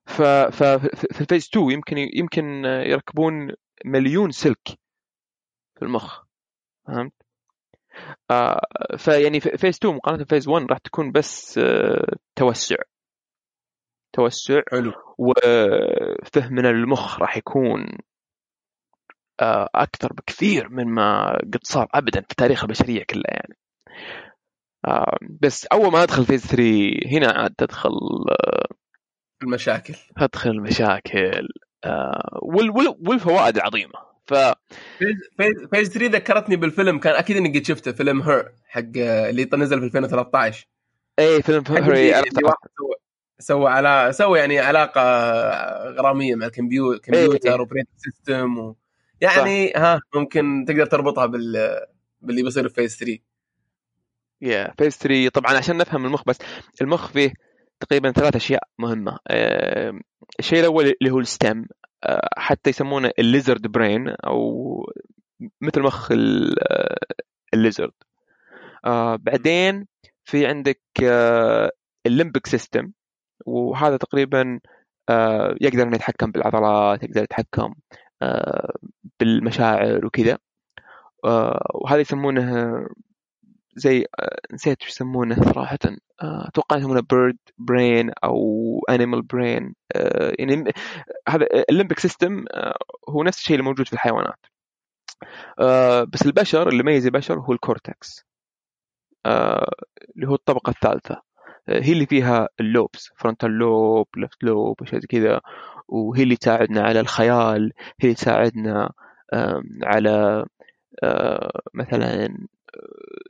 ففي 0.06 1.20
ال 1.20 1.25
phase 1.25 1.48
2 1.48 1.70
يمكن 1.70 1.96
يمكن 1.98 2.64
يركبون 2.64 3.52
مليون 3.84 4.30
سلك 4.30 4.68
في 5.74 5.82
المخ. 5.82 6.22
فهمت؟ 6.86 7.12
آه 8.30 8.60
فيعني 8.96 9.40
phase 9.40 9.76
2 9.76 9.94
مقارنة 9.94 10.24
ب 10.24 10.28
phase 10.28 10.48
1 10.48 10.66
راح 10.70 10.78
تكون 10.78 11.12
بس 11.12 11.58
آه 11.58 12.16
توسع. 12.36 12.76
توسع 14.12 14.60
حلو. 14.70 14.92
وفهمنا 15.18 16.68
للمخ 16.68 17.20
راح 17.20 17.36
يكون 17.36 17.80
آه 17.82 18.11
أكثر 19.74 20.12
بكثير 20.12 20.68
من 20.68 20.86
ما 20.86 21.32
قد 21.32 21.60
صار 21.62 21.88
ابدا 21.94 22.20
في 22.20 22.34
تاريخ 22.36 22.64
البشرية 22.64 23.04
كلها 23.10 23.24
يعني. 23.28 23.56
آه 24.86 25.18
بس 25.40 25.66
أول 25.66 25.92
ما 25.92 26.02
أدخل 26.02 26.24
phase 26.24 26.46
3 26.46 26.62
هنا 27.06 27.32
عاد 27.32 27.54
تدخل 27.58 27.90
آه 28.30 28.68
المشاكل. 29.42 29.94
تدخل 30.20 30.50
المشاكل 30.50 31.48
آه 31.84 32.38
والفوائد 32.42 33.56
العظيمة. 33.56 34.12
ف 34.26 34.34
phase 35.36 35.66
phase 35.70 35.88
3 35.88 36.06
ذكرتني 36.06 36.56
بالفيلم 36.56 36.98
كان 36.98 37.14
أكيد 37.14 37.36
اني 37.36 37.58
قد 37.58 37.64
شفته 37.64 37.92
فيلم 37.92 38.22
Her 38.22 38.52
حق 38.66 38.96
اللي 38.96 39.48
نزل 39.52 39.80
في 39.80 39.86
2013 39.86 40.66
اي 41.18 41.42
فيلم 41.42 41.64
Her 41.68 42.14
واحد 42.44 42.56
سوى 43.38 43.70
على 43.70 44.12
سوى 44.12 44.38
يعني 44.38 44.58
علاقة 44.58 45.00
غرامية 45.88 46.34
مع 46.34 46.46
الكمبيوتر 46.46 46.98
كمبيوتر 46.98 47.58
operating 47.58 47.96
system 47.96 48.58
و... 48.58 48.76
يعني 49.22 49.72
صح. 49.74 49.80
ها 49.80 50.00
ممكن 50.14 50.64
تقدر 50.68 50.86
تربطها 50.86 51.26
بال 51.26 51.80
باللي 52.20 52.42
بيصير 52.42 52.68
في 52.68 52.74
phase 52.74 52.96
3 52.96 53.18
yeah 54.40 54.74
phase 54.78 54.96
3 54.96 55.28
طبعا 55.28 55.56
عشان 55.56 55.76
نفهم 55.76 56.06
المخ 56.06 56.24
بس 56.26 56.38
المخ 56.82 57.08
فيه 57.08 57.32
تقريبا 57.80 58.12
ثلاث 58.12 58.36
أشياء 58.36 58.62
مهمة. 58.78 59.18
الشيء 60.38 60.60
الأول 60.60 60.94
اللي 61.00 61.12
هو 61.12 61.20
ال 61.20 61.28
stem. 61.28 61.64
آه، 62.04 62.28
حتى 62.36 62.70
يسمونه 62.70 63.10
ال 63.18 63.25
lizard 63.25 63.66
brain 63.66 64.08
أو 64.08 64.92
مثل 65.60 65.82
مخ 65.82 66.12
ال 67.54 67.59
lizard. 67.59 67.92
آه، 68.84 69.16
بعدين 69.16 69.86
في 70.24 70.46
عندك 70.46 70.80
ال 72.06 72.12
limbic 72.12 72.46
system 72.46 72.92
وهذا 73.46 73.96
تقريبا 73.96 74.60
آه، 75.08 75.56
يقدر 75.60 75.82
إنه 75.82 75.96
يتحكم 75.96 76.30
بالعضلات 76.30 77.02
يقدر 77.02 77.22
يتحكم 77.22 77.74
بالمشاعر 79.20 80.06
وكذا. 80.06 80.38
وهذا 81.74 82.00
يسمونه 82.00 82.86
زي 83.74 84.06
نسيت 84.52 84.82
شو 84.82 84.88
يسمونه 84.88 85.52
صراحة. 85.52 85.78
أتوقع 86.20 86.76
يسمونه 86.76 87.00
bird 87.10 87.38
brain 87.58 88.10
أو 88.24 88.36
animal 88.90 89.22
brain 89.22 89.74
يعني 90.38 90.72
هذا 91.28 91.46
ال 91.70 91.74
limbic 91.74 91.98
system 91.98 92.44
هو 93.08 93.22
نفس 93.22 93.38
الشيء 93.38 93.56
اللي 93.56 93.68
موجود 93.68 93.86
في 93.86 93.92
الحيوانات. 93.92 94.46
بس 96.08 96.26
البشر 96.26 96.68
اللي 96.68 96.80
يميز 96.80 97.06
البشر 97.06 97.40
هو 97.40 97.52
ال 97.52 97.63
cortex 97.63 98.24
اللي 99.26 100.26
هو 100.28 100.34
الطبقة 100.34 100.70
الثالثة. 100.70 101.22
هي 101.68 101.92
اللي 101.92 102.06
فيها 102.06 102.48
ال 102.60 102.69
lobes 102.69 103.10
frontal 103.16 103.50
lobe 103.50 104.06
left 104.16 104.44
lobe 104.44 104.82
وشيء 104.82 104.98
زي 104.98 105.06
كذا. 105.06 105.40
وهي 105.88 106.22
اللي 106.22 106.36
تساعدنا 106.36 106.82
على 106.82 107.00
الخيال 107.00 107.72
هي 108.00 108.04
اللي 108.04 108.14
تساعدنا 108.14 108.92
على 109.82 110.44
مثلا 111.74 112.38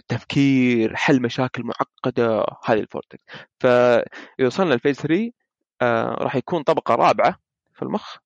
تفكير 0.08 0.96
حل 0.96 1.22
مشاكل 1.22 1.62
معقدة 1.62 2.46
هذه 2.64 2.80
ال 2.80 2.86
cortex. 2.86 3.24
فاذا 3.60 4.04
وصلنا 4.46 4.74
ل 4.74 4.78
phase 4.78 4.96
3 4.96 5.30
آه 5.82 6.14
راح 6.20 6.36
يكون 6.36 6.62
طبقة 6.62 6.94
رابعة 6.94 7.38
في 7.74 7.82
المخ 7.82 8.16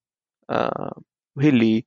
وهي 1.35 1.49
اللي 1.49 1.85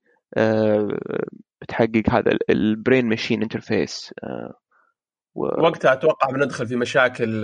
بتحقق 1.63 2.03
هذا 2.11 2.39
ال 2.51 2.60
brain 2.60 3.07
machine 3.07 3.43
interface 3.43 4.15
و... 5.35 5.45
وقتها 5.63 5.93
أتوقع 5.93 6.31
بندخل 6.31 6.67
في 6.67 6.77
مشاكل 6.77 7.43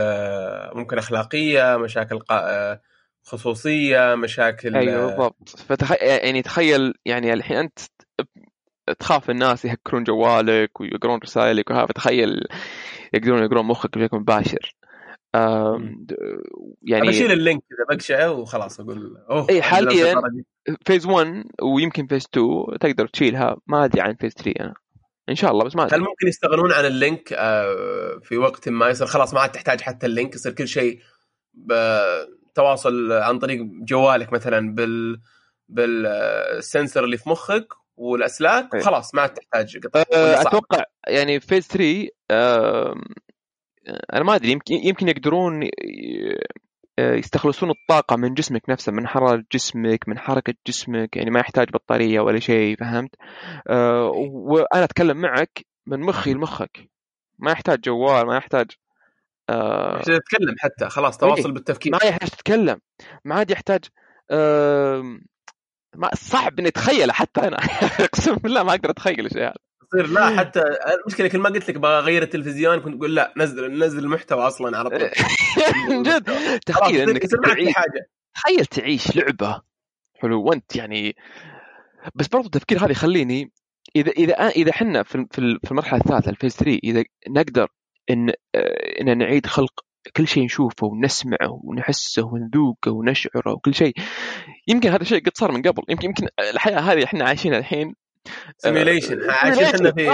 ممكن 0.75 0.99
أخلاقية 0.99 1.77
مشاكل 1.77 2.21
آه، 2.31 2.81
خصوصية 3.27 4.15
مشاكل 4.15 4.77
أيوه 4.77 5.03
آه، 5.03 5.07
بالضبط. 5.07 5.49
فتخ... 5.49 5.93
يعني 6.03 6.43
تخيل 6.43 6.95
يعني 7.05 7.33
الحين 7.33 7.57
أنت 7.57 7.79
تخاف 8.99 9.31
الناس 9.31 9.65
يهكرون 9.65 10.05
جوالك 10.05 10.81
ويقرون 10.81 11.19
رسائلك 11.23 11.71
وهذا 11.71 11.87
فتخيل 11.87 12.47
يقدرون 13.15 13.43
يقرون 13.43 13.67
مخك 13.67 13.99
بشكل 13.99 14.17
مباشر. 14.17 14.77
يعني 16.83 17.09
بشيل 17.09 17.33
ال 17.33 17.39
link 17.39 17.63
اذا 17.73 17.97
بقشعة 17.97 18.33
وخلاص 18.33 18.81
أقول 18.81 19.17
أوه 19.31 19.47
اي 19.51 19.63
حاليا 19.63 20.15
phase 20.87 21.07
1 21.07 21.45
ويمكن 21.63 22.07
phase 22.07 22.27
2 22.35 22.79
تقدر 22.81 23.07
تشيلها 23.07 23.57
ما 23.67 23.85
أدري 23.85 24.01
عن 24.01 24.15
phase 24.15 24.33
3 24.33 24.53
أنا. 24.61 24.75
إن 25.29 25.35
شاء 25.35 25.51
الله 25.51 25.65
بس 25.65 25.77
ما 25.77 25.85
أدري. 25.85 25.97
هل 25.97 26.01
ممكن 26.01 26.29
يستغنون 26.29 26.73
عن 26.73 26.85
ال 26.85 26.93
link؟ 26.93 27.33
آه، 27.33 28.21
في 28.23 28.37
وقت 28.37 28.69
ما 28.69 28.89
يصير 28.89 29.07
خلاص 29.07 29.35
ما 29.35 29.41
عاد 29.41 29.53
تحتاج 29.53 29.81
حتى 29.81 30.07
ال 30.07 30.12
link 30.12 30.35
يصير 30.35 30.53
كل 30.53 30.69
شيء 30.69 31.01
بتواصل 32.57 33.13
عن 33.13 33.39
طريق 33.39 33.63
جوالك 33.63 34.33
مثلا 34.33 34.75
بال 34.75 35.21
بال 35.69 36.03
sensor 36.03 37.05
اللي 37.05 37.17
في 37.17 37.31
مخك 37.31 37.69
والأسلاك 37.97 38.75
إيه. 38.75 38.81
خلاص 38.81 39.15
ما 39.15 39.27
تحتاج 39.27 39.79
قطع 39.79 40.03
أه 40.13 40.43
أتوقع 40.43 40.85
يعني 41.09 41.41
phase 41.41 41.67
3 41.67 42.09
أه 42.31 42.95
أنا 44.13 44.25
ما 44.25 44.35
أدري 44.35 44.51
يمكن 44.51 44.75
يمكن 44.75 45.09
يقدرون 45.09 45.65
آه، 46.99 47.15
يستخلصون 47.15 47.71
الطاقة 47.71 48.17
من 48.17 48.35
جسمك 48.35 48.71
نفسه 48.71 48.93
من 48.93 49.07
حرارة 49.07 49.45
جسمك 49.53 50.09
من 50.09 50.19
حركة 50.19 50.55
جسمك 50.67 51.17
يعني 51.17 51.31
ما 51.31 51.41
يحتاج 51.41 51.71
بطارية 51.71 52.21
ولا 52.21 52.39
شيء 52.39 52.77
فهمت؟ 52.77 53.11
أه 53.69 54.11
وأنا 54.31 54.85
أتكلم 54.85 55.17
معك 55.17 55.67
من 55.87 56.01
مخي 56.01 56.33
لمخك 56.33 56.91
ما 57.39 57.51
يحتاج 57.51 57.81
جوال 57.81 58.27
ما 58.27 58.37
يحتاج 58.37 58.71
أه 59.51 60.01
تتكلم 60.01 60.55
حتى. 60.59 60.89
خلاص 60.89 61.19
تواصل 61.19 61.49
إيه؟ 61.49 61.55
بالتفكير. 61.55 61.93
ما 61.93 61.99
يحتاج 62.05 62.29
تتكلم 62.29 62.81
ما 63.25 63.35
عاد 63.35 63.51
يحتاج 63.51 63.85
أه 64.31 65.03
ما 65.95 66.11
صعب 66.15 66.59
إني 66.59 66.69
أتخيله 66.69 67.13
حتى 67.13 67.41
أنا. 67.41 67.57
أقسم 68.05 68.35
بالله 68.35 68.63
ما 68.63 68.71
أقدر 68.71 68.91
أتخيل 68.91 69.27
الشيء 69.27 69.43
هذا. 69.43 69.55
يصير 69.95 70.07
لا 70.07 70.39
حتى 70.39 70.63
المشكلة 71.01 71.29
كل 71.29 71.39
ما 71.39 71.49
قلت 71.49 71.69
لك 71.69 71.77
بغير 71.77 72.23
التلفزيون 72.23 72.81
كنت 72.81 72.95
تقول 72.95 73.15
لا 73.15 73.35
نزل 73.37 73.79
نزل 73.79 73.99
المحتوى 73.99 74.47
أصلا 74.47 74.79
على 74.79 74.91
طول. 74.91 75.11
من 75.91 76.03
جد. 76.03 76.59
تخيل 76.67 77.11
إنك 77.11 77.23
تعيش 77.23 77.75
حاجة. 77.75 78.11
تخيل 78.35 78.67
تعيش 78.67 79.17
لعبة 79.17 79.63
حلو 80.15 80.43
وأنت 80.43 80.77
يعني 80.77 81.17
بس 82.15 82.29
برضو 82.29 82.47
التفكير 82.47 82.79
هذا 82.79 82.91
يخليني 82.91 83.53
إذا 83.97 84.11
إذا 84.11 84.35
إذا 84.35 84.71
إحنا 84.71 85.03
في 85.03 85.27
في 85.31 85.71
المرحلة 85.71 86.01
الثالثة 86.01 86.31
ال 86.31 86.35
phase 86.35 86.57
3 86.57 86.79
إذا 86.85 87.05
نقدر 87.29 87.69
إن 88.11 88.33
ان 89.01 89.19
نعيد 89.19 89.47
خلق 89.47 89.81
كل 90.17 90.27
شيء 90.29 90.45
نشوفه 90.45 90.87
ونسمعه 90.87 91.61
ونحسه 91.65 92.27
ونذوقه 92.27 92.91
ونشعره 92.91 93.53
وكل 93.53 93.75
شيء. 93.75 93.95
يمكن 94.69 94.89
هذا 94.91 95.03
الشيء 95.03 95.21
قد 95.23 95.33
صار 95.35 95.53
من 95.53 95.63
قبل. 95.63 95.83
يمكن 95.89 96.09
يمكن 96.09 96.29
الحياة 96.41 96.79
هذه 96.81 97.05
إحنا 97.05 97.25
عايشينها 97.25 97.59
الحين 97.59 97.95
simulation 98.59 99.31
عايشين 99.31 99.65
إحنا 99.65 99.93
في 99.93 100.11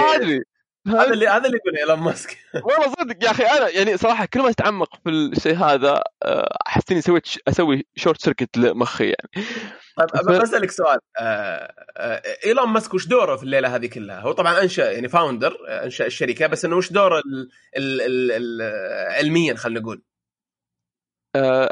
هذا 0.87 1.13
اللي 1.13 1.27
هذا 1.27 1.45
اللي 1.45 1.57
يقول 1.57 1.77
إيلون 1.77 1.99
ماسك 1.99 2.37
والله 2.65 2.93
صدق 2.99 3.23
يا 3.23 3.31
أخي 3.31 3.43
أنا 3.43 3.69
يعني 3.69 3.97
صراحة 3.97 4.25
كل 4.25 4.39
ما 4.41 4.49
أتعمق 4.49 4.95
في 5.03 5.09
الشيء 5.09 5.55
هذا 5.55 6.01
آه، 6.23 6.57
أحس 6.67 6.91
إني 6.91 7.01
سويت 7.01 7.27
أسوي 7.47 7.85
short 7.95 8.21
circuit 8.21 8.57
لمخي 8.57 9.03
يعني 9.03 9.47
طيب 9.97 10.41
بسالك 10.41 10.71
سؤال 10.71 10.99
آه، 11.19 11.73
آه، 11.97 12.21
إيلون 12.45 12.67
ماسك 12.67 12.93
وش 12.93 13.07
دوره 13.07 13.35
في 13.35 13.43
الليلة 13.43 13.75
هذه 13.75 13.87
كلها؟ 13.87 14.19
هو 14.19 14.31
طبعا 14.31 14.61
أنشأ 14.61 14.91
يعني 14.91 15.09
founder 15.09 15.57
أنشأ 15.67 16.05
الشركة 16.05 16.47
بس 16.47 16.65
إنه 16.65 16.75
وش 16.75 16.91
دوره 16.91 17.19
ال 17.19 17.49
ال 17.77 18.01
ال 18.01 18.31
ال 18.31 18.61
علميا 19.13 19.55
خلينا 19.55 19.79
نقول؟ 19.79 20.01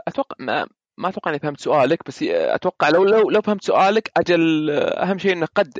أتوقع 0.07 0.35
ما 0.39 0.67
ما 0.97 1.09
أتوقع 1.09 1.31
إني 1.31 1.39
فهمت 1.39 1.59
سؤالك 1.59 1.99
بس 2.07 2.23
أتوقع 2.23 2.89
لو 2.89 3.03
لو 3.03 3.29
لو 3.29 3.41
فهمت 3.41 3.63
سؤالك 3.63 4.11
أجل 4.17 4.69
أهم 4.69 5.17
شيء 5.17 5.33
إنه 5.33 5.47
قد 5.55 5.73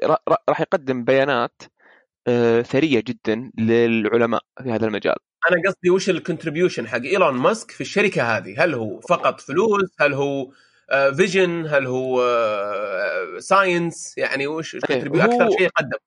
راح 0.49 0.61
يقدم 0.61 1.03
بيانات 1.03 1.61
ثرية 2.61 3.03
جدا 3.07 3.51
للعلماء 3.57 4.41
في 4.63 4.71
هذا 4.71 4.85
المجال. 4.85 5.15
أنا 5.51 5.61
قصدي 5.69 5.89
وش 5.89 6.09
ال 6.09 6.15
contribution 6.15 6.87
حق 6.87 7.01
إيلون 7.01 7.33
ماسك 7.33 7.71
في 7.71 7.81
الشركة 7.81 8.37
هذه؟ 8.37 8.63
هل 8.63 8.73
هو 8.73 8.99
فقط 8.99 9.39
فلوس؟ 9.41 9.89
هل 9.99 10.13
هو 10.13 10.51
vision 11.15 11.67
هل 11.67 11.85
هو 11.85 12.21
science 13.39 14.17
يعني 14.17 14.47
وش 14.47 14.75
إيه، 14.75 14.81
أكثر 14.81 15.49
شيء 15.57 15.69
قدم 15.69 15.97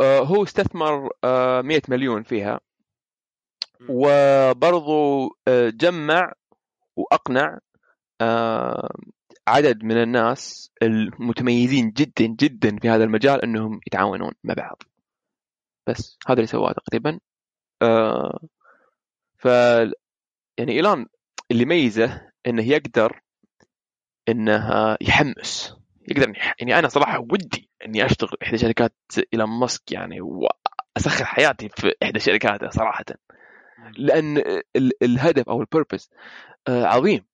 آه، 0.00 0.18
هو 0.18 0.42
استثمر 0.42 1.10
آه، 1.24 1.62
100 1.62 1.80
مليون 1.88 2.22
فيها. 2.22 2.60
وبرضو 3.88 5.28
آه، 5.48 5.70
جمع 5.70 6.32
وأقنع 6.96 7.58
آه، 8.20 8.88
عدد 9.48 9.84
من 9.84 10.02
الناس 10.02 10.72
المتميزين 10.82 11.90
جدا 11.90 12.26
جدا 12.26 12.78
في 12.78 12.88
هذا 12.88 13.04
المجال 13.04 13.42
أنهم 13.42 13.80
يتعاونون 13.86 14.32
مع 14.44 14.54
بعض 14.54 14.82
بس 15.90 16.18
هذا 16.26 16.34
اللي 16.34 16.46
سواه 16.46 16.72
تقريبا. 16.72 17.20
آه، 17.82 18.40
ف 19.38 19.44
يعني 20.58 20.72
ايلون 20.72 21.06
اللي 21.50 21.62
يميزه 21.62 22.30
إنه 22.46 22.62
يقدر 22.68 23.20
انه 24.28 24.96
يحمس 25.00 25.76
يقدر 26.08 26.32
يعني 26.60 26.78
أنا 26.78 26.88
صراحة 26.88 27.18
ودي 27.18 27.70
إني 27.86 28.06
أشتغل 28.06 28.36
إحدى 28.42 28.58
شركات 28.58 28.94
ايلون 29.34 29.48
ماسك 29.48 29.92
يعني 29.92 30.20
وأسخر 30.20 31.24
حياتي 31.24 31.68
في 31.68 31.94
إحدى 32.02 32.18
شركاته 32.18 32.70
صراحة. 32.70 33.04
لأن 33.98 34.38
ال- 34.76 35.02
الهدف 35.02 35.48
أو 35.48 35.60
ال 35.60 35.66
purpose 35.66 36.10
عظيم. 36.68 37.26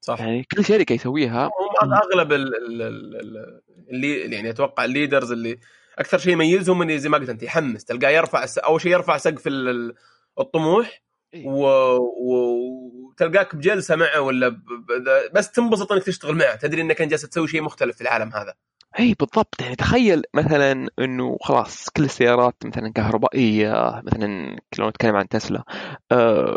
صح. 0.00 0.20
يعني 0.20 0.44
كل 0.44 0.64
شركة 0.64 0.92
يسويها. 0.92 1.50
هم 1.82 1.94
أغلب 1.94 2.32
ال- 2.32 2.56
ال- 2.56 2.82
ال- 2.82 3.16
ال- 3.16 3.60
اللي 3.90 4.34
يعني 4.34 4.50
أتوقع 4.50 4.84
ال 4.84 4.90
leaders 4.90 5.32
اللي 5.32 5.58
أكثر 5.98 6.18
شيء 6.18 6.32
يميزهم 6.32 6.82
انه 6.82 6.96
زي 6.96 7.08
ما 7.08 7.18
قلت 7.18 7.28
أنت 7.28 7.42
يحمس 7.42 7.84
تلقاه 7.84 8.10
يرفع 8.10 8.46
أول 8.64 8.80
شيء 8.80 8.92
يرفع 8.92 9.16
سقف 9.16 9.46
ال- 9.46 9.68
ال- 9.68 9.94
الطموح 10.40 11.02
إيه. 11.34 11.46
و- 11.46 11.96
و- 11.96 12.90
وتلقاك 13.06 13.56
بجلسة 13.56 13.96
معه 13.96 14.20
ولا 14.20 14.48
ب- 14.48 14.54
ب- 14.54 15.32
بس 15.34 15.50
تنبسط 15.50 15.92
إنك 15.92 16.02
تشتغل 16.02 16.34
معه 16.36 16.54
تدري 16.56 16.80
انك 16.80 17.02
انت 17.02 17.10
جالس 17.10 17.22
تسوي 17.22 17.48
شيء 17.48 17.62
مختلف 17.62 17.96
في 17.96 18.02
العالم 18.02 18.32
هذا 18.32 18.54
اي 18.98 19.14
بالضبط 19.20 19.60
يعني 19.60 19.76
تخيل 19.76 20.22
مثلا 20.34 20.88
إنه 20.98 21.36
خلاص 21.42 21.90
كل 21.90 22.04
السيارات 22.04 22.54
مثلا 22.64 22.92
كهربائية 22.92 24.02
مثلا 24.04 24.56
لو 24.78 24.88
نتكلم 24.88 25.16
عن 25.16 25.28
تسلا 25.28 25.64
آه 26.12 26.56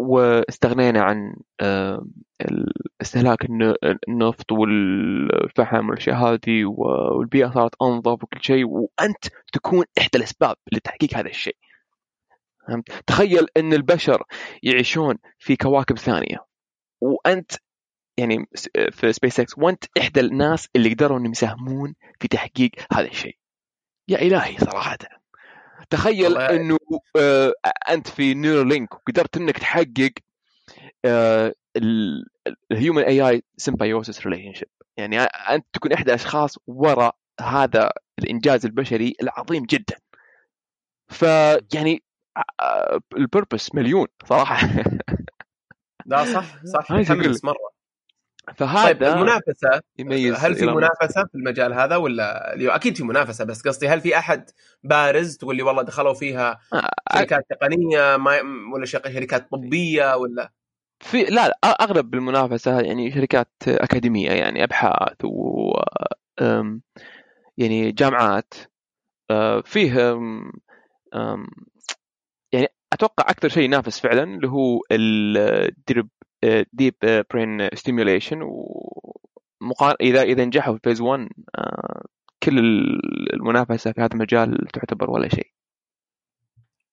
واستغنينا 0.00 1.02
عن 1.02 1.34
استهلاك 3.02 3.44
الن- 3.44 3.74
النفط 4.08 4.52
والفحم 4.52 5.88
والاشياء 5.88 6.16
هذه 6.16 6.64
والبيئة 6.64 7.50
صارت 7.50 7.74
أنظف 7.82 8.24
وكل 8.24 8.38
شيء 8.42 8.64
وأنت 8.66 9.24
تكون 9.52 9.84
إحدى 9.98 10.18
الأسباب 10.18 10.56
لتحقيق 10.72 11.14
هذا 11.16 11.28
الشيء. 11.28 11.56
فهمت؟ 12.68 12.90
تخيل 13.06 13.46
إن 13.56 13.72
البشر 13.72 14.22
يعيشون 14.62 15.18
في 15.38 15.56
كواكب 15.56 15.98
ثانية 15.98 16.36
وأنت 17.00 17.52
يعني 18.18 18.46
في 18.90 19.12
سبيس 19.12 19.40
إكس 19.40 19.58
وأنت 19.58 19.84
إحدى 20.00 20.20
الناس 20.20 20.68
اللي 20.76 20.94
قدروا 20.94 21.18
انهم 21.18 21.30
يساهمون 21.32 21.94
في 22.20 22.28
تحقيق 22.28 22.70
هذا 22.92 23.06
الشيء. 23.08 23.36
يا 24.08 24.18
إلهي 24.18 24.58
صراحة. 24.58 25.19
تخيل 25.90 26.38
إنه 26.38 26.78
آه 27.16 27.52
أنت 27.88 28.08
في 28.08 28.34
Neuralink 28.34 28.94
وقدرت 28.94 29.36
إنك 29.36 29.58
تحقق 29.58 30.12
آه 31.04 31.54
ال 32.70 32.75
human 32.75 33.02
AI 33.02 33.28
symbiosis 33.28 34.26
relationship 34.26 34.68
يعني 34.96 35.20
أنت 35.20 35.66
تكون 35.72 35.92
إحدى 35.92 36.10
الاشخاص 36.10 36.58
وراء 36.66 37.16
هذا 37.40 37.90
الإنجاز 38.18 38.66
البشري 38.66 39.14
العظيم 39.22 39.64
جدا. 39.64 39.96
فيعني 41.08 42.02
ال 43.16 43.23
purpose 43.23 43.74
مليون 43.74 44.06
صراحة. 44.28 44.68
لا 46.06 46.24
صح 46.24 46.64
صح 46.64 46.92
عايز 46.92 47.10
أقول 47.10 47.40
مره 48.60 48.84
طيب 48.84 48.96
فهذا 48.96 49.14
المنافسة 49.14 49.80
يميز 49.98 50.34
هل 50.34 50.54
في. 50.54 50.66
منافسة 50.66 51.24
في 51.24 51.34
المجال 51.34 51.74
هذا 51.74 51.96
ولا 51.96 52.54
أكيد 52.74 52.96
في 52.96 53.04
منافسة 53.04 53.44
بس 53.44 53.62
قصدي 53.68 53.88
هل 53.88 54.00
في 54.00 54.18
أحد 54.18 54.50
بارز 54.82 55.36
تقول 55.36 55.56
لي 55.56 55.62
والله 55.62 55.82
دخلوا 55.82 56.14
فيها 56.14 56.60
آه، 56.72 57.18
شركات 57.18 57.46
تقنية 57.50 58.16
ما 58.16 58.40
ولا 58.74 58.86
شركات 58.86 59.50
طبية 59.50 60.16
ولا 60.16 60.52
في 61.00 61.22
لا 61.22 61.48
لا 61.48 61.58
أغلب 61.80 62.14
المنافسه 62.14 62.80
يعني 62.80 63.12
شركات 63.12 63.52
أكاديمية 63.68 64.30
يعني 64.30 64.64
أبحاث 64.64 65.24
و 65.24 65.72
أم، 66.40 66.82
يعني 67.58 67.92
جامعات 67.92 68.54
فيه 69.64 70.18
أتوقع 72.92 73.30
أكثر 73.30 73.48
شيء 73.48 73.62
ينافس 73.62 74.00
فعلا 74.00 74.22
اللي 74.22 74.48
هو 74.48 74.80
الديب 74.92 76.08
deep 76.72 76.94
brain 77.30 77.68
stimulation 77.74 78.38
ومقار 78.42 79.96
اذا 80.00 80.22
إذا 80.22 80.44
نجحوا 80.44 80.74
في 80.74 80.80
phase 80.84 81.00
1 81.00 81.28
أه، 81.58 82.04
كل 82.42 82.58
المنافسة 83.32 83.92
في 83.92 84.00
هذا 84.00 84.12
المجال 84.14 84.66
تعتبر 84.72 85.10
ولا 85.10 85.28
شيء. 85.28 85.50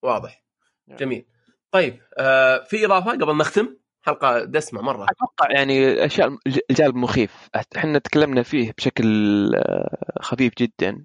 واضح. 0.02 0.44
نعم. 0.88 0.98
جميل. 0.98 1.26
طيب 1.70 2.00
آه 2.18 2.64
في 2.64 2.86
إضافة 2.86 3.10
قبل 3.10 3.36
نختم؟ 3.36 3.76
حلقة 4.02 4.44
دسمة 4.44 4.82
مرة. 4.82 5.06
أتوقع 5.10 5.50
يعني 5.50 6.04
أشياء 6.04 6.38
الجانب 6.70 6.94
مخيف. 6.94 7.48
إحنا 7.76 7.98
تكلمنا 7.98 8.42
فيه 8.42 8.72
بشكل 8.78 9.06
أه، 9.54 10.20
خفيف 10.20 10.52
جدا. 10.58 11.04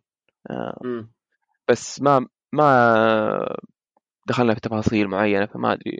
بس 1.69 2.01
ما 2.01 2.27
ما 2.53 3.55
دخلنا 4.25 4.53
في 4.53 4.59
تفاصيل 4.59 5.07
معينة 5.07 5.45
فما 5.45 5.73
أدري 5.73 5.99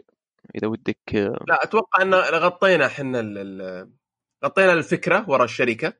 إذا 0.54 0.68
ودك 0.68 1.14
لا 1.48 1.64
أتوقع 1.64 2.02
إن 2.02 2.14
غطينا 2.14 2.86
إحنا 2.86 3.20
غطينا 4.44 4.72
الفكرة 4.72 5.24
ورا 5.30 5.44
الشركة 5.44 5.92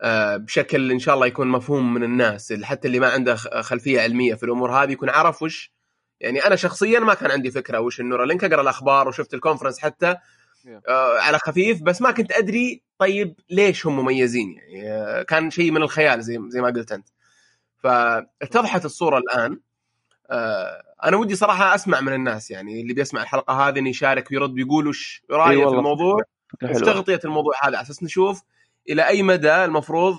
آه، 0.00 0.36
بشكل 0.36 0.90
إن 0.90 0.98
شاء 0.98 1.14
الله 1.14 1.26
يكون 1.26 1.48
مفهوم 1.48 1.94
من 1.94 2.04
الناس 2.04 2.52
حتى 2.52 2.88
اللي 2.88 3.00
ما 3.00 3.08
عنده 3.08 3.34
خلفية 3.36 4.00
علمية 4.00 4.34
في 4.34 4.42
الأمور 4.42 4.72
هذه 4.72 4.92
يكون 4.92 5.10
عرف 5.10 5.42
وش 5.42 5.72
يعني 6.20 6.46
أنا 6.46 6.56
شخصيا 6.56 7.00
ما 7.00 7.14
كان 7.14 7.30
عندي 7.30 7.50
فكرة 7.50 7.80
وش 7.80 8.00
النورالينك 8.00 8.44
أقرأ 8.44 8.60
الأخبار 8.60 9.08
وشفت 9.08 9.34
الكونفرنس 9.34 9.78
حتى 9.78 10.16
آه، 10.88 11.18
على 11.20 11.38
خفيف 11.38 11.82
بس 11.82 12.02
ما 12.02 12.10
كنت 12.10 12.32
أدري 12.32 12.82
طيب 12.98 13.34
ليش 13.50 13.86
هم 13.86 13.96
مميزين 13.96 14.56
يعني 14.58 14.92
آه، 14.92 15.22
كان 15.22 15.50
شيء 15.50 15.70
من 15.70 15.82
الخيال 15.82 16.22
زي 16.22 16.38
زي 16.48 16.60
ما 16.60 16.68
قلت 16.68 16.92
أنت. 16.92 17.08
فاتضحت 17.78 18.84
الصورة 18.84 19.18
الآن 19.18 19.60
آه، 20.30 20.82
أنا 21.04 21.16
ودي 21.16 21.36
صراحة 21.36 21.74
أسمع 21.74 22.00
من 22.00 22.12
الناس 22.12 22.50
يعني 22.50 22.80
اللي 22.80 22.94
بيسمع 22.94 23.22
الحلقة 23.22 23.68
هذه 23.68 23.78
إنه 23.78 23.90
يشارك 23.90 24.30
ويرد 24.30 24.54
بيقول 24.54 24.86
وش 24.86 25.22
رايه 25.30 25.66
في. 25.68 25.74
الموضوع؟ 25.74 26.22
وفي 26.62 26.74
حلوة. 26.74 26.92
تغطيه 26.92 27.20
الموضوع 27.24 27.52
هذا 27.54 27.66
على 27.66 27.80
أساس 27.80 28.02
نشوف 28.02 28.42
إلى 28.90 29.08
أي 29.08 29.22
مدى 29.22 29.64
المفروض 29.64 30.14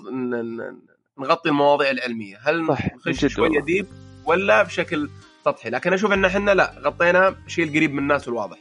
نغطي 1.18 1.48
المواضيع 1.48 1.90
العلمية. 1.90 2.38
هل 2.42 2.62
نخش 2.62 3.26
شوية. 3.26 3.60
ديب 3.60 3.86
ولا 4.24 4.62
بشكل 4.62 5.10
سطحي؟ 5.44 5.70
لكن 5.70 5.92
أشوف 5.92 6.12
إن 6.12 6.24
إحنا 6.24 6.50
لا 6.54 6.74
غطينا 6.78 7.36
شيء 7.46 7.64
القريب 7.64 7.92
من 7.92 7.98
الناس 7.98 8.28
والواضح 8.28 8.58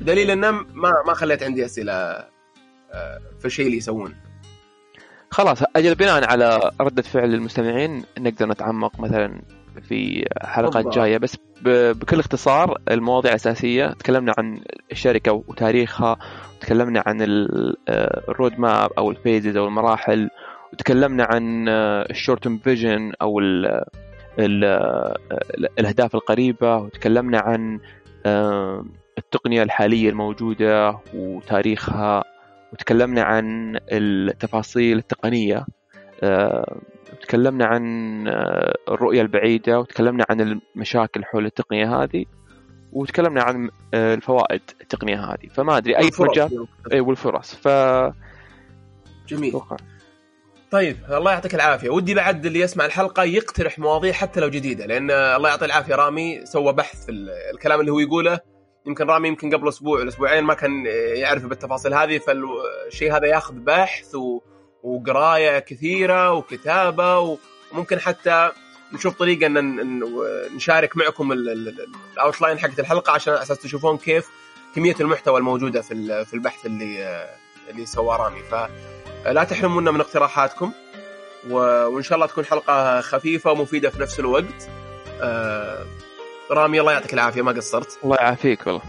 دليل 0.00 0.30
ان 0.30 0.50
ما 0.50 0.92
ما 1.06 1.14
خليت 1.14 1.42
عندي 1.42 1.64
أسئلة 1.64 1.92
آه، 1.92 3.20
في 3.38 3.44
الشيء 3.44 3.66
اللي 3.66 3.76
يسوونه 3.76 4.14
خلاص 5.30 5.62
أجل 5.76 5.94
بناء 5.94 6.30
على 6.30 6.70
ردة 6.80 7.02
فعل 7.02 7.34
المستمعين 7.34 8.04
نقدر 8.18 8.46
نتعمق 8.46 9.00
مثلا 9.00 9.42
في 9.80 10.24
حلقات. 10.42 10.86
جاية 10.94 11.18
بس 11.18 11.36
بكل 11.62 12.18
اختصار 12.18 12.78
المواضيع 12.90 13.30
الاساسيه 13.30 13.86
تكلمنا 13.86 14.32
عن 14.38 14.60
الشركة 14.92 15.32
وتاريخها 15.32 16.16
وتكلمنا 16.56 17.02
عن 17.06 17.22
ال- 17.22 17.76
آه، 17.88 18.22
ال 18.28 18.34
road 18.34 18.60
map 18.60 18.90
أو 18.98 19.10
ال 19.10 19.17
phases 19.17 19.56
أو 19.56 19.66
المراحل 19.66 20.30
وتكلمنا 20.72 21.24
عن 21.30 21.68
ال 22.10 22.15
short 22.15 22.42
term 22.42 22.58
vision 22.58 23.12
أو 23.22 23.38
ال 23.40 23.66
ال 24.38 24.64
ال 25.58 25.68
الأهداف 25.78 26.14
القريبة 26.14 26.76
وتكلمنا 26.76 27.38
عن 27.40 27.80
آه، 28.26 28.84
التقنية 29.18 29.62
الحالية 29.62 30.10
الموجودة 30.10 30.98
وتاريخها 31.14 32.24
وتكلمنا 32.72 33.22
عن 33.22 33.76
التفاصيل 33.92 34.98
التقنية 34.98 35.66
آه، 36.22 36.76
وتكلمنا 37.18 37.66
عن 37.66 37.84
آه، 38.28 38.74
الرؤية 38.88 39.22
البعيدة 39.22 39.80
وتكلمنا 39.80 40.24
عن 40.30 40.40
المشاكل 40.40 41.24
حول 41.24 41.46
التقنية 41.46 42.02
هذه 42.02 42.24
وتكلمنا 42.92 43.42
عن 43.42 43.70
آه، 43.94 44.14
الفوائد 44.14 44.60
التقنية 44.80 45.24
هذه. 45.24 45.48
فما 45.54 45.76
أدري 45.76 45.96
أي 45.98 46.04
والفرص. 46.04 46.28
مجال 46.30 46.66
إي 46.92 47.00
والفرص. 47.00 47.54
ف 47.54 47.68
جميل. 49.28 49.48
أتوقع. 49.48 49.76
طيب 50.70 50.96
الله 51.10 51.32
يعطيك 51.32 51.54
العافية. 51.54 51.90
ودي 51.90 52.14
بعد 52.14 52.46
اللي 52.46 52.60
يسمع 52.60 52.84
الحلقة 52.84 53.22
يقترح 53.22 53.78
مواضيع 53.78 54.12
حتى 54.12 54.40
لو 54.40 54.48
جديدة 54.48 54.86
لأن 54.86 55.10
الله 55.10 55.48
يعطيه 55.48 55.66
العافية. 55.66 55.94
رامي 55.94 56.46
سوى 56.46 56.72
بحث 56.72 57.04
في 57.04 57.10
ال- 57.12 57.30
الكلام 57.54 57.80
اللي 57.80 57.92
هو 57.92 57.98
يقوله. 57.98 58.40
يمكن 58.86 59.06
رامي 59.06 59.28
يمكن 59.28 59.54
قبل 59.54 59.68
أسبوع 59.68 59.98
ولا 60.00 60.08
أسبوعين 60.08 60.44
ما 60.44 60.54
كان 60.54 60.86
يعرف 61.16 61.46
بالتفاصيل 61.46 61.94
هذه 61.94 62.18
فالشيء 62.18 63.16
هذا 63.16 63.26
ياخذ 63.26 63.54
بحث 63.54 64.14
و... 64.14 64.40
وقراية 64.82 65.58
كثيرة 65.58 66.32
وكتابة 66.32 67.38
وممكن 67.72 68.00
حتى 68.00 68.50
نشوف 68.92 69.18
طريقة 69.18 69.46
ان 69.46 70.00
نشارك 70.56 70.96
معكم 70.96 71.32
ال- 71.32 71.48
ال- 71.48 71.68
ال- 71.68 71.88
الاوتلاين 72.12 72.58
حقت 72.58 72.80
الحلقة 72.80 73.12
عشان 73.12 73.34
أساس 73.34 73.58
تشوفون 73.58 73.98
كيف 73.98 74.28
كمية 74.74 74.94
المحتوى 75.00 75.38
الموجودة 75.38 75.80
في 75.82 76.24
في 76.24 76.34
البحث 76.34 76.66
اللي 76.66 77.26
اللي 77.70 77.86
سواه 77.86 78.16
رامي. 78.16 78.42
فلا 79.24 79.44
تحرمونا 79.44 79.90
من 79.90 80.00
اقتراحاتكم. 80.00 80.72
وإن 81.50 82.02
شاء 82.02 82.16
الله 82.16 82.26
تكون 82.26 82.44
حلقة 82.44 83.00
خفيفة 83.00 83.52
ومفيدة 83.52 83.90
في 83.90 84.00
نفس 84.02 84.20
الوقت. 84.20 84.68
آه... 85.22 85.84
رامي 86.50 86.80
الله 86.80 86.92
يعطيك 86.92 87.14
العافية 87.14 87.42
ما 87.42 87.52
قصرت. 87.52 87.98
الله 88.04 88.16
يعافيك 88.16 88.66
والله. 88.66 88.82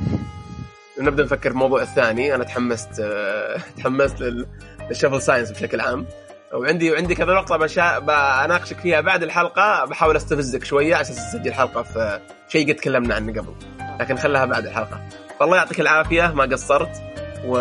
نبدأ 1.00 1.24
نفكر 1.24 1.40
في 1.42 1.48
الموضوع 1.48 1.82
الثاني. 1.82 2.36
أنا 2.36 2.44
تحمست 2.44 2.90
آه... 3.02 3.58
تحمست 3.78 4.22
لل... 4.22 4.48
للشفل 4.90 5.22
ساينس 5.22 5.52
بشكل 5.52 5.82
عام. 5.82 6.06
وعندي 6.54 6.92
وعندي 6.92 7.16
كذا 7.16 7.34
نقطة 7.34 7.58
بشا... 7.58 8.00
بناقشك 8.00 8.80
فيها 8.80 9.02
بعد 9.02 9.24
الحلقة. 9.24 9.86
بحاول 9.86 10.16
أستفزك 10.16 10.64
شوية 10.64 10.96
عشان 10.96 11.14
اسجل 11.14 11.54
حلقة 11.54 11.84
في 11.84 12.20
شيء 12.48 12.70
قد 12.70 12.76
تكلمنا 12.76 13.16
عنه 13.16 13.42
قبل. 13.42 13.54
لكن 14.00 14.18
خلها 14.18 14.46
بعد 14.46 14.66
الحلقة. 14.66 15.02
فالله 15.40 15.58
يعطيك 15.58 15.80
العافية 15.80 16.28
ما 16.28 16.44
قصرت. 16.44 17.02
و... 17.46 17.54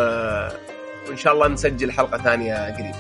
وإن 1.08 1.16
شاء 1.16 1.32
الله 1.32 1.48
نسجل 1.48 1.92
حلقة 1.92 2.18
ثانية 2.18 2.76
قريب. 2.76 2.94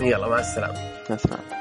يلا 0.00 0.28
مع 0.28 0.38
السلامة. 0.38 0.78
مع 1.10 1.16
السلامة. 1.16 1.59